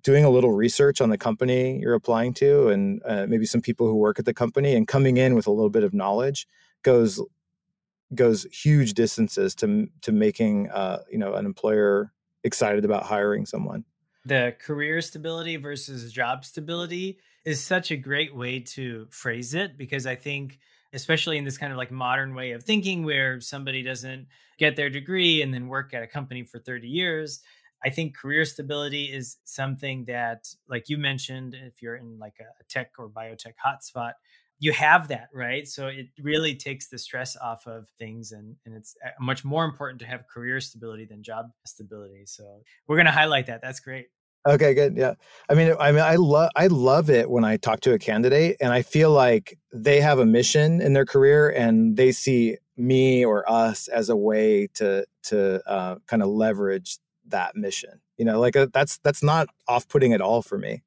doing 0.02 0.24
a 0.24 0.30
little 0.30 0.52
research 0.52 1.00
on 1.00 1.08
the 1.08 1.16
company 1.16 1.78
you're 1.80 1.94
applying 1.94 2.34
to 2.34 2.68
and 2.68 3.00
uh, 3.06 3.26
maybe 3.26 3.46
some 3.46 3.62
people 3.62 3.86
who 3.86 3.94
work 3.94 4.18
at 4.18 4.26
the 4.26 4.34
company 4.34 4.74
and 4.74 4.86
coming 4.86 5.16
in 5.16 5.34
with 5.34 5.46
a 5.46 5.50
little 5.50 5.70
bit 5.70 5.82
of 5.82 5.94
knowledge 5.94 6.46
goes 6.82 7.20
goes 8.14 8.44
huge 8.44 8.94
distances 8.94 9.54
to 9.54 9.88
to 10.02 10.12
making 10.12 10.70
uh, 10.70 11.02
you 11.10 11.18
know 11.18 11.34
an 11.34 11.46
employer 11.46 12.12
excited 12.42 12.84
about 12.84 13.04
hiring 13.04 13.46
someone. 13.46 13.84
The 14.26 14.56
career 14.58 15.00
stability 15.00 15.56
versus 15.56 16.12
job 16.12 16.44
stability 16.44 17.18
is 17.44 17.62
such 17.62 17.90
a 17.90 17.96
great 17.96 18.34
way 18.34 18.60
to 18.60 19.06
phrase 19.10 19.54
it 19.54 19.76
because 19.76 20.06
i 20.06 20.14
think 20.14 20.58
especially 20.92 21.36
in 21.38 21.44
this 21.44 21.58
kind 21.58 21.72
of 21.72 21.78
like 21.78 21.90
modern 21.90 22.34
way 22.34 22.52
of 22.52 22.62
thinking 22.62 23.04
where 23.04 23.40
somebody 23.40 23.82
doesn't 23.82 24.26
get 24.58 24.76
their 24.76 24.90
degree 24.90 25.42
and 25.42 25.52
then 25.52 25.66
work 25.66 25.92
at 25.92 26.02
a 26.02 26.06
company 26.06 26.44
for 26.44 26.58
30 26.58 26.88
years 26.88 27.40
I 27.84 27.90
think 27.90 28.16
career 28.16 28.44
stability 28.46 29.04
is 29.04 29.36
something 29.44 30.06
that, 30.06 30.48
like 30.68 30.88
you 30.88 30.96
mentioned, 30.96 31.54
if 31.54 31.82
you're 31.82 31.96
in 31.96 32.18
like 32.18 32.36
a 32.40 32.64
tech 32.64 32.92
or 32.98 33.10
biotech 33.10 33.52
hotspot, 33.64 34.12
you 34.58 34.72
have 34.72 35.08
that, 35.08 35.28
right? 35.34 35.68
So 35.68 35.88
it 35.88 36.06
really 36.22 36.54
takes 36.54 36.88
the 36.88 36.96
stress 36.96 37.36
off 37.36 37.66
of 37.66 37.86
things, 37.98 38.32
and 38.32 38.56
and 38.64 38.74
it's 38.74 38.96
uh, 39.04 39.10
much 39.20 39.44
more 39.44 39.64
important 39.66 40.00
to 40.00 40.06
have 40.06 40.26
career 40.32 40.60
stability 40.60 41.04
than 41.04 41.22
job 41.22 41.50
stability. 41.66 42.24
So 42.24 42.62
we're 42.86 42.96
going 42.96 43.06
to 43.06 43.12
highlight 43.12 43.46
that. 43.46 43.60
That's 43.60 43.80
great. 43.80 44.06
Okay, 44.46 44.74
good. 44.74 44.96
Yeah. 44.96 45.14
I 45.48 45.54
mean, 45.54 45.74
I 45.80 45.90
mean, 45.90 46.02
I 46.02 46.16
love, 46.16 46.50
I 46.54 46.66
love 46.66 47.08
it 47.08 47.30
when 47.30 47.44
I 47.44 47.56
talk 47.56 47.80
to 47.80 47.94
a 47.94 47.98
candidate 47.98 48.56
and 48.60 48.72
I 48.72 48.82
feel 48.82 49.10
like 49.10 49.58
they 49.72 50.00
have 50.00 50.18
a 50.18 50.26
mission 50.26 50.82
in 50.82 50.92
their 50.92 51.06
career 51.06 51.48
and 51.48 51.96
they 51.96 52.12
see 52.12 52.58
me 52.76 53.24
or 53.24 53.50
us 53.50 53.88
as 53.88 54.10
a 54.10 54.16
way 54.16 54.68
to, 54.74 55.06
to 55.24 55.66
uh, 55.66 55.96
kind 56.06 56.22
of 56.22 56.28
leverage 56.28 56.98
that 57.28 57.56
mission 57.56 58.00
you 58.16 58.24
know 58.24 58.40
like 58.40 58.56
uh, 58.56 58.66
that's 58.72 58.98
that's 58.98 59.22
not 59.22 59.48
off-putting 59.68 60.12
at 60.12 60.20
all 60.20 60.42
for 60.42 60.58
me 60.58 60.82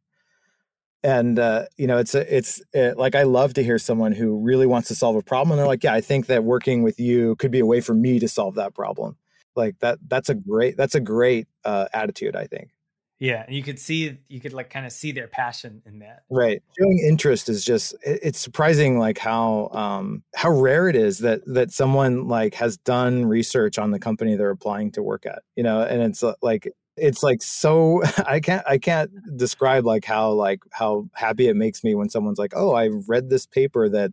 and 1.03 1.39
uh, 1.39 1.65
you 1.77 1.87
know 1.87 1.97
it's 1.97 2.15
a, 2.15 2.35
it's 2.35 2.61
it, 2.73 2.93
uh, 2.93 2.99
like 2.99 3.15
i 3.15 3.23
love 3.23 3.53
to 3.53 3.63
hear 3.63 3.77
someone 3.77 4.11
who 4.11 4.39
really 4.39 4.65
wants 4.65 4.87
to 4.87 4.95
solve 4.95 5.15
a 5.15 5.21
problem 5.21 5.51
and 5.51 5.59
they're 5.59 5.67
like 5.67 5.83
yeah 5.83 5.93
i 5.93 6.01
think 6.01 6.27
that 6.27 6.43
working 6.43 6.83
with 6.83 6.99
you 6.99 7.35
could 7.37 7.51
be 7.51 7.59
a 7.59 7.65
way 7.65 7.81
for 7.81 7.93
me 7.93 8.19
to 8.19 8.27
solve 8.27 8.55
that 8.55 8.73
problem 8.73 9.17
like 9.55 9.77
that 9.79 9.97
that's 10.07 10.29
a 10.29 10.35
great 10.35 10.77
that's 10.77 10.95
a 10.95 10.99
great 10.99 11.47
uh, 11.65 11.87
attitude 11.93 12.35
i 12.35 12.45
think 12.45 12.69
yeah, 13.19 13.43
and 13.47 13.55
you 13.55 13.63
could 13.63 13.79
see 13.79 14.17
you 14.27 14.39
could 14.39 14.53
like 14.53 14.69
kind 14.69 14.85
of 14.85 14.91
see 14.91 15.11
their 15.11 15.27
passion 15.27 15.81
in 15.85 15.99
that. 15.99 16.23
Right. 16.29 16.61
Showing 16.77 16.99
interest 16.99 17.49
is 17.49 17.65
just 17.65 17.95
it's 18.03 18.39
surprising 18.39 18.99
like 18.99 19.17
how 19.17 19.69
um 19.69 20.23
how 20.35 20.51
rare 20.51 20.87
it 20.87 20.95
is 20.95 21.19
that 21.19 21.41
that 21.47 21.71
someone 21.71 22.27
like 22.27 22.53
has 22.55 22.77
done 22.77 23.25
research 23.25 23.79
on 23.79 23.91
the 23.91 23.99
company 23.99 24.35
they're 24.35 24.51
applying 24.51 24.91
to 24.91 25.01
work 25.01 25.25
at. 25.25 25.41
You 25.55 25.63
know, 25.63 25.81
and 25.81 26.01
it's 26.01 26.21
uh, 26.21 26.33
like 26.43 26.71
it's 26.95 27.23
like 27.23 27.41
so 27.41 28.03
I 28.27 28.39
can't 28.39 28.63
I 28.67 28.77
can't 28.77 29.09
describe 29.35 29.85
like 29.85 30.05
how 30.05 30.31
like 30.31 30.59
how 30.71 31.09
happy 31.13 31.47
it 31.47 31.55
makes 31.55 31.83
me 31.83 31.95
when 31.95 32.09
someone's 32.09 32.39
like, 32.39 32.53
"Oh, 32.55 32.73
I 32.75 32.89
read 33.07 33.29
this 33.29 33.47
paper 33.47 33.89
that 33.89 34.11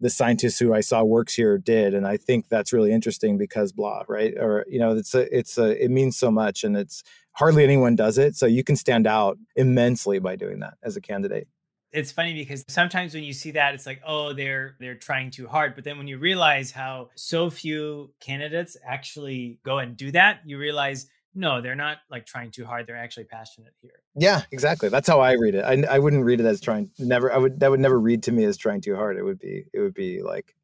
the 0.00 0.10
scientist 0.10 0.58
who 0.58 0.74
I 0.74 0.80
saw 0.80 1.02
works 1.02 1.34
here 1.34 1.58
did, 1.58 1.94
and 1.94 2.06
I 2.06 2.16
think 2.16 2.48
that's 2.48 2.72
really 2.72 2.92
interesting 2.92 3.38
because 3.38 3.72
blah, 3.72 4.02
right? 4.08 4.34
Or 4.38 4.64
you 4.68 4.78
know, 4.78 4.96
it's 4.96 5.14
a, 5.14 5.36
it's 5.36 5.58
a, 5.58 5.82
it 5.82 5.90
means 5.90 6.16
so 6.16 6.30
much, 6.30 6.64
and 6.64 6.76
it's 6.76 7.02
hardly 7.32 7.64
anyone 7.64 7.96
does 7.96 8.18
it. 8.18 8.36
So 8.36 8.46
you 8.46 8.64
can 8.64 8.76
stand 8.76 9.06
out 9.06 9.38
immensely 9.56 10.18
by 10.18 10.36
doing 10.36 10.60
that 10.60 10.74
as 10.82 10.96
a 10.96 11.00
candidate. 11.00 11.48
It's 11.92 12.12
funny 12.12 12.34
because 12.34 12.64
sometimes 12.68 13.14
when 13.14 13.24
you 13.24 13.32
see 13.32 13.50
that, 13.52 13.74
it's 13.74 13.86
like, 13.86 14.00
oh, 14.06 14.32
they're 14.32 14.76
they're 14.78 14.94
trying 14.94 15.30
too 15.30 15.48
hard. 15.48 15.74
But 15.74 15.84
then 15.84 15.98
when 15.98 16.06
you 16.06 16.18
realize 16.18 16.70
how 16.70 17.10
so 17.16 17.50
few 17.50 18.12
candidates 18.20 18.76
actually 18.86 19.58
go 19.64 19.78
and 19.78 19.96
do 19.96 20.12
that, 20.12 20.40
you 20.44 20.58
realize 20.58 21.08
no, 21.34 21.60
they're 21.60 21.76
not 21.76 21.98
like 22.10 22.26
trying 22.26 22.50
too 22.50 22.64
hard. 22.64 22.86
They're 22.86 22.96
actually 22.96 23.24
passionate 23.24 23.72
here. 23.80 24.02
Yeah, 24.16 24.42
exactly. 24.50 24.88
That's 24.88 25.08
how 25.08 25.20
I 25.20 25.32
read 25.32 25.54
it. 25.54 25.64
I, 25.64 25.84
I 25.94 25.98
wouldn't 25.98 26.24
read 26.24 26.40
it 26.40 26.46
as 26.46 26.60
trying. 26.60 26.90
Never. 26.98 27.32
I 27.32 27.38
would. 27.38 27.60
That 27.60 27.70
would 27.70 27.80
never 27.80 27.98
read 27.98 28.24
to 28.24 28.32
me 28.32 28.44
as 28.44 28.56
trying 28.56 28.80
too 28.80 28.96
hard. 28.96 29.16
It 29.16 29.22
would 29.22 29.38
be. 29.38 29.64
It 29.72 29.80
would 29.80 29.94
be 29.94 30.22
like 30.22 30.54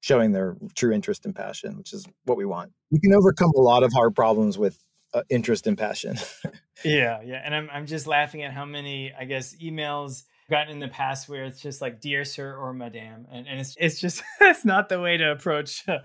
showing 0.00 0.32
their 0.32 0.56
true 0.74 0.92
interest 0.92 1.26
and 1.26 1.34
passion, 1.34 1.76
which 1.76 1.92
is 1.92 2.06
what 2.24 2.38
we 2.38 2.44
want. 2.44 2.72
You 2.90 3.00
can 3.00 3.12
overcome 3.12 3.52
a 3.56 3.60
lot 3.60 3.82
of 3.82 3.92
hard 3.92 4.14
problems 4.14 4.56
with 4.56 4.82
uh, 5.12 5.22
interest 5.28 5.66
and 5.66 5.76
passion. 5.76 6.16
yeah, 6.84 7.20
yeah, 7.22 7.42
and 7.44 7.54
I'm 7.54 7.68
I'm 7.72 7.86
just 7.86 8.06
laughing 8.06 8.42
at 8.42 8.52
how 8.52 8.64
many 8.64 9.12
I 9.18 9.24
guess 9.24 9.54
emails 9.56 10.22
gotten 10.48 10.72
in 10.72 10.78
the 10.78 10.88
past 10.88 11.28
where 11.28 11.44
it's 11.44 11.60
just 11.60 11.80
like 11.80 12.00
dear 12.00 12.24
sir 12.24 12.54
or 12.54 12.72
madame 12.72 13.26
and, 13.32 13.48
and 13.48 13.58
it's 13.58 13.74
it's 13.80 13.98
just 13.98 14.22
it's 14.40 14.64
not 14.64 14.88
the 14.88 15.00
way 15.00 15.16
to 15.16 15.32
approach 15.32 15.86
uh, 15.88 15.98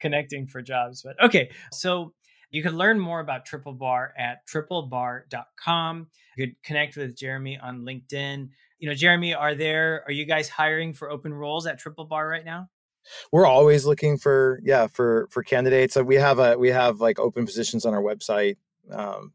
connecting 0.00 0.44
for 0.46 0.60
jobs 0.60 1.02
but 1.02 1.14
okay 1.22 1.50
so 1.72 2.12
you 2.50 2.62
can 2.62 2.76
learn 2.76 2.98
more 2.98 3.20
about 3.20 3.46
Triplebar 3.46 4.10
at 4.18 4.46
triplebar.com 4.46 6.08
you 6.36 6.46
could 6.46 6.62
connect 6.62 6.96
with 6.96 7.16
jeremy 7.16 7.58
on 7.58 7.80
linkedin. 7.80 8.50
You 8.78 8.88
know 8.88 8.94
jeremy 8.94 9.34
are 9.34 9.54
there 9.54 10.04
are 10.06 10.12
you 10.12 10.26
guys 10.26 10.48
hiring 10.48 10.92
for 10.92 11.10
open 11.10 11.32
roles 11.32 11.66
at 11.66 11.80
Triplebar 11.80 12.28
right 12.28 12.44
now? 12.44 12.68
We're 13.32 13.46
always 13.46 13.86
looking 13.86 14.18
for 14.18 14.60
yeah 14.62 14.86
for 14.86 15.28
for 15.30 15.42
candidates. 15.42 15.94
So 15.94 16.02
we 16.02 16.16
have 16.16 16.38
a 16.38 16.58
we 16.58 16.68
have 16.68 17.00
like 17.00 17.18
open 17.18 17.46
positions 17.46 17.86
on 17.86 17.94
our 17.94 18.02
website 18.02 18.56
um, 18.92 19.32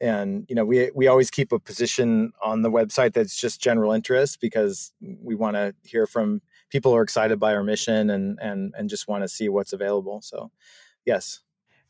and 0.00 0.46
you 0.48 0.54
know 0.54 0.64
we 0.64 0.90
we 0.94 1.08
always 1.08 1.30
keep 1.30 1.50
a 1.52 1.58
position 1.58 2.32
on 2.42 2.62
the 2.62 2.70
website 2.70 3.12
that's 3.12 3.36
just 3.36 3.60
general 3.60 3.92
interest 3.92 4.40
because 4.40 4.92
we 5.00 5.34
want 5.34 5.56
to 5.56 5.74
hear 5.82 6.06
from 6.06 6.40
people 6.70 6.92
who 6.92 6.98
are 6.98 7.02
excited 7.02 7.40
by 7.40 7.54
our 7.54 7.64
mission 7.64 8.10
and 8.10 8.38
and 8.40 8.74
and 8.76 8.88
just 8.88 9.08
want 9.08 9.24
to 9.24 9.28
see 9.28 9.48
what's 9.48 9.72
available. 9.72 10.20
So 10.22 10.52
yes 11.04 11.40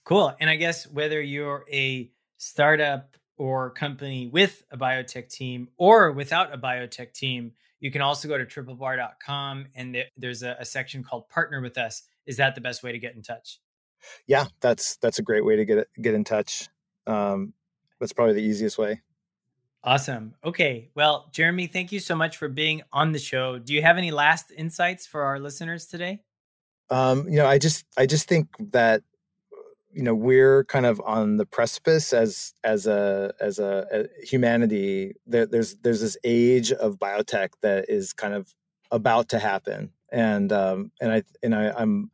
cool 0.05 0.35
and 0.41 0.49
i 0.49 0.57
guess 0.57 0.87
whether 0.87 1.21
you're 1.21 1.65
a 1.73 2.11
startup 2.37 3.17
or 3.37 3.71
company 3.71 4.29
with 4.29 4.63
a 4.71 4.77
biotech 4.77 5.29
team 5.29 5.69
or 5.77 6.13
without 6.13 6.55
a 6.55 6.59
biotech 6.59 7.13
team 7.13 7.53
you 7.85 7.91
can 7.91 8.01
also 8.01 8.29
go 8.29 8.39
to 8.39 8.47
triplebar.com 8.47 9.67
and 9.75 9.99
there's 10.17 10.43
a, 10.43 10.57
a 10.59 10.65
section 10.65 11.05
called 11.05 11.29
partner 11.29 11.61
with 11.61 11.77
us. 11.77 12.01
Is 12.25 12.39
that 12.39 12.55
the 12.55 12.63
best 12.63 12.83
way 12.83 12.93
to 12.93 12.99
get 12.99 13.15
in 13.15 13.21
touch? 13.21 13.61
Yeah, 14.27 14.47
that's 14.63 14.97
that's 14.97 15.19
a 15.19 15.23
great 15.23 15.45
way 15.45 15.57
to 15.57 15.67
get 15.67 15.89
get 16.01 16.15
in 16.15 16.25
touch. 16.25 16.71
Um, 17.07 17.53
that's 18.01 18.15
probably 18.15 18.37
the 18.37 18.43
easiest 18.43 18.79
way. 18.79 19.03
Awesome. 19.83 20.35
Okay. 20.43 20.89
Well, 20.95 21.29
Jeremy, 21.31 21.67
thank 21.67 21.93
you 21.93 22.01
so 22.01 22.15
much 22.15 22.39
for 22.39 22.49
being 22.49 22.81
on 22.91 23.13
the 23.13 23.19
show. 23.19 23.59
Do 23.59 23.75
you 23.75 23.83
have 23.83 23.99
any 23.99 24.13
last 24.13 24.51
insights 24.51 25.07
for 25.07 25.21
our 25.21 25.39
listeners 25.39 25.85
today? 25.85 26.23
Um, 26.89 27.29
you 27.29 27.37
know, 27.37 27.47
I 27.47 27.59
just 27.59 27.85
I 27.99 28.07
just 28.07 28.27
think 28.27 28.49
that 28.73 29.03
you 29.95 30.03
know 30.03 30.14
we're 30.14 30.64
kind 30.64 30.86
of 30.86 31.01
on 31.05 31.36
the 31.36 31.47
precipice 31.47 32.12
as 32.12 32.55
as 32.64 32.86
a 32.86 33.32
as 33.40 33.59
a, 33.59 33.86
a 33.92 34.26
humanity. 34.26 35.14
There, 35.26 35.47
there's 35.47 35.76
there's 35.76 36.01
this 36.01 36.16
age 36.24 36.72
of 36.72 36.99
biotech 36.99 37.51
that 37.62 37.86
is 37.88 38.12
kind 38.12 38.34
of 38.34 38.55
about 38.90 39.28
to 39.30 39.38
happen. 39.38 39.92
And 40.12 40.53
um 40.53 40.92
and 41.01 41.12
i 41.12 41.22
and 41.42 41.55
i 41.55 41.72
i'm 41.76 42.11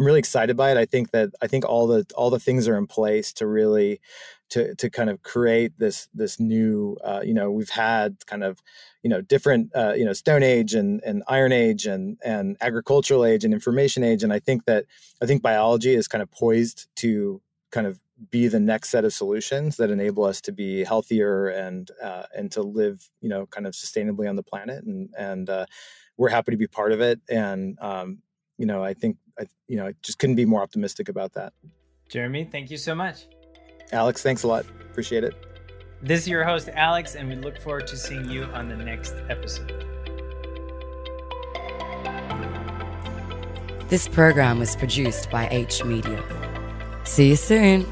i'm 0.00 0.06
really 0.06 0.18
excited 0.18 0.56
by 0.56 0.70
it. 0.70 0.78
I 0.78 0.86
think 0.86 1.10
that 1.10 1.30
i 1.42 1.46
think 1.46 1.66
all 1.66 1.86
the 1.86 2.06
all 2.16 2.30
the 2.30 2.40
things 2.40 2.66
are 2.66 2.78
in 2.78 2.86
place 2.86 3.34
to 3.34 3.46
really 3.46 4.00
to 4.48 4.74
to 4.76 4.88
kind 4.88 5.10
of 5.10 5.22
create 5.22 5.78
this 5.78 6.08
this 6.14 6.40
new 6.40 6.96
uh, 7.04 7.20
you 7.22 7.34
know 7.34 7.50
we've 7.50 7.68
had 7.68 8.16
kind 8.26 8.42
of 8.42 8.58
you 9.02 9.10
know 9.10 9.20
different 9.20 9.70
uh, 9.76 9.92
you 9.94 10.06
know 10.06 10.14
stone 10.14 10.42
age 10.42 10.74
and 10.74 11.02
and 11.04 11.22
iron 11.28 11.52
age 11.52 11.84
and 11.86 12.18
and 12.24 12.56
agricultural 12.62 13.26
age 13.26 13.44
and 13.44 13.52
information 13.52 14.02
age. 14.02 14.24
And 14.24 14.32
i 14.32 14.38
think 14.38 14.64
that 14.64 14.86
i 15.22 15.26
think 15.26 15.42
biology 15.42 15.94
is 15.94 16.08
kind 16.08 16.22
of 16.22 16.30
poised 16.30 16.88
to 16.96 17.42
kind 17.70 17.86
of 17.86 18.00
be 18.30 18.48
the 18.48 18.60
next 18.60 18.90
set 18.90 19.04
of 19.04 19.12
solutions 19.12 19.76
that 19.76 19.90
enable 19.90 20.24
us 20.24 20.40
to 20.42 20.52
be 20.52 20.82
healthier 20.84 21.48
and 21.48 21.90
uh, 22.02 22.24
and 22.34 22.50
to 22.52 22.62
live 22.62 23.06
you 23.20 23.28
know 23.28 23.44
kind 23.46 23.66
of 23.66 23.74
sustainably 23.74 24.28
on 24.30 24.36
the 24.36 24.42
planet. 24.42 24.82
And 24.84 25.10
and 25.18 25.50
uh, 25.50 25.66
we're 26.16 26.30
happy 26.30 26.52
to 26.52 26.58
be 26.58 26.66
part 26.66 26.92
of 26.92 27.00
it. 27.02 27.20
And 27.28 27.78
um, 27.82 28.22
you 28.60 28.66
know 28.66 28.84
i 28.84 28.92
think 28.94 29.16
I, 29.40 29.46
you 29.68 29.76
know 29.76 29.86
i 29.86 29.94
just 30.02 30.18
couldn't 30.18 30.36
be 30.36 30.44
more 30.44 30.62
optimistic 30.62 31.08
about 31.08 31.32
that 31.32 31.52
jeremy 32.08 32.44
thank 32.44 32.70
you 32.70 32.76
so 32.76 32.94
much 32.94 33.26
Alex, 33.92 34.22
thanks 34.22 34.42
a 34.42 34.48
lot. 34.48 34.64
Appreciate 34.90 35.24
it. 35.24 35.34
This 36.02 36.20
is 36.20 36.28
your 36.28 36.44
host, 36.44 36.68
Alex, 36.72 37.14
and 37.14 37.28
we 37.28 37.36
look 37.36 37.58
forward 37.60 37.86
to 37.88 37.96
seeing 37.96 38.30
you 38.30 38.44
on 38.44 38.68
the 38.68 38.76
next 38.76 39.14
episode. 39.28 39.86
This 43.88 44.06
program 44.06 44.58
was 44.60 44.76
produced 44.76 45.30
by 45.30 45.48
H 45.48 45.84
Media. 45.84 46.22
See 47.04 47.28
you 47.28 47.36
soon. 47.36 47.86